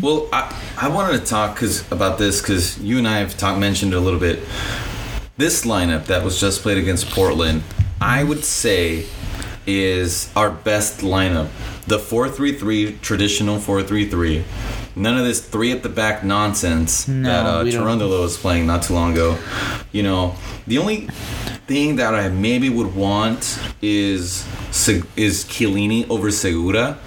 Well, 0.00 0.28
I, 0.32 0.54
I 0.76 0.88
wanted 0.88 1.20
to 1.20 1.26
talk 1.26 1.56
cause, 1.56 1.90
about 1.90 2.18
this 2.18 2.40
because 2.40 2.78
you 2.78 2.98
and 2.98 3.08
I 3.08 3.18
have 3.18 3.36
talked 3.36 3.58
mentioned 3.58 3.94
a 3.94 4.00
little 4.00 4.20
bit. 4.20 4.40
This 5.36 5.64
lineup 5.64 6.06
that 6.06 6.24
was 6.24 6.40
just 6.40 6.62
played 6.62 6.78
against 6.78 7.10
Portland, 7.10 7.62
I 8.00 8.24
would 8.24 8.44
say, 8.44 9.06
is 9.66 10.30
our 10.36 10.50
best 10.50 11.00
lineup. 11.00 11.48
The 11.86 11.98
4-3-3 11.98 13.00
traditional 13.00 13.58
4-3-3. 13.58 14.44
None 14.96 15.18
of 15.18 15.24
this 15.24 15.46
three 15.46 15.72
at 15.72 15.82
the 15.82 15.88
back 15.90 16.24
nonsense 16.24 17.06
No, 17.06 17.28
that 17.28 17.46
uh, 17.46 17.64
we 17.64 18.18
was 18.18 18.38
playing 18.38 18.66
not 18.66 18.82
too 18.82 18.94
long 18.94 19.12
ago. 19.12 19.38
You 19.92 20.02
know, 20.02 20.36
the 20.66 20.78
only 20.78 21.08
thing 21.66 21.96
that 21.96 22.14
I 22.14 22.28
maybe 22.28 22.68
would 22.68 22.94
want 22.94 23.58
is 23.82 24.46
is 25.16 25.44
Chiellini 25.44 26.08
over 26.08 26.30
Segura, 26.30 26.98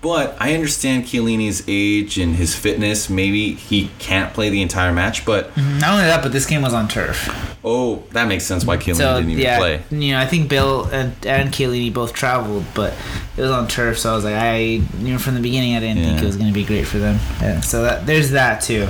but 0.00 0.36
I 0.40 0.54
understand 0.54 1.04
Chiellini's 1.04 1.62
age 1.68 2.18
and 2.18 2.34
his 2.36 2.54
fitness. 2.54 3.10
Maybe 3.10 3.52
he 3.54 3.90
can't 3.98 4.32
play 4.32 4.48
the 4.48 4.62
entire 4.62 4.92
match, 4.92 5.24
but 5.24 5.54
mm-hmm. 5.54 5.78
not 5.78 5.92
only 5.92 6.04
that 6.04 6.22
but 6.22 6.32
this 6.32 6.46
game 6.46 6.62
was 6.62 6.74
on 6.74 6.88
turf. 6.88 7.56
Oh, 7.64 8.02
that 8.12 8.28
makes 8.28 8.44
sense 8.44 8.64
why 8.64 8.76
Chiellini 8.76 8.96
so 8.96 9.16
didn't 9.16 9.30
even 9.30 9.42
yeah 9.42 9.58
play. 9.58 9.82
you 9.90 10.12
know 10.12 10.20
i 10.20 10.26
think 10.26 10.48
Bale 10.48 10.84
and 10.86 11.14
and 11.26 11.50
Chiellini 11.50 11.92
both 11.92 12.12
traveled 12.12 12.64
but 12.74 12.94
it 13.36 13.42
was 13.42 13.50
on 13.50 13.68
turf 13.68 13.98
so 13.98 14.12
i 14.12 14.14
was 14.14 14.24
like 14.24 14.34
i 14.34 14.58
you 14.58 15.12
know 15.12 15.18
from 15.18 15.34
the 15.34 15.40
beginning 15.40 15.74
i 15.76 15.80
didn't 15.80 16.02
think 16.02 16.22
it 16.22 16.24
was 16.24 16.36
going 16.36 16.48
to 16.48 16.54
be 16.54 16.64
great 16.64 16.86
for 16.86 16.98
them. 16.98 17.18
Yeah, 17.40 17.60
so 17.60 17.82
that 17.82 18.06
there's 18.06 18.30
that 18.30 18.62
too. 18.62 18.88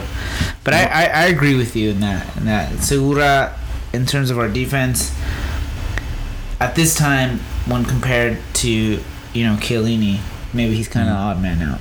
But 0.65 0.75
I, 0.75 0.85
I 0.85 1.05
i 1.05 1.25
agree 1.27 1.55
with 1.55 1.75
you 1.77 1.91
in 1.91 2.01
that 2.01 2.37
in 2.37 2.45
that 2.45 2.83
segura 2.83 3.59
in 3.99 4.07
terms 4.07 4.31
of 4.31 4.39
our 4.39 4.49
defense 4.49 5.13
at 6.61 6.75
this 6.75 6.95
time 6.95 7.39
when 7.67 7.85
compared 7.85 8.39
to 8.55 8.71
you 8.71 9.43
know 9.47 9.57
Chiellini 9.57 10.21
maybe 10.55 10.75
he's 10.75 10.89
kind 10.89 11.09
of 11.09 11.15
Mm-hmm. 11.17 11.29
odd 11.29 11.43
man 11.43 11.63
out 11.71 11.81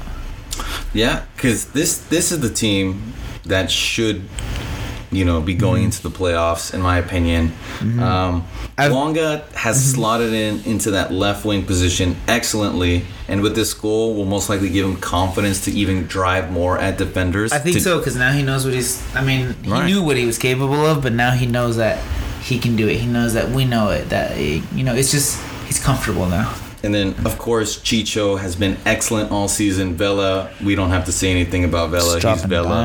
Yeah, 0.94 1.26
because 1.36 1.66
this 1.78 1.98
this 2.14 2.32
is 2.32 2.40
the 2.40 2.50
team 2.64 3.14
that 3.46 3.70
should, 3.72 4.24
you 5.12 5.24
know, 5.24 5.40
be 5.42 5.54
going 5.54 5.84
into 5.84 6.02
the 6.04 6.10
playoffs, 6.10 6.74
in 6.74 6.82
my 6.82 6.98
opinion. 6.98 7.54
Um, 7.82 8.44
I've- 8.78 8.94
Bouanga 8.94 9.42
has 9.54 9.92
slotted 9.94 10.34
in 10.34 10.62
into 10.66 10.92
that 10.92 11.14
left 11.14 11.46
wing 11.46 11.64
position 11.64 12.18
excellently, 12.28 13.06
and 13.28 13.42
with 13.42 13.56
this 13.56 13.74
goal, 13.74 14.16
will 14.16 14.26
most 14.26 14.50
likely 14.50 14.70
give 14.70 14.86
him 14.86 14.98
confidence 14.98 15.64
to 15.66 15.72
even 15.72 16.08
drive 16.08 16.52
more 16.52 16.78
at 16.78 16.98
defenders. 16.98 17.52
I 17.54 17.60
think 17.60 17.78
to- 17.78 17.82
so 17.82 17.98
because 18.00 18.16
now 18.16 18.32
he 18.34 18.44
knows 18.44 18.66
what 18.66 18.74
he's. 18.74 19.02
I 19.16 19.22
mean, 19.24 19.56
he 19.64 19.72
Right. 19.72 19.86
knew 19.86 20.04
what 20.04 20.18
he 20.18 20.26
was 20.26 20.38
capable 20.38 20.86
of, 20.86 21.02
but 21.02 21.14
now 21.14 21.32
he 21.32 21.46
knows 21.46 21.78
that 21.78 22.00
he 22.42 22.60
can 22.60 22.76
do 22.76 22.88
it. 22.88 22.98
He 22.98 23.08
knows 23.08 23.34
that 23.34 23.52
we 23.52 23.66
know 23.66 23.90
it. 23.90 24.10
That 24.10 24.38
you 24.38 24.84
know, 24.84 24.94
it's 24.94 25.12
just 25.12 25.38
he's 25.68 25.80
comfortable 25.80 26.26
now. 26.28 26.50
And 26.84 26.94
then, 26.94 27.16
of 27.26 27.38
course, 27.38 27.80
Chicho 27.80 28.40
has 28.40 28.56
been 28.56 28.78
excellent 28.86 29.32
all 29.32 29.48
season. 29.48 29.96
Vela, 29.96 30.52
we 30.64 30.76
don't 30.76 30.90
have 30.92 31.06
to 31.06 31.12
say 31.12 31.32
anything 31.32 31.64
about 31.64 31.90
Vela. 31.90 32.20
He's 32.20 32.46
Vela. 32.46 32.84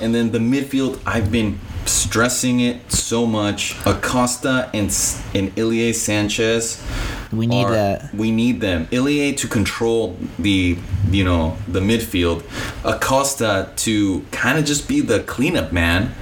And 0.00 0.14
then 0.14 0.30
the 0.30 0.38
midfield, 0.38 1.00
I've 1.04 1.32
been 1.32 1.58
stressing 1.86 2.60
it 2.60 2.92
so 2.92 3.26
much. 3.26 3.74
Acosta 3.86 4.70
and 4.72 4.94
and 5.34 5.52
Ilie 5.58 5.92
Sanchez. 5.92 6.82
We 7.32 7.46
need 7.46 7.64
are- 7.64 7.72
that. 7.72 8.14
We 8.14 8.30
need 8.30 8.60
them. 8.60 8.86
Ilie 8.92 9.34
to 9.36 9.48
control 9.48 10.16
the 10.38 10.78
you 11.10 11.24
know 11.24 11.56
the 11.66 11.80
midfield. 11.80 12.44
Acosta 12.84 13.72
to 13.76 14.20
kind 14.30 14.58
of 14.58 14.64
just 14.64 14.88
be 14.88 15.00
the 15.00 15.20
cleanup 15.20 15.72
man. 15.72 16.14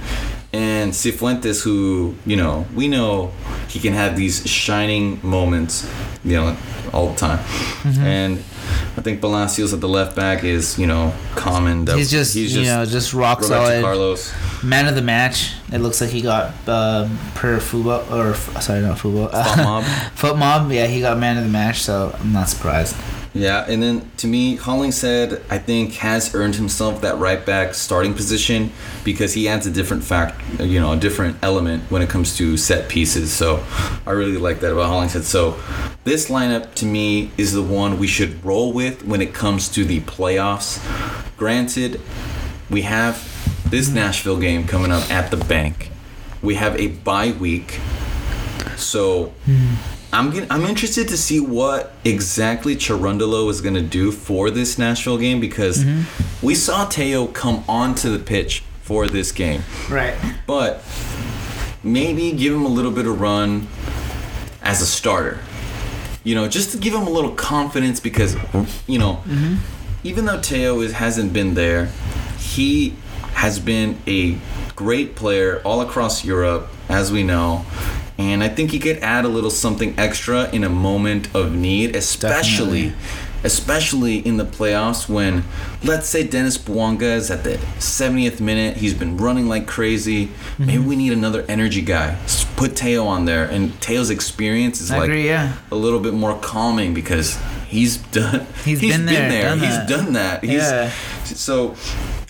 And 0.51 0.91
Cifuentes, 0.91 1.63
who 1.63 2.15
you 2.25 2.35
know, 2.35 2.65
we 2.73 2.87
know 2.87 3.31
he 3.67 3.79
can 3.79 3.93
have 3.93 4.17
these 4.17 4.47
shining 4.47 5.19
moments, 5.21 5.87
you 6.23 6.35
know, 6.35 6.57
all 6.91 7.09
the 7.09 7.15
time. 7.15 7.37
Mm-hmm. 7.37 8.01
And 8.01 8.43
I 8.97 9.01
think 9.01 9.21
Palacios 9.21 9.73
at 9.73 9.79
the 9.79 9.87
left 9.87 10.15
back 10.15 10.43
is, 10.43 10.77
you 10.79 10.87
know, 10.87 11.13
common. 11.35 11.85
That 11.85 11.97
He's 11.97 12.09
just, 12.09 12.35
you 12.35 12.63
know 12.63 12.85
just 12.85 13.13
rock 13.13 13.41
Roberto 13.41 13.65
solid. 13.65 13.81
Carlos. 13.81 14.63
Man 14.63 14.87
of 14.87 14.95
the 14.95 15.01
match. 15.01 15.53
It 15.71 15.79
looks 15.79 16.01
like 16.01 16.09
he 16.09 16.21
got 16.21 16.53
uh, 16.67 17.07
per 17.35 17.59
football 17.59 18.03
or 18.13 18.33
sorry, 18.33 18.81
not 18.81 18.99
football. 18.99 19.29
FotMob. 19.29 19.83
FotMob. 20.15 20.73
Yeah, 20.73 20.87
he 20.87 21.01
got 21.01 21.17
man 21.17 21.37
of 21.37 21.43
the 21.43 21.49
match. 21.49 21.81
So 21.81 22.15
I'm 22.19 22.33
not 22.33 22.49
surprised. 22.49 22.95
Yeah, 23.33 23.63
and 23.67 23.81
then 23.81 24.09
to 24.17 24.27
me, 24.27 24.55
Hollingshead, 24.55 25.43
I 25.51 25.59
think, 25.59 25.93
has 25.95 26.33
earned 26.33 26.55
himself 26.55 27.01
that 27.01 27.19
right 27.19 27.45
back 27.45 27.75
starting 27.75 28.15
position 28.15 28.71
because 29.03 29.33
he 29.33 29.47
adds 29.47 29.67
a 29.67 29.71
different 29.71 30.03
fact, 30.03 30.41
you 30.59 30.79
know, 30.79 30.93
a 30.93 30.97
different 30.97 31.37
element 31.43 31.83
when 31.91 32.01
it 32.01 32.09
comes 32.09 32.35
to 32.37 32.57
set 32.57 32.89
pieces. 32.89 33.31
So 33.31 33.63
I 34.07 34.11
really 34.11 34.37
like 34.37 34.61
that 34.61 34.71
about 34.71 34.87
Hollingshead. 34.87 35.25
So 35.25 35.59
this 36.05 36.29
lineup 36.29 36.73
to 36.75 36.85
me 36.85 37.31
is 37.37 37.53
the 37.53 37.61
one 37.61 37.99
we 37.99 38.07
should 38.07 38.43
roll 38.43 38.73
with 38.73 39.05
when 39.05 39.21
it 39.21 39.33
comes 39.33 39.69
to 39.69 39.85
the 39.85 40.01
playoffs. 40.01 40.79
Granted, 41.37 42.01
we 42.71 42.81
have 42.81 43.23
this 43.69 43.89
Nashville 43.89 44.39
game 44.39 44.65
coming 44.65 44.91
up 44.91 45.09
at 45.11 45.29
the 45.29 45.37
bank. 45.37 45.91
We 46.41 46.55
have 46.55 46.75
a 46.79 46.87
bye 46.87 47.31
week. 47.31 47.79
So 48.75 49.33
hmm. 49.45 49.75
I'm 50.11 50.33
I'm 50.49 50.63
interested 50.65 51.07
to 51.09 51.17
see 51.17 51.39
what 51.39 51.93
exactly 52.03 52.75
Cherundolo 52.75 53.49
is 53.49 53.61
going 53.61 53.75
to 53.75 53.81
do 53.81 54.11
for 54.11 54.49
this 54.49 54.77
Nashville 54.77 55.17
game 55.17 55.39
because 55.39 55.83
mm-hmm. 55.83 56.45
we 56.45 56.55
saw 56.55 56.85
Tello 56.85 57.27
come 57.27 57.63
onto 57.67 58.11
the 58.11 58.23
pitch 58.23 58.63
for 58.81 59.07
this 59.07 59.31
game, 59.31 59.61
Right. 59.87 60.15
but 60.47 60.83
maybe 61.83 62.31
give 62.31 62.53
him 62.53 62.65
a 62.65 62.69
little 62.69 62.91
bit 62.91 63.05
of 63.05 63.21
run 63.21 63.67
as 64.63 64.81
a 64.81 64.85
starter. 64.85 65.39
You 66.23 66.33
know, 66.33 66.47
just 66.47 66.71
to 66.71 66.77
give 66.77 66.93
him 66.93 67.05
a 67.05 67.09
little 67.09 67.31
confidence 67.31 67.99
because 67.99 68.35
you 68.87 68.97
know, 68.97 69.21
mm-hmm. 69.27 69.57
even 70.03 70.25
though 70.25 70.39
Tello 70.41 70.81
is, 70.81 70.93
hasn't 70.93 71.33
been 71.33 71.53
there, 71.53 71.91
he 72.39 72.95
has 73.33 73.59
been 73.59 73.97
a 74.07 74.37
great 74.75 75.15
player 75.15 75.61
all 75.63 75.81
across 75.81 76.25
Europe, 76.25 76.67
as 76.89 77.11
we 77.11 77.21
know. 77.21 77.65
And 78.19 78.43
I 78.43 78.49
think 78.49 78.71
he 78.71 78.79
could 78.79 78.97
add 78.97 79.23
a 79.25 79.29
little 79.29 79.49
something 79.49 79.97
extra 79.97 80.49
in 80.51 80.63
a 80.65 80.69
moment 80.69 81.33
of 81.33 81.55
need, 81.55 81.95
especially 81.95 82.89
Definitely. 82.89 82.93
especially 83.45 84.17
in 84.27 84.35
the 84.35 84.43
playoffs 84.43 85.07
when 85.07 85.45
let's 85.83 86.07
say 86.09 86.27
Denis 86.27 86.57
Bouanga 86.57 87.15
is 87.15 87.31
at 87.31 87.45
the 87.45 87.51
70th 87.79 88.41
minute, 88.41 88.75
he's 88.77 88.93
been 88.93 89.15
running 89.15 89.47
like 89.47 89.67
crazy. 89.67 90.29
Maybe 90.57 90.79
we 90.79 90.97
need 90.97 91.13
another 91.13 91.45
energy 91.47 91.81
guy. 91.81 92.17
Put 92.57 92.75
Tello 92.75 93.07
on 93.07 93.23
there 93.23 93.45
and 93.45 93.79
Tello's 93.81 94.09
experience 94.09 94.81
is 94.81 94.91
I 94.91 94.97
like 94.97 95.05
agree. 95.05 95.25
Yeah. 95.25 95.53
a 95.71 95.75
little 95.75 96.01
bit 96.01 96.13
more 96.13 96.37
calming 96.39 96.93
because 96.93 97.39
he's 97.69 97.95
done 97.97 98.45
He's 98.65 98.81
been 98.81 99.05
there, 99.05 99.43
done 99.43 99.59
he's 99.59 99.69
that. 99.69 99.87
done 99.87 100.13
that 100.13 100.43
he's, 100.43 100.53
Yeah. 100.55 100.91
so 101.23 101.75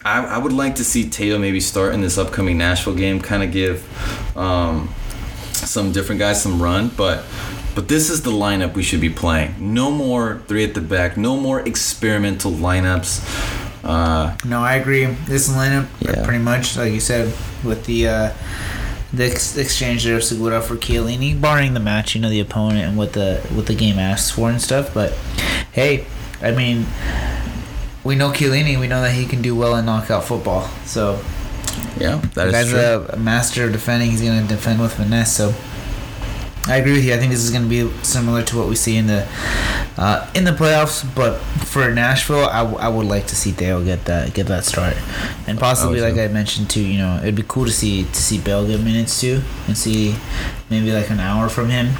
I, 0.05 0.23
I 0.23 0.37
would 0.37 0.53
like 0.53 0.75
to 0.75 0.83
see 0.83 1.09
Tello 1.09 1.39
maybe 1.39 1.59
start 1.59 1.95
in 1.95 2.01
this 2.01 2.19
upcoming 2.19 2.59
Nashville 2.59 2.93
game 2.93 3.19
kind 3.19 3.41
of 3.41 3.51
give 3.51 4.37
um, 4.37 4.93
some 5.69 5.91
different 5.91 6.19
guys 6.19 6.41
some 6.41 6.61
run 6.61 6.89
but 6.97 7.23
but 7.75 7.87
this 7.87 8.09
is 8.09 8.23
the 8.23 8.31
lineup 8.31 8.73
we 8.73 8.83
should 8.83 8.99
be 9.01 9.09
playing 9.09 9.53
no 9.59 9.91
more 9.91 10.41
three 10.47 10.63
at 10.63 10.73
the 10.73 10.81
back 10.81 11.15
no 11.17 11.37
more 11.37 11.59
experimental 11.61 12.51
lineups 12.51 13.21
uh, 13.81 14.35
No, 14.43 14.59
I 14.61 14.73
agree. 14.75 15.05
This 15.05 15.47
lineup, 15.47 15.87
Yeah. 16.01 16.25
pretty 16.25 16.43
much 16.43 16.75
like 16.75 16.91
you 16.91 16.99
said, 16.99 17.31
with 17.63 17.85
the 17.85 17.99
uh, 18.09 18.29
the 19.13 19.25
ex- 19.31 19.55
exchange 19.57 20.03
there 20.03 20.17
of 20.17 20.23
Segura 20.23 20.59
for 20.61 20.75
Chiellini, 20.75 21.39
barring 21.39 21.73
the 21.73 21.79
match, 21.79 22.13
you 22.13 22.19
know, 22.21 22.29
the 22.29 22.41
opponent 22.41 22.83
and 22.89 22.97
what 22.97 23.13
the 23.13 23.39
what 23.55 23.67
the 23.67 23.75
game 23.75 23.97
asks 23.97 24.31
for 24.31 24.49
and 24.49 24.61
stuff. 24.61 24.93
But 24.93 25.13
hey, 25.71 26.05
I 26.41 26.51
mean, 26.51 26.87
we 28.03 28.15
know 28.15 28.31
Chiellini. 28.31 28.77
We 28.77 28.87
know 28.87 29.01
that 29.01 29.13
he 29.13 29.25
can 29.25 29.41
do 29.41 29.55
well 29.55 29.75
in 29.77 29.85
knockout 29.85 30.25
football. 30.25 30.67
So 30.85 31.21
yeah 31.99 32.17
that 32.17 32.33
the 32.33 32.45
is 32.47 32.51
guy's 32.53 32.69
true 32.69 32.79
a, 32.79 33.05
a 33.13 33.17
master 33.17 33.65
of 33.65 33.71
defending. 33.71 34.11
He's 34.11 34.21
gonna 34.21 34.47
defend 34.47 34.79
with 34.81 34.93
finesse. 34.93 35.35
So 35.35 35.53
I 36.67 36.75
agree 36.77 36.93
with 36.93 37.05
you. 37.05 37.13
I 37.13 37.17
think 37.17 37.31
this 37.31 37.39
is 37.43 37.49
going 37.49 37.63
to 37.63 37.69
be 37.69 37.89
similar 38.03 38.43
to 38.43 38.57
what 38.57 38.67
we 38.67 38.75
see 38.75 38.95
in 38.97 39.07
the 39.07 39.25
uh, 39.97 40.29
in 40.35 40.43
the 40.43 40.51
playoffs. 40.51 41.03
But 41.15 41.37
for 41.65 41.89
Nashville, 41.91 42.45
I, 42.45 42.59
w- 42.59 42.77
I 42.77 42.87
would 42.89 43.07
like 43.07 43.25
to 43.27 43.35
see 43.35 43.51
Dale 43.53 43.83
get 43.83 44.05
that 44.05 44.33
get 44.35 44.45
that 44.47 44.65
start, 44.65 44.95
and 45.47 45.57
possibly, 45.57 45.99
Oh, 46.01 46.03
like 46.09 46.17
I 46.19 46.27
mentioned 46.27 46.69
too, 46.69 46.85
you 46.85 46.99
know, 46.99 47.17
it'd 47.23 47.33
be 47.33 47.45
cool 47.47 47.65
to 47.65 47.71
see 47.71 48.03
to 48.03 48.15
see 48.21 48.37
Bale 48.39 48.67
get 48.67 48.81
minutes 48.81 49.19
too, 49.19 49.41
and 49.67 49.75
see 49.75 50.15
maybe 50.69 50.91
like 50.91 51.09
an 51.09 51.19
hour 51.19 51.49
from 51.49 51.69
him. 51.69 51.95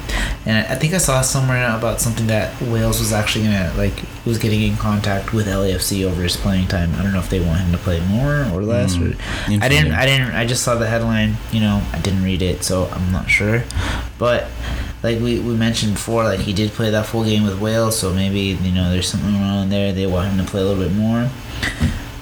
And 0.46 0.66
I, 0.66 0.74
think 0.74 0.94
I 0.94 0.98
saw 0.98 1.20
somewhere 1.20 1.76
about 1.76 2.00
something 2.00 2.26
that 2.28 2.60
Wales 2.62 2.98
was 2.98 3.12
actually 3.12 3.44
gonna 3.44 3.72
like 3.76 3.92
was 4.24 4.38
getting 4.38 4.62
in 4.62 4.76
contact 4.76 5.32
with 5.32 5.46
LAFC 5.46 6.04
over 6.04 6.22
his 6.22 6.36
playing 6.36 6.68
time. 6.68 6.94
I 6.94 7.02
don't 7.02 7.12
know 7.12 7.18
if 7.18 7.28
they 7.28 7.40
want 7.40 7.60
him 7.60 7.72
to 7.72 7.78
play 7.78 8.00
more 8.06 8.46
or 8.52 8.62
less. 8.62 8.96
Mm, 8.96 9.12
or, 9.12 9.62
I 9.62 9.68
didn't. 9.68 9.92
I 9.92 10.06
didn't. 10.06 10.30
I 10.32 10.46
just 10.46 10.62
saw 10.62 10.76
the 10.76 10.86
headline. 10.86 11.36
You 11.52 11.60
know, 11.60 11.82
I 11.92 11.98
didn't 12.00 12.22
read 12.22 12.42
it, 12.42 12.62
so 12.64 12.86
I'm 12.86 13.12
not 13.12 13.28
sure. 13.28 13.64
But 14.18 14.48
like 15.02 15.20
we, 15.20 15.40
we 15.40 15.54
mentioned 15.54 15.94
before, 15.94 16.24
like 16.24 16.40
he 16.40 16.52
did 16.52 16.70
play 16.70 16.90
that 16.90 17.06
full 17.06 17.24
game 17.24 17.42
with 17.42 17.60
Wales, 17.60 17.98
so 17.98 18.12
maybe 18.12 18.40
you 18.62 18.72
know 18.72 18.90
there's 18.90 19.08
something 19.08 19.34
on 19.34 19.68
there. 19.68 19.92
They 19.92 20.06
want 20.06 20.30
him 20.30 20.44
to 20.44 20.50
play 20.50 20.62
a 20.62 20.64
little 20.64 20.82
bit 20.82 20.92
more. 20.92 21.28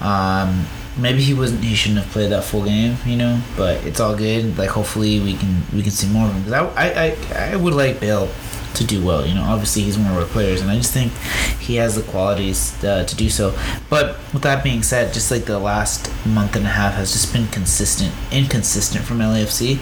Um, 0.01 0.65
maybe 1.01 1.21
he 1.21 1.33
wasn't. 1.33 1.63
He 1.63 1.75
shouldn't 1.75 2.01
have 2.01 2.11
played 2.11 2.31
that 2.31 2.43
full 2.43 2.63
game, 2.63 2.97
you 3.05 3.15
know. 3.15 3.41
But 3.57 3.83
it's 3.85 3.99
all 3.99 4.15
good. 4.15 4.57
Like 4.57 4.69
hopefully 4.69 5.19
we 5.19 5.35
can 5.35 5.63
we 5.73 5.81
can 5.81 5.91
see 5.91 6.07
more 6.07 6.27
of 6.27 6.33
him. 6.33 6.43
'Cause 6.43 6.53
I, 6.53 6.85
I 7.05 7.51
I 7.53 7.55
would 7.55 7.73
like 7.73 7.99
Bale 7.99 8.29
to 8.75 8.83
do 8.83 9.03
well. 9.03 9.25
You 9.25 9.33
know, 9.33 9.43
obviously 9.43 9.81
he's 9.83 9.97
one 9.97 10.11
of 10.11 10.17
our 10.17 10.25
players, 10.25 10.61
and 10.61 10.69
I 10.69 10.75
just 10.77 10.93
think 10.93 11.11
he 11.59 11.75
has 11.77 11.95
the 11.95 12.03
qualities 12.03 12.81
uh, 12.83 13.03
to 13.03 13.15
do 13.15 13.29
so. 13.29 13.57
But 13.89 14.17
with 14.33 14.43
that 14.43 14.63
being 14.63 14.83
said, 14.83 15.13
just 15.13 15.31
like 15.31 15.45
the 15.45 15.59
last 15.59 16.09
month 16.25 16.55
and 16.55 16.65
a 16.65 16.69
half 16.69 16.93
has 16.93 17.11
just 17.11 17.33
been 17.33 17.47
consistent, 17.47 18.13
inconsistent 18.31 19.03
from 19.05 19.19
LAFC. 19.19 19.79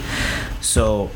So, 0.62 1.10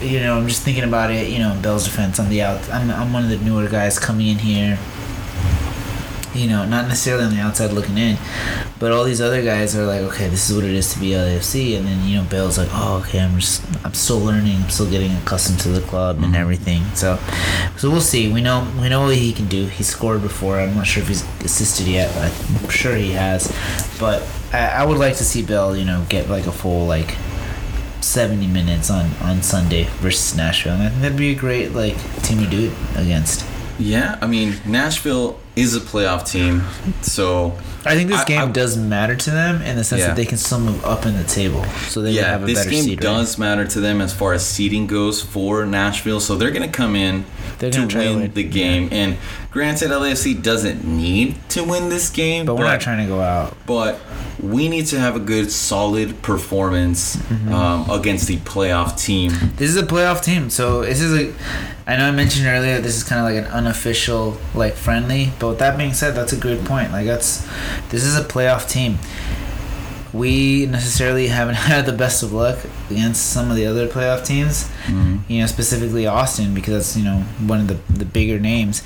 you 0.00 0.18
know, 0.20 0.36
I'm 0.36 0.48
just 0.48 0.62
thinking 0.62 0.84
about 0.84 1.10
it. 1.12 1.28
You 1.30 1.38
know, 1.38 1.56
Bale's 1.62 1.84
defense, 1.84 2.18
I'm 2.18 2.28
the 2.28 2.42
out. 2.42 2.68
I'm 2.70 2.90
I'm 2.90 3.12
one 3.12 3.22
of 3.24 3.30
the 3.30 3.38
newer 3.38 3.68
guys 3.68 3.98
coming 3.98 4.26
in 4.28 4.38
here. 4.38 4.78
You 6.34 6.48
know, 6.48 6.64
not 6.64 6.88
necessarily 6.88 7.24
on 7.24 7.30
the 7.30 7.40
outside 7.40 7.70
looking 7.72 7.96
in, 7.96 8.18
but 8.80 8.90
all 8.90 9.04
these 9.04 9.20
other 9.20 9.42
guys 9.42 9.76
are 9.76 9.86
like, 9.86 10.00
okay, 10.02 10.28
this 10.28 10.50
is 10.50 10.56
what 10.56 10.64
it 10.64 10.72
is 10.72 10.92
to 10.94 10.98
be 10.98 11.10
LAFC, 11.10 11.76
and 11.78 11.86
then 11.86 12.04
you 12.08 12.16
know, 12.16 12.24
Bale's 12.24 12.58
like, 12.58 12.68
oh, 12.72 12.98
okay, 13.06 13.20
I'm 13.20 13.38
just, 13.38 13.62
I'm 13.84 13.94
still 13.94 14.18
learning, 14.18 14.56
I'm 14.62 14.68
still 14.70 14.90
getting 14.90 15.12
accustomed 15.18 15.60
to 15.60 15.68
the 15.68 15.80
club 15.82 16.22
and 16.24 16.34
Mhm. 16.34 16.38
everything. 16.38 16.82
So, 16.94 17.18
so 17.76 17.88
we'll 17.90 18.00
see. 18.00 18.32
We 18.32 18.40
know, 18.40 18.66
we 18.80 18.88
know 18.88 19.02
what 19.06 19.14
he 19.16 19.32
can 19.32 19.46
do. 19.46 19.66
He 19.66 19.84
scored 19.84 20.22
before. 20.22 20.58
I'm 20.60 20.74
not 20.74 20.86
sure 20.88 21.02
if 21.02 21.08
he's 21.08 21.24
assisted 21.44 21.86
yet, 21.86 22.12
but 22.14 22.32
I'm 22.64 22.68
sure 22.68 22.96
he 22.96 23.12
has. 23.12 23.52
But 24.00 24.22
I, 24.52 24.82
I 24.82 24.84
would 24.84 24.98
like 24.98 25.16
to 25.18 25.24
see 25.24 25.42
Bale, 25.42 25.76
you 25.76 25.84
know, 25.84 26.04
get 26.08 26.28
like 26.28 26.46
a 26.46 26.52
full 26.52 26.86
like 26.86 27.14
70 28.00 28.46
minutes 28.48 28.90
on 28.90 29.10
on 29.22 29.40
Sunday 29.42 29.84
versus 30.00 30.36
Nashville. 30.36 30.74
And 30.74 30.82
I 30.82 30.88
think 30.90 31.02
that'd 31.02 31.16
be 31.18 31.30
a 31.30 31.34
great 31.34 31.72
like 31.72 31.96
team 32.22 32.38
to 32.42 32.46
do 32.50 32.66
it 32.70 32.72
against. 33.00 33.46
Yeah, 33.78 34.18
I 34.20 34.26
mean 34.26 34.56
Nashville 34.66 35.38
is 35.56 35.76
a 35.76 35.80
playoff 35.80 36.28
team, 36.28 36.62
so 37.02 37.56
I 37.86 37.94
think 37.94 38.08
this 38.08 38.20
I- 38.20 38.24
game 38.24 38.40
I- 38.40 38.52
does 38.52 38.76
matter 38.76 39.14
to 39.16 39.30
them 39.30 39.62
in 39.62 39.76
the 39.76 39.84
sense 39.84 40.00
Yeah. 40.00 40.06
that 40.08 40.16
they 40.16 40.24
can 40.24 40.38
still 40.38 40.60
move 40.60 40.84
up 40.84 41.06
in 41.06 41.16
the 41.16 41.24
table, 41.24 41.64
so 41.88 42.02
they 42.02 42.12
yeah, 42.12 42.30
have 42.30 42.42
a 42.42 42.46
this 42.46 42.58
better 42.58 42.70
game 42.70 42.84
seed. 42.84 43.04
right? 43.04 43.12
does 43.16 43.38
matter 43.38 43.64
to 43.66 43.80
them 43.80 44.00
as 44.00 44.12
far 44.12 44.32
as 44.32 44.44
seeding 44.44 44.86
goes 44.86 45.20
for 45.20 45.64
Nashville. 45.66 46.20
So 46.20 46.36
they're 46.36 46.50
going 46.50 46.62
to 46.70 46.76
come 46.76 46.96
in 46.96 47.24
They're 47.58 47.70
to 47.70 47.86
to 47.86 47.98
win 47.98 48.20
win, 48.20 48.32
the 48.34 48.42
game. 48.44 48.88
And 48.92 49.16
granted, 49.50 49.90
LAFC 49.90 50.34
doesn't 50.42 50.84
need 50.84 51.36
to 51.50 51.62
win 51.64 51.88
this 51.88 52.10
game, 52.10 52.46
but 52.46 52.56
we're 52.56 52.64
not 52.64 52.80
trying 52.80 52.98
to 52.98 53.06
go 53.06 53.20
out. 53.20 53.56
but 53.66 54.00
we 54.42 54.68
need 54.68 54.86
to 54.86 54.98
have 54.98 55.14
a 55.16 55.20
good, 55.20 55.50
solid 55.50 56.20
performance 56.20 57.16
um, 57.50 57.88
against 57.90 58.26
the 58.26 58.36
playoff 58.38 59.00
team. 59.00 59.32
This 59.56 59.70
is 59.70 59.76
a 59.76 59.82
playoff 59.84 60.22
team, 60.22 60.50
so 60.50 60.82
this 60.82 61.00
is 61.00 61.12
a. 61.12 61.32
I 61.86 61.96
know 61.98 62.06
I 62.08 62.10
mentioned 62.12 62.46
earlier 62.46 62.80
this 62.80 62.96
is 62.96 63.04
kind 63.04 63.20
of 63.20 63.26
like 63.26 63.44
an 63.44 63.50
unofficial 63.58 64.38
like 64.54 64.74
friendly, 64.74 65.32
but 65.38 65.48
with 65.48 65.58
that 65.58 65.76
being 65.76 65.92
said, 65.92 66.14
that's 66.14 66.32
a 66.32 66.36
good 66.36 66.64
point. 66.64 66.92
Like 66.92 67.06
that's 67.06 67.46
this 67.90 68.04
is 68.04 68.16
a 68.16 68.22
playoff 68.24 68.68
team. 68.68 68.98
We 70.12 70.66
necessarily 70.66 71.26
haven't 71.28 71.54
had 71.70 71.86
the 71.86 71.92
best 71.92 72.22
of 72.22 72.32
luck 72.32 72.58
against 72.90 73.30
some 73.30 73.50
of 73.50 73.56
the 73.56 73.66
other 73.66 73.88
playoff 73.88 74.24
teams. 74.24 74.70
You 75.28 75.40
know, 75.40 75.46
specifically 75.46 76.06
Austin 76.06 76.54
because 76.54 76.74
that's 76.74 76.96
you 76.96 77.04
know 77.04 77.20
one 77.46 77.60
of 77.60 77.68
the 77.68 77.74
the 77.92 78.04
bigger 78.04 78.38
names, 78.38 78.82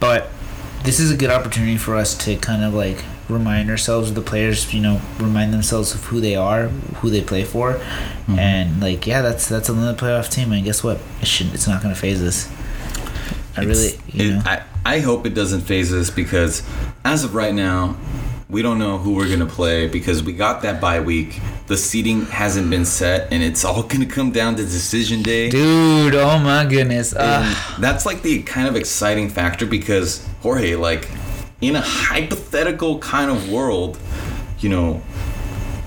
but 0.00 0.28
this 0.82 0.98
is 0.98 1.12
a 1.12 1.16
good 1.16 1.30
opportunity 1.30 1.76
for 1.76 1.94
us 1.96 2.16
to 2.24 2.36
kind 2.36 2.64
of 2.64 2.74
like 2.74 3.04
remind 3.28 3.70
ourselves 3.70 4.08
of 4.10 4.14
the 4.16 4.20
players 4.20 4.74
you 4.74 4.80
know 4.80 5.00
remind 5.18 5.54
themselves 5.54 5.94
of 5.94 6.04
who 6.06 6.20
they 6.20 6.34
are 6.34 6.66
who 7.00 7.08
they 7.08 7.20
play 7.22 7.44
for 7.44 7.74
Mhm. 8.26 8.36
and 8.36 8.80
like 8.82 9.06
yeah 9.06 9.22
that's 9.22 9.48
that's 9.48 9.68
another 9.68 9.96
playoff 9.96 10.28
team 10.28 10.52
and 10.52 10.64
guess 10.64 10.82
what 10.84 10.98
it 11.20 11.26
should 11.28 11.54
it's 11.54 11.66
not 11.68 11.80
going 11.80 11.94
to 11.94 11.98
phase 11.98 12.20
us 12.20 12.50
i 13.56 13.60
really 13.60 13.86
It's- 13.86 14.14
you 14.14 14.30
it- 14.30 14.34
know 14.34 14.42
I, 14.44 14.62
I 14.84 14.98
hope 14.98 15.24
it 15.24 15.34
doesn't 15.34 15.62
phase 15.62 15.92
us 15.94 16.10
because 16.10 16.62
as 17.04 17.22
of 17.24 17.34
right 17.34 17.54
now, 17.54 17.96
we 18.52 18.60
don't 18.60 18.78
know 18.78 18.98
who 18.98 19.14
we're 19.14 19.30
gonna 19.30 19.46
play 19.60 19.88
because 19.88 20.22
we 20.22 20.32
got 20.34 20.60
that 20.62 20.78
bye 20.80 21.00
week. 21.00 21.40
The 21.68 21.76
seating 21.76 22.26
hasn't 22.26 22.68
been 22.68 22.84
set, 22.84 23.32
and 23.32 23.42
it's 23.42 23.64
all 23.68 23.82
gonna 23.82 24.06
come 24.06 24.30
down 24.30 24.56
to 24.56 24.62
decision 24.62 25.22
day. 25.22 25.48
dude 25.48 26.14
oh 26.14 26.38
my 26.38 26.64
goodness 26.66 27.14
uh, 27.16 27.42
that's 27.80 28.04
like 28.04 28.20
the 28.22 28.42
kind 28.42 28.68
of 28.68 28.76
exciting 28.76 29.28
factor 29.30 29.64
because 29.66 30.24
Jorge, 30.42 30.76
like 30.76 31.08
in 31.62 31.76
a 31.76 31.80
hypothetical 31.82 32.98
kind 32.98 33.30
of 33.30 33.50
world, 33.50 33.98
you 34.58 34.68
know, 34.68 35.00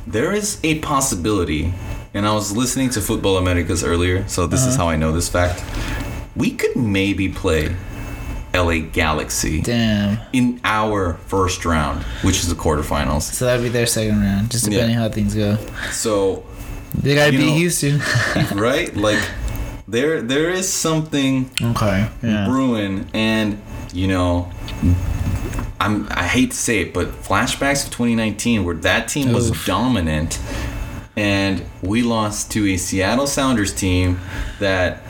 there 0.07 0.31
is 0.33 0.59
a 0.63 0.79
possibility. 0.79 1.73
And 2.13 2.25
I 2.25 2.33
was 2.33 2.55
listening 2.55 2.89
to 2.91 2.99
Futbol 3.01 3.37
Americas 3.37 3.83
earlier, 3.83 4.25
so 4.27 4.47
this 4.47 4.61
is 4.65 4.75
Uh-huh. 4.75 4.85
how 4.85 4.89
I 4.89 4.95
know 4.95 5.11
this 5.11 5.27
fact. 5.27 5.61
We 6.33 6.51
could 6.51 6.75
maybe 6.77 7.27
play 7.27 7.75
LA 8.55 8.79
Galaxy 8.79 9.61
damn 9.61 10.17
in 10.33 10.59
our 10.63 11.15
first 11.27 11.65
round, 11.65 12.03
which 12.23 12.37
is 12.37 12.47
the 12.47 12.55
quarterfinals. 12.55 13.23
so 13.23 13.45
that'd 13.45 13.61
be 13.63 13.69
their 13.69 13.85
second 13.85 14.21
round 14.21 14.49
just 14.51 14.65
Yeah. 14.65 14.71
depending 14.79 14.97
how 14.97 15.09
things 15.09 15.35
go 15.35 15.57
So, 15.91 16.43
they 16.97 17.15
gotta 17.15 17.31
beat 17.31 17.39
know- 17.47 17.53
houston 17.53 18.01
right? 18.55 18.95
Like 18.95 19.19
there 19.87 20.21
there 20.21 20.49
is 20.49 20.71
something 20.71 21.49
okay 21.61 22.07
yeah 22.23 22.45
brewing 22.47 23.07
and 23.13 23.61
you 23.93 24.07
know 24.07 24.49
I'm 25.79 26.07
I 26.09 26.23
hate 26.25 26.51
to 26.51 26.57
say 26.57 26.79
it, 26.81 26.93
but 26.93 27.07
flashbacks 27.21 27.83
of 27.85 27.91
2019 27.91 28.63
where 28.63 28.75
that 28.75 29.07
team 29.09 29.33
was 29.33 29.51
Oof. 29.51 29.65
dominant 29.65 30.39
and 31.17 31.63
we 31.81 32.01
lost 32.01 32.51
to 32.51 32.65
a 32.73 32.77
Seattle 32.77 33.27
Sounders 33.27 33.73
team 33.73 34.19
that 34.59 35.01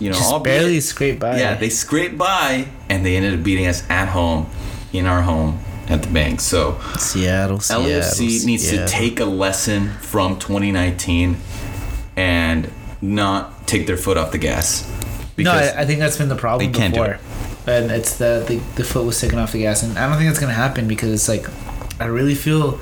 you 0.00 0.10
know 0.10 0.16
just 0.16 0.32
albeit- 0.32 0.60
barely 0.60 0.80
scraped 0.80 1.20
by 1.20 1.38
yeah, 1.38 1.54
they 1.54 1.70
scraped 1.70 2.16
by 2.18 2.66
and 2.88 3.04
they 3.04 3.16
ended 3.16 3.34
up 3.34 3.42
beating 3.42 3.66
us 3.66 3.88
at 3.90 4.08
home 4.08 4.48
in 4.92 5.06
our 5.06 5.22
home 5.22 5.60
at 5.88 6.02
the 6.02 6.08
bank. 6.10 6.40
So 6.40 6.78
seattle 6.98 7.60
seattle 7.60 7.86
LAFC 7.86 8.44
needs 8.44 8.68
Seattle. 8.68 8.86
to 8.86 8.92
take 8.92 9.20
a 9.20 9.24
lesson 9.24 9.90
from 10.00 10.38
2019 10.38 11.36
and 12.16 12.70
not 13.00 13.66
take 13.66 13.86
their 13.86 13.96
foot 13.96 14.16
off 14.16 14.32
the 14.32 14.38
gas. 14.38 14.86
no, 15.36 15.52
I, 15.52 15.82
I 15.82 15.84
think 15.86 16.00
that's 16.00 16.16
been 16.16 16.28
the 16.28 16.36
problem 16.36 16.72
they 16.72 16.78
can't 16.78 16.94
do 16.94 17.00
before. 17.00 17.18
And 17.66 17.90
it's 17.90 18.16
the, 18.16 18.44
the 18.48 18.56
the 18.76 18.84
foot 18.84 19.04
was 19.04 19.20
taken 19.20 19.38
off 19.38 19.52
the 19.52 19.60
gas, 19.60 19.82
and 19.82 19.98
I 19.98 20.08
don't 20.08 20.16
think 20.18 20.30
it's 20.30 20.40
gonna 20.40 20.52
happen 20.54 20.88
because 20.88 21.10
it's 21.12 21.28
like, 21.28 21.46
I 22.00 22.06
really 22.06 22.34
feel, 22.34 22.80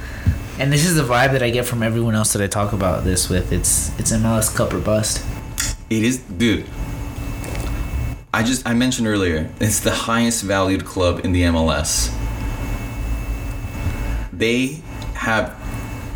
and 0.61 0.73
this 0.73 0.87
is 0.87 0.95
the 0.95 1.03
vibe 1.03 1.33
that 1.33 1.43
I 1.43 1.51
get 1.51 1.67
from 1.67 1.83
everyone 1.83 2.15
else 2.15 2.33
that 2.35 2.43
I 2.43 2.47
talk 2.47 2.73
about 2.73 3.03
this 3.03 3.29
with. 3.29 3.53
It's 3.53 3.91
it's 3.99 4.13
MLS 4.13 4.55
Cup 4.55 4.73
or 4.73 4.79
bust. 4.79 5.25
It 5.91 6.05
is, 6.05 6.19
dude. 6.19 6.67
I 8.33 8.43
just 8.43 8.67
I 8.67 8.75
mentioned 8.75 9.07
earlier, 9.07 9.51
it's 9.61 9.81
the 9.81 9.91
highest 9.91 10.43
valued 10.43 10.85
club 10.85 11.25
in 11.25 11.33
the 11.33 11.43
MLS. 11.43 12.15
They 14.33 14.83
have 15.15 15.57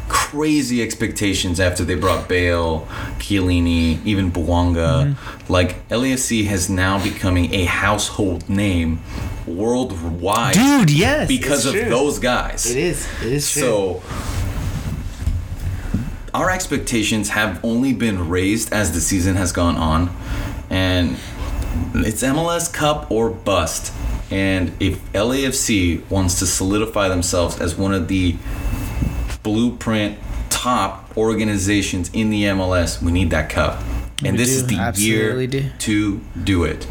crazy 0.09 0.83
expectations 0.83 1.59
after 1.59 1.85
they 1.85 1.95
brought 1.95 2.29
Bale, 2.29 2.87
Chiellini, 3.19 4.05
even 4.05 4.31
Bouanga. 4.31 5.15
Mm-hmm. 5.15 5.53
Like 5.53 5.89
LAFC 5.89 6.47
has 6.47 6.69
now 6.69 7.03
becoming 7.03 7.55
a 7.55 7.65
household 7.65 8.49
name 8.49 9.01
worldwide 9.47 10.55
Dude, 10.55 10.91
yes, 10.91 11.27
because 11.27 11.67
of 11.67 11.73
true. 11.73 11.89
those 11.89 12.19
guys. 12.19 12.71
It 12.71 12.77
is. 12.77 13.09
It 13.23 13.33
is 13.33 13.51
true. 13.51 13.63
So 13.63 14.03
our 16.35 16.51
expectations 16.51 17.31
have 17.31 17.65
only 17.65 17.93
been 17.93 18.29
raised 18.29 18.73
as 18.73 18.93
the 18.93 19.01
season 19.01 19.37
has 19.37 19.53
gone 19.53 19.77
on, 19.77 20.15
and 20.69 21.17
it's 21.95 22.23
MLS 22.23 22.73
Cup 22.73 23.11
or 23.11 23.31
bust. 23.31 23.93
And 24.31 24.73
if 24.81 25.01
LAFC 25.13 26.09
wants 26.11 26.39
to 26.39 26.47
solidify 26.47 27.09
themselves 27.09 27.61
as 27.61 27.77
one 27.77 27.93
of 27.93 28.07
the 28.09 28.37
blueprint 29.43 30.19
top 30.51 31.17
organizations 31.17 32.11
in 32.13 32.31
the 32.31 32.45
MLS, 32.45 33.03
we 33.03 33.11
need 33.13 33.31
that 33.31 33.51
cup. 33.51 33.81
And 34.23 34.33
We 34.33 34.39
this 34.45 34.51
do, 34.51 34.55
is 34.57 34.67
the 34.67 34.77
absolutely 34.77 35.45
year 35.47 35.47
do. 35.47 35.71
to 35.79 36.21
do 36.45 36.65
it. 36.65 36.87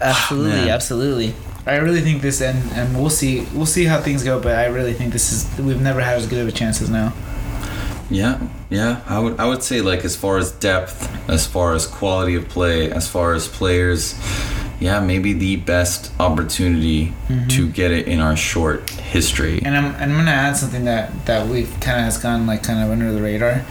absolutely, 0.00 0.50
man. 0.50 0.68
absolutely. 0.68 1.34
I 1.66 1.76
really 1.76 2.00
think 2.00 2.22
this, 2.22 2.40
and 2.40 2.58
and 2.72 2.98
we'll 2.98 3.10
see. 3.10 3.46
We'll 3.54 3.66
see 3.66 3.84
how 3.84 4.00
things 4.00 4.24
go. 4.24 4.40
But 4.40 4.56
I 4.56 4.66
really 4.66 4.94
think 4.94 5.12
this 5.12 5.32
is. 5.32 5.58
We've 5.60 5.80
never 5.80 6.00
had 6.00 6.16
as 6.16 6.26
good 6.26 6.40
of 6.40 6.48
a 6.48 6.52
chance 6.52 6.80
as 6.80 6.88
now. 6.88 7.12
Yeah, 8.10 8.40
yeah. 8.70 9.02
I 9.06 9.18
would 9.18 9.38
I 9.38 9.46
would 9.46 9.62
say 9.62 9.80
like 9.80 10.04
as 10.04 10.16
far 10.16 10.38
as 10.38 10.52
depth, 10.52 11.08
as 11.28 11.46
far 11.46 11.74
as 11.74 11.86
quality 11.86 12.36
of 12.36 12.48
play, 12.48 12.90
as 12.90 13.08
far 13.08 13.34
as 13.34 13.48
players, 13.48 14.14
yeah, 14.80 15.00
maybe 15.00 15.32
the 15.32 15.56
best 15.56 16.12
opportunity 16.18 17.12
mm-hmm. 17.28 17.48
to 17.48 17.68
get 17.68 17.90
it 17.90 18.08
in 18.08 18.20
our 18.20 18.36
short 18.36 18.88
history. 18.90 19.60
And 19.62 19.76
I'm, 19.76 19.86
and 19.96 20.12
I'm 20.12 20.18
gonna 20.18 20.30
add 20.30 20.56
something 20.56 20.84
that 20.84 21.26
that 21.26 21.48
we've 21.48 21.70
kind 21.80 21.98
of 21.98 22.04
has 22.04 22.18
gone 22.18 22.46
like 22.46 22.62
kind 22.62 22.82
of 22.82 22.90
under 22.90 23.12
the 23.12 23.20
radar, 23.20 23.64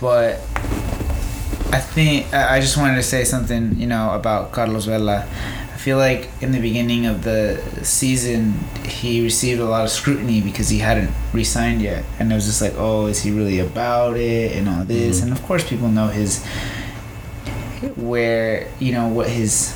but 0.00 0.40
I 1.72 1.80
think 1.80 2.32
I 2.34 2.60
just 2.60 2.76
wanted 2.76 2.96
to 2.96 3.02
say 3.02 3.24
something 3.24 3.78
you 3.78 3.86
know 3.86 4.10
about 4.12 4.52
Carlos 4.52 4.84
Vela. 4.84 5.26
Feel 5.86 5.98
like 5.98 6.28
in 6.40 6.50
the 6.50 6.58
beginning 6.58 7.06
of 7.06 7.22
the 7.22 7.60
season 7.84 8.54
he 8.88 9.22
received 9.22 9.60
a 9.60 9.64
lot 9.64 9.84
of 9.84 9.90
scrutiny 9.90 10.40
because 10.40 10.68
he 10.68 10.80
hadn't 10.80 11.12
re-signed 11.32 11.80
yet, 11.80 12.04
and 12.18 12.32
it 12.32 12.34
was 12.34 12.44
just 12.46 12.60
like, 12.60 12.72
oh, 12.76 13.06
is 13.06 13.22
he 13.22 13.30
really 13.30 13.60
about 13.60 14.16
it 14.16 14.56
and 14.56 14.68
all 14.68 14.82
this? 14.84 15.20
Mhm. 15.20 15.22
And 15.22 15.32
of 15.32 15.44
course, 15.44 15.62
people 15.62 15.86
know 15.88 16.08
his 16.08 16.44
where 17.94 18.66
you 18.80 18.90
know 18.90 19.06
what 19.06 19.28
his 19.30 19.74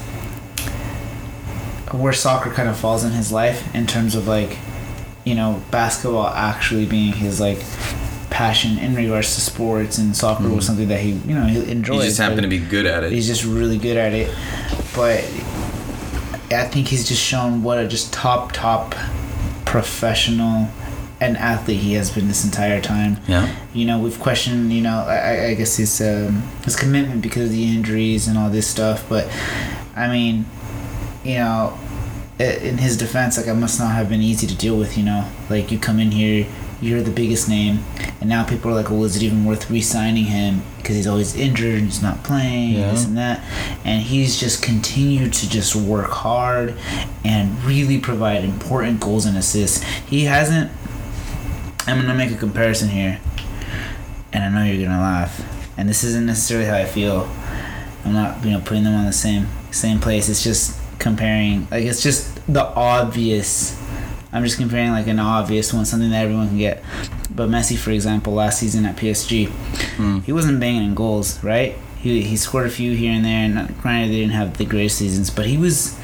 where 1.93 2.13
soccer 2.13 2.51
kind 2.51 2.69
of 2.69 2.77
falls 2.77 3.05
in 3.05 3.13
his 3.13 3.31
life 3.31 3.73
in 3.73 3.87
terms 3.87 4.17
of 4.17 4.27
like 4.27 4.59
you 5.23 5.37
know 5.37 5.63
basketball 5.71 6.27
actually 6.27 6.87
being 6.87 7.13
his 7.13 7.39
like 7.41 7.59
passion 8.31 8.79
in 8.79 8.97
regards 8.97 9.35
to 9.37 9.41
sports 9.41 9.97
and 9.99 10.17
soccer 10.17 10.49
was 10.49 10.65
Mhm. 10.65 10.67
something 10.67 10.89
that 10.89 11.01
he 11.01 11.11
you 11.11 11.35
know 11.37 11.45
he 11.47 11.71
enjoyed 11.71 12.01
He 12.01 12.07
just 12.09 12.19
happened 12.19 12.43
to 12.43 12.49
be 12.49 12.59
good 12.59 12.87
at 12.87 13.05
it. 13.05 13.13
he's 13.13 13.29
just 13.29 13.45
really 13.45 13.79
good 13.79 13.97
at 13.97 14.13
it 14.13 14.29
but 14.95 15.23
i 16.53 16.65
think 16.65 16.89
he's 16.89 17.09
just 17.09 17.23
shown 17.23 17.63
what 17.63 17.79
a 17.79 17.87
just 17.87 18.13
top 18.13 18.53
top 18.53 18.95
professional 19.65 20.69
and 21.21 21.37
athlete 21.37 21.79
he 21.81 21.93
has 21.95 22.11
been 22.11 22.29
this 22.29 22.45
entire 22.45 22.81
time 22.81 23.19
Yeah. 23.29 23.55
you 23.75 23.85
know 23.85 23.99
we've 23.99 24.19
questioned 24.19 24.73
you 24.73 24.81
know 24.83 25.05
i, 25.07 25.47
I 25.49 25.55
guess 25.55 25.77
his 25.77 26.01
um, 26.01 26.43
his 26.65 26.77
commitment 26.77 27.23
because 27.23 27.45
of 27.45 27.51
the 27.51 27.69
injuries 27.69 28.27
and 28.27 28.37
all 28.39 28.51
this 28.51 28.67
stuff 28.67 29.07
but 29.09 29.29
i 29.95 30.09
mean 30.09 30.47
you 31.23 31.35
know 31.37 31.79
in 32.39 32.79
his 32.79 32.97
defense 32.97 33.37
like 33.37 33.49
I 33.49 33.53
must 33.53 33.79
not 33.79 33.93
have 33.93 34.09
been 34.09 34.23
easy 34.23 34.47
to 34.47 34.57
deal 34.57 34.79
with 34.79 34.97
you 34.97 35.05
know 35.05 35.29
like 35.51 35.71
you 35.71 35.79
come 35.79 36.01
in 36.01 36.11
here 36.11 36.47
you're 36.81 37.03
the 37.03 37.11
biggest 37.11 37.49
name 37.49 37.81
and 38.21 38.29
now 38.29 38.43
people 38.45 38.71
are 38.71 38.75
like 38.75 38.91
well 38.91 39.05
is 39.05 39.17
it 39.17 39.23
even 39.23 39.45
worth 39.45 39.71
re-signing 39.71 40.25
him 40.25 40.63
because 40.79 40.97
he's 40.97 41.07
always 41.07 41.37
injured 41.37 41.75
and 41.75 41.85
he's 41.85 42.03
not 42.03 42.23
playing 42.25 42.73
Yeah. 42.73 42.89
and 42.89 42.97
this 42.97 43.05
and 43.05 43.17
that 43.19 43.45
and 43.85 44.03
he's 44.03 44.39
just 44.41 44.63
continued 44.63 45.33
to 45.35 45.49
just 45.49 45.77
work 45.77 46.11
hard 46.11 46.75
and 47.25 47.63
really 47.65 47.99
provide 47.99 48.45
important 48.45 48.99
goals 49.01 49.27
and 49.27 49.37
assists 49.37 49.83
he 50.09 50.25
hasn't 50.25 50.71
i'm 51.87 52.01
gonna 52.01 52.15
make 52.15 52.31
a 52.33 52.37
comparison 52.37 52.89
here 52.89 53.21
and 54.33 54.45
I 54.45 54.49
know 54.49 54.71
you're 54.73 54.87
gonna 54.87 55.01
laugh. 55.03 55.43
And 55.77 55.89
this 55.89 56.05
isn't 56.05 56.25
necessarily 56.25 56.65
how 56.69 56.77
I 56.77 56.85
feel. 56.85 57.29
I'm 58.05 58.13
not, 58.13 58.45
you 58.45 58.53
know, 58.53 58.61
putting 58.61 58.85
them 58.85 58.95
on 58.95 59.05
the 59.07 59.13
same 59.13 59.49
same 59.73 59.99
place. 59.99 60.29
It's 60.29 60.45
just 60.45 60.79
comparing. 61.01 61.67
Like 61.69 61.85
it's 61.85 62.01
just 62.01 62.37
the 62.47 62.65
obvious. 62.65 63.77
I'm 64.33 64.45
just 64.45 64.59
comparing 64.59 64.91
like 64.93 65.07
an 65.09 65.19
obvious 65.19 65.73
one, 65.73 65.85
something 65.85 66.11
that 66.11 66.23
everyone 66.25 66.49
can 66.49 66.59
get. 66.59 66.83
But 67.35 67.49
Messi, 67.49 67.77
for 67.77 67.91
example, 67.91 68.33
last 68.35 68.59
season 68.61 68.85
at 68.87 68.97
PSG, 68.97 69.49
Mm. 69.97 70.25
he 70.25 70.33
wasn't 70.33 70.61
banging 70.61 70.85
in 70.85 70.95
goals, 70.95 71.43
right? 71.43 71.77
He 71.99 72.23
he 72.23 72.37
scored 72.37 72.67
a 72.67 72.71
few 72.71 72.95
here 72.97 73.13
and 73.13 73.25
there. 73.25 73.45
And 73.45 73.77
granted, 73.83 74.11
they 74.13 74.21
didn't 74.21 74.33
have 74.35 74.57
the 74.57 74.65
greatest 74.65 74.99
seasons, 74.99 75.31
but 75.31 75.47
he 75.47 75.59
was 75.59 75.97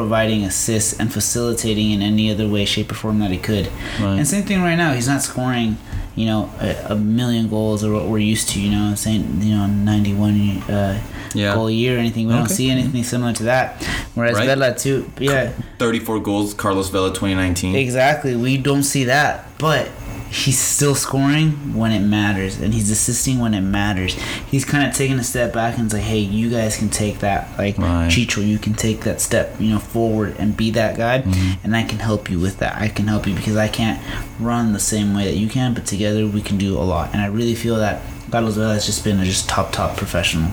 providing 0.00 0.44
assists 0.44 0.92
and 1.00 1.10
facilitating 1.10 1.90
in 1.90 2.02
any 2.02 2.30
other 2.30 2.46
way, 2.46 2.66
shape, 2.66 2.90
or 2.92 2.94
form 2.94 3.18
that 3.20 3.30
he 3.30 3.38
could. 3.38 3.66
Right. 3.98 4.16
And 4.18 4.28
same 4.28 4.44
thing 4.44 4.60
right 4.60 4.76
now. 4.76 4.92
He's 4.92 5.08
not 5.08 5.22
scoring, 5.22 5.78
you 6.14 6.26
know, 6.26 6.50
a, 6.60 6.92
a 6.92 6.94
million 6.94 7.48
goals 7.48 7.82
or 7.82 7.94
what 7.94 8.04
we're 8.06 8.18
used 8.34 8.50
to. 8.50 8.60
You 8.60 8.70
know, 8.76 8.94
saying 8.94 9.40
you 9.40 9.54
know, 9.56 9.66
ninety-one 9.66 10.36
uh, 10.68 11.00
Yeah. 11.34 11.54
goal 11.54 11.68
a 11.68 11.72
year 11.72 11.96
or 11.96 11.98
anything. 11.98 12.26
We 12.26 12.34
don't 12.34 12.50
see 12.60 12.68
anything 12.70 13.04
similar 13.04 13.32
to 13.40 13.44
that. 13.44 13.82
Whereas 14.14 14.36
Right. 14.36 14.46
Vela 14.46 14.74
too, 14.74 15.10
yeah, 15.18 15.52
34 15.78 16.20
goals, 16.20 16.52
Carlos 16.54 16.88
Vela 16.90 17.08
2019. 17.10 17.74
exactly. 17.74 18.36
We 18.36 18.58
don't 18.58 18.82
see 18.84 19.04
that, 19.04 19.46
but 19.58 19.88
he's 20.30 20.58
still 20.58 20.94
scoring 20.94 21.74
when 21.74 21.92
it 21.92 22.00
matters, 22.00 22.60
and 22.60 22.72
he's 22.74 22.90
assisting 22.90 23.38
when 23.38 23.54
it 23.54 23.60
matters. 23.60 24.14
He's 24.50 24.64
kind 24.64 24.88
of 24.88 24.94
taking 24.94 25.18
a 25.18 25.24
step 25.24 25.52
back 25.52 25.76
and 25.76 25.84
it's 25.86 25.94
like, 25.94 26.02
hey, 26.02 26.18
you 26.18 26.50
guys 26.50 26.76
can 26.76 26.88
take 26.88 27.20
that, 27.20 27.56
like 27.58 27.78
Right. 27.78 28.10
Chicho, 28.10 28.46
you 28.46 28.58
can 28.58 28.74
take 28.74 29.00
that 29.02 29.20
step, 29.20 29.54
you 29.60 29.70
know, 29.70 29.78
forward 29.78 30.36
and 30.38 30.56
be 30.56 30.70
that 30.72 30.96
guy, 30.96 31.22
Mm-hmm. 31.22 31.64
and 31.64 31.76
I 31.76 31.82
can 31.84 31.98
help 31.98 32.30
you 32.30 32.38
with 32.38 32.58
that. 32.58 32.76
I 32.80 32.88
can 32.88 33.06
help 33.06 33.26
you 33.26 33.34
because 33.34 33.56
I 33.56 33.68
can't 33.68 34.02
run 34.40 34.72
the 34.72 34.80
same 34.80 35.14
way 35.14 35.24
that 35.24 35.36
you 35.36 35.48
can, 35.48 35.74
but 35.74 35.86
together 35.86 36.26
we 36.26 36.42
can 36.42 36.58
do 36.58 36.76
a 36.78 36.82
lot. 36.84 37.12
And 37.12 37.20
I 37.22 37.26
really 37.26 37.54
feel 37.54 37.76
that 37.76 38.02
Carlos 38.30 38.56
Vela 38.56 38.74
has 38.74 38.86
just 38.86 39.04
been 39.04 39.18
a 39.20 39.24
just 39.24 39.48
top 39.48 39.72
top 39.72 39.96
professional. 39.96 40.50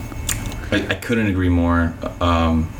I, 0.71 0.87
I 0.89 0.95
couldn't 0.95 1.27
agree 1.27 1.49
more. 1.49 1.93
Um, 2.21 2.71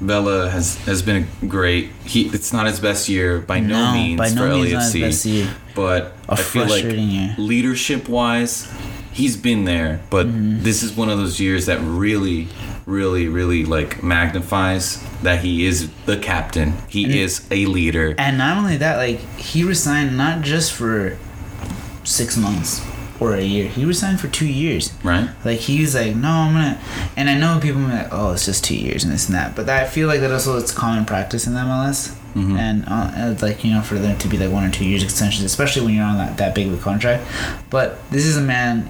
Vela 0.00 0.48
has 0.50 0.76
has 0.86 1.02
been 1.02 1.26
great. 1.46 1.90
He 2.04 2.26
it's 2.28 2.52
not 2.52 2.66
his 2.66 2.80
best 2.80 3.08
year 3.08 3.38
by 3.40 3.60
no, 3.60 3.92
means 3.92 4.18
by 4.18 4.30
no 4.30 4.42
for 4.42 4.48
means 4.48 4.72
not 4.72 4.82
his 4.82 4.94
LAFC, 4.94 5.00
best 5.02 5.26
year. 5.26 5.54
but 5.74 6.14
A 6.28 6.32
I 6.32 6.36
feel 6.36 6.66
like 6.66 6.84
year. 6.84 7.34
leadership 7.36 8.08
wise, 8.08 8.70
he's 9.12 9.36
been 9.36 9.64
there. 9.64 10.00
But 10.10 10.26
Mm-hmm. 10.26 10.62
this 10.62 10.82
is 10.82 10.92
one 10.96 11.10
of 11.10 11.18
those 11.18 11.38
years 11.38 11.66
that 11.66 11.80
really, 11.82 12.48
really, 12.86 13.28
really 13.28 13.64
like 13.66 14.02
magnifies 14.02 15.04
that 15.22 15.40
he 15.40 15.66
is 15.66 15.90
the 16.06 16.16
captain. 16.16 16.72
He 16.88 17.04
And- 17.04 17.14
is 17.14 17.46
a 17.50 17.66
leader. 17.66 18.14
And 18.16 18.38
not 18.38 18.56
only 18.56 18.78
that, 18.78 18.96
like 18.96 19.20
he 19.38 19.64
resigned 19.64 20.16
not 20.16 20.40
just 20.40 20.72
for 20.72 21.18
six 22.04 22.36
months 22.38 22.80
or 23.20 23.34
a 23.34 23.42
year. 23.42 23.68
He 23.68 23.84
resigned 23.84 24.18
for 24.20 24.28
two 24.28 24.46
years. 24.48 24.92
Right? 25.04 25.28
Like 25.44 25.58
he 25.60 25.80
was 25.82 25.94
like, 25.94 26.16
no, 26.16 26.28
I'm 26.28 26.54
gonna. 26.54 26.80
And 27.16 27.28
I 27.30 27.38
know 27.38 27.60
people 27.60 27.82
are 27.82 27.88
like, 27.88 28.08
oh, 28.10 28.32
it's 28.32 28.46
just 28.46 28.64
two 28.64 28.76
years 28.76 29.04
and 29.04 29.12
this 29.12 29.26
and 29.28 29.34
that. 29.36 29.54
But 29.54 29.68
I 29.68 29.84
feel 29.86 30.08
like 30.08 30.20
that 30.20 30.32
also 30.32 30.56
it's 30.58 30.72
common 30.72 31.04
practice 31.04 31.46
in 31.46 31.54
the 31.54 31.60
MLS. 31.60 32.16
Mhm. 32.34 32.56
And 32.58 32.84
uh, 32.86 33.34
like 33.44 33.64
you 33.64 33.72
know, 33.74 33.82
for 33.82 33.96
them 33.98 34.16
to 34.18 34.28
be 34.28 34.38
like 34.38 34.50
one 34.52 34.64
or 34.64 34.70
two 34.70 34.84
years 34.84 35.02
extensions, 35.02 35.44
especially 35.44 35.84
when 35.84 35.94
you're 35.94 36.04
on 36.04 36.16
that, 36.16 36.36
that 36.38 36.54
big 36.54 36.68
of 36.68 36.74
a 36.74 36.82
contract. 36.82 37.24
But 37.70 37.98
this 38.10 38.24
is 38.24 38.36
a 38.36 38.40
man 38.42 38.88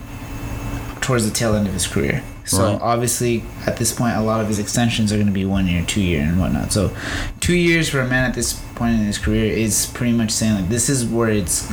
towards 1.00 1.24
the 1.24 1.30
tail 1.34 1.54
end 1.54 1.66
of 1.66 1.72
his 1.72 1.86
career. 1.86 2.22
So 2.44 2.72
Right. 2.72 2.78
obviously, 2.82 3.44
at 3.66 3.76
this 3.76 3.92
point, 3.92 4.16
a 4.16 4.20
lot 4.20 4.40
of 4.40 4.48
his 4.48 4.58
extensions 4.58 5.12
are 5.12 5.16
going 5.16 5.26
to 5.28 5.32
be 5.32 5.44
one 5.44 5.66
year, 5.68 5.84
two 5.86 6.00
year, 6.02 6.22
and 6.22 6.38
whatnot. 6.38 6.72
So, 6.72 6.90
two 7.38 7.54
years 7.54 7.88
for 7.88 8.00
a 8.00 8.06
man 8.06 8.24
at 8.28 8.34
this 8.34 8.54
point 8.74 8.98
in 8.98 9.04
his 9.06 9.18
career 9.18 9.44
is 9.52 9.86
pretty 9.86 10.12
much 10.12 10.30
saying 10.32 10.54
like, 10.56 10.68
this 10.68 10.88
is 10.88 11.04
where 11.04 11.28
it's, 11.30 11.70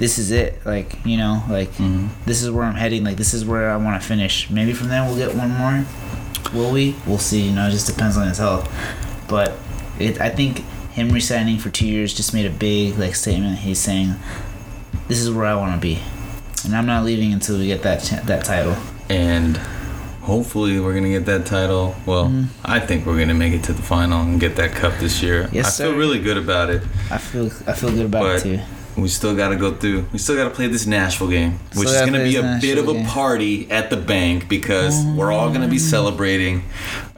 this 0.00 0.18
is 0.18 0.32
it. 0.32 0.60
Like 0.66 0.96
you 1.04 1.16
know, 1.16 1.44
like 1.48 1.72
Mhm. 1.76 2.08
this 2.26 2.42
is 2.42 2.50
where 2.50 2.64
I'm 2.64 2.74
heading. 2.74 3.04
Like 3.04 3.16
this 3.16 3.32
is 3.32 3.44
where 3.44 3.70
I 3.70 3.76
want 3.76 4.00
to 4.02 4.06
finish. 4.06 4.50
Maybe 4.50 4.72
from 4.72 4.88
there 4.88 5.04
we'll 5.04 5.16
get 5.16 5.36
one 5.36 5.50
more. 5.50 5.84
Will 6.52 6.72
we? 6.72 6.96
We'll 7.06 7.18
see. 7.18 7.42
You 7.42 7.52
know, 7.52 7.68
it 7.68 7.70
just 7.70 7.86
depends 7.86 8.16
on 8.16 8.26
his 8.26 8.38
health. 8.38 8.68
But 9.28 9.52
it, 10.00 10.20
I 10.20 10.30
think 10.30 10.64
him 10.90 11.10
resigning 11.10 11.58
for 11.58 11.70
two 11.70 11.86
years 11.86 12.12
just 12.12 12.34
made 12.34 12.46
a 12.46 12.50
big 12.50 12.98
like 12.98 13.14
statement. 13.14 13.58
He's 13.58 13.78
saying, 13.78 14.16
"This 15.06 15.20
is 15.20 15.30
where 15.30 15.46
I 15.46 15.54
want 15.54 15.74
to 15.74 15.80
be," 15.80 16.00
and 16.64 16.74
I'm 16.74 16.86
not 16.86 17.04
leaving 17.04 17.32
until 17.32 17.58
we 17.58 17.66
get 17.68 17.82
that 17.82 18.02
that 18.26 18.44
title. 18.44 18.76
And 19.08 19.58
hopefully 20.22 20.80
we're 20.80 20.94
gonna 20.94 21.08
get 21.10 21.26
that 21.26 21.44
title. 21.46 21.94
Well, 22.06 22.26
Mhm. 22.26 22.46
I 22.64 22.80
think 22.80 23.06
we're 23.06 23.18
gonna 23.18 23.34
make 23.34 23.52
it 23.52 23.62
to 23.64 23.72
the 23.72 23.82
final 23.82 24.22
and 24.22 24.40
get 24.40 24.56
that 24.56 24.74
cup 24.74 24.98
this 24.98 25.22
year. 25.22 25.48
Yes, 25.52 25.80
I 25.80 25.84
feel 25.84 25.94
really 25.94 26.18
good 26.18 26.36
about 26.36 26.70
it. 26.70 26.82
I 27.10 27.18
feel 27.18 27.50
I 27.66 27.72
feel 27.72 27.90
good 27.90 28.06
about 28.06 28.22
But 28.22 28.36
it 28.36 28.42
too. 28.42 28.58
We 28.96 29.08
still 29.08 29.36
got 29.36 29.48
to 29.48 29.56
go 29.56 29.74
through. 29.74 30.06
We 30.12 30.18
still 30.18 30.36
got 30.36 30.44
to 30.44 30.50
play 30.50 30.66
this 30.66 30.86
Nashville 30.86 31.28
game, 31.28 31.58
Still 31.70 31.80
which 31.80 31.88
is 31.90 32.00
going 32.00 32.12
to 32.12 32.24
be 32.24 32.36
a 32.36 32.58
bit 32.60 32.78
of 32.78 32.88
a 32.88 32.94
game. 32.94 33.06
party 33.06 33.70
at 33.70 33.90
the 33.90 33.96
bank 33.96 34.48
because 34.48 34.96
mm. 34.96 35.16
we're 35.16 35.32
all 35.32 35.48
going 35.48 35.62
to 35.62 35.68
be 35.68 35.78
celebrating. 35.78 36.64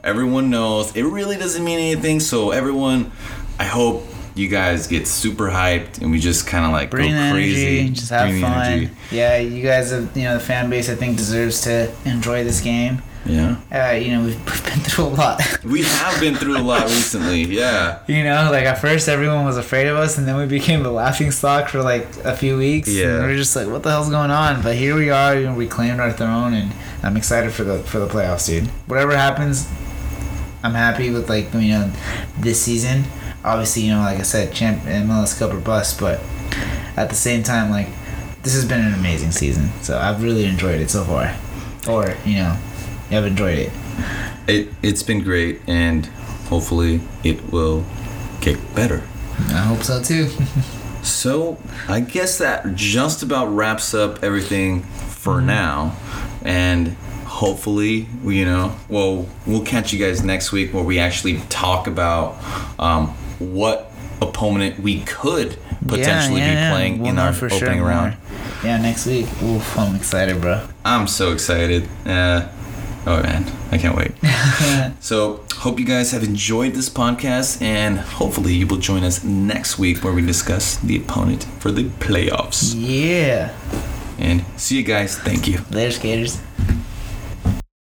Everyone 0.03 0.49
knows 0.49 0.95
it 0.95 1.03
really 1.03 1.37
doesn't 1.37 1.63
mean 1.63 1.79
anything. 1.79 2.19
So 2.19 2.51
everyone, 2.51 3.11
I 3.59 3.65
hope 3.65 4.03
you 4.35 4.47
guys 4.47 4.87
get 4.87 5.07
super 5.07 5.49
hyped 5.49 6.01
and 6.01 6.11
we 6.11 6.19
just 6.19 6.47
kind 6.47 6.65
of 6.65 6.71
like 6.71 6.89
Bring 6.89 7.11
go 7.11 7.31
crazy, 7.31 7.79
energy, 7.79 7.93
just 7.93 8.09
have 8.09 8.29
Bring 8.29 8.41
fun. 8.41 8.89
Yeah, 9.11 9.37
you 9.37 9.63
guys 9.63 9.91
have 9.91 10.15
you 10.17 10.23
know 10.23 10.35
the 10.35 10.43
fan 10.43 10.69
base 10.69 10.89
I 10.89 10.95
think 10.95 11.17
deserves 11.17 11.61
to 11.61 11.93
enjoy 12.05 12.43
this 12.43 12.61
game. 12.61 13.01
Yeah, 13.25 13.55
Uh, 13.71 13.93
you 13.95 14.11
know 14.11 14.25
we've, 14.25 14.35
we've 14.45 14.63
been 14.65 14.79
through 14.81 15.05
a 15.05 15.15
lot. 15.15 15.41
we 15.63 15.83
have 15.83 16.19
been 16.19 16.35
through 16.35 16.57
a 16.57 16.61
lot 16.61 16.83
recently. 16.83 17.43
Yeah, 17.43 17.99
You 18.07 18.23
know, 18.23 18.49
like 18.51 18.65
at 18.65 18.79
first 18.79 19.07
everyone 19.07 19.45
was 19.45 19.57
afraid 19.57 19.87
of 19.87 19.95
us, 19.97 20.17
and 20.17 20.27
then 20.27 20.35
we 20.37 20.45
became 20.45 20.83
the 20.83 20.91
laughing 20.91 21.31
stock 21.31 21.69
for 21.69 21.81
like 21.81 22.05
a 22.25 22.35
few 22.35 22.57
weeks. 22.57 22.89
Yeah. 22.89 23.17
and 23.19 23.27
we 23.27 23.33
are 23.33 23.37
just 23.37 23.55
like, 23.55 23.67
what 23.67 23.83
the 23.83 23.91
hell's 23.91 24.09
going 24.09 24.31
on? 24.31 24.61
But 24.61 24.75
here 24.75 24.95
we 24.95 25.09
are, 25.09 25.35
you 25.37 25.45
know, 25.45 25.53
we 25.55 25.67
claimed 25.67 25.99
our 26.01 26.11
throne, 26.11 26.53
and 26.53 26.73
I'm 27.01 27.15
excited 27.15 27.51
for 27.53 27.63
the 27.63 27.79
for 27.79 27.99
the 27.99 28.07
playoffs, 28.07 28.45
dude. 28.47 28.67
Whatever 28.87 29.15
happens, 29.15 29.69
I'm 30.63 30.73
happy 30.73 31.09
with 31.09 31.29
like 31.29 31.53
you 31.53 31.69
know 31.69 31.91
this 32.37 32.61
season. 32.61 33.05
Obviously, 33.45 33.83
you 33.83 33.93
know, 33.93 33.99
like 34.01 34.19
I 34.19 34.23
said, 34.23 34.53
champ 34.53 34.83
and 34.85 35.09
MLS 35.09 35.37
Cup 35.37 35.53
or 35.53 35.59
bust, 35.59 35.99
but 35.99 36.21
at 36.97 37.09
the 37.09 37.15
same 37.15 37.43
time, 37.43 37.69
like 37.69 37.87
this 38.43 38.53
has 38.53 38.65
been 38.65 38.81
an 38.81 38.93
amazing 38.93 39.31
season. 39.31 39.69
So 39.81 39.97
I've 39.97 40.21
really 40.23 40.45
enjoyed 40.45 40.81
it 40.81 40.89
so 40.89 41.03
far. 41.05 41.35
Or 41.87 42.15
you 42.25 42.35
know, 42.35 42.57
have 43.13 43.25
enjoyed 43.25 43.57
it. 43.59 43.71
it 44.47 44.69
it's 44.81 45.03
been 45.03 45.23
great 45.23 45.61
and 45.67 46.05
hopefully 46.47 47.01
it 47.23 47.51
will 47.51 47.85
get 48.41 48.57
better. 48.75 49.03
I 49.49 49.63
hope 49.63 49.83
so 49.83 50.01
too. 50.01 50.29
So 51.03 51.57
I 51.89 51.99
guess 51.99 52.37
that 52.37 52.75
just 52.75 53.23
about 53.23 53.47
wraps 53.47 53.93
up 53.93 54.23
everything 54.23 54.83
for 54.83 55.41
now, 55.41 55.97
and 56.43 56.89
hopefully, 57.25 58.07
you 58.23 58.45
know, 58.45 58.73
well, 58.87 59.27
we'll 59.45 59.65
catch 59.65 59.91
you 59.91 59.99
guys 59.99 60.23
next 60.23 60.53
week 60.53 60.73
where 60.73 60.83
we 60.83 60.99
actually 60.99 61.41
talk 61.49 61.87
about 61.87 62.37
um, 62.79 63.09
what 63.39 63.91
opponent 64.21 64.79
we 64.79 65.01
could 65.01 65.57
potentially 65.87 66.39
Yeah, 66.39 66.53
yeah, 66.53 66.69
be 66.69 66.73
playing 66.73 66.99
We'll 67.01 67.11
in 67.11 67.19
our 67.19 67.31
opening 67.33 67.49
sure 67.59 67.85
round. 67.85 68.15
Yeah, 68.63 68.77
next 68.77 69.05
week. 69.05 69.25
Oof, 69.43 69.77
I'm 69.77 69.95
excited, 69.97 70.39
bro. 70.39 70.65
I'm 70.85 71.07
so 71.07 71.33
excited. 71.33 71.85
Uh, 72.05 72.47
oh 73.05 73.21
man, 73.21 73.51
I 73.71 73.77
can't 73.77 73.95
wait. 73.95 74.11
so, 75.03 75.43
hope 75.55 75.79
you 75.79 75.85
guys 75.85 76.11
have 76.11 76.23
enjoyed 76.23 76.73
this 76.73 76.89
podcast, 76.89 77.61
and 77.61 77.99
hopefully, 77.99 78.53
you 78.53 78.67
will 78.67 78.77
join 78.77 79.03
us 79.03 79.23
next 79.23 79.77
week 79.77 80.03
where 80.03 80.13
we 80.13 80.21
discuss 80.25 80.77
the 80.77 80.97
opponent 80.97 81.45
for 81.59 81.71
the 81.71 81.85
playoffs. 81.85 82.73
Yeah. 82.75 83.53
And 84.19 84.45
see 84.57 84.77
you 84.77 84.83
guys. 84.83 85.17
Thank 85.17 85.47
you. 85.47 85.59
Later, 85.71 85.91
skaters. 85.91 86.39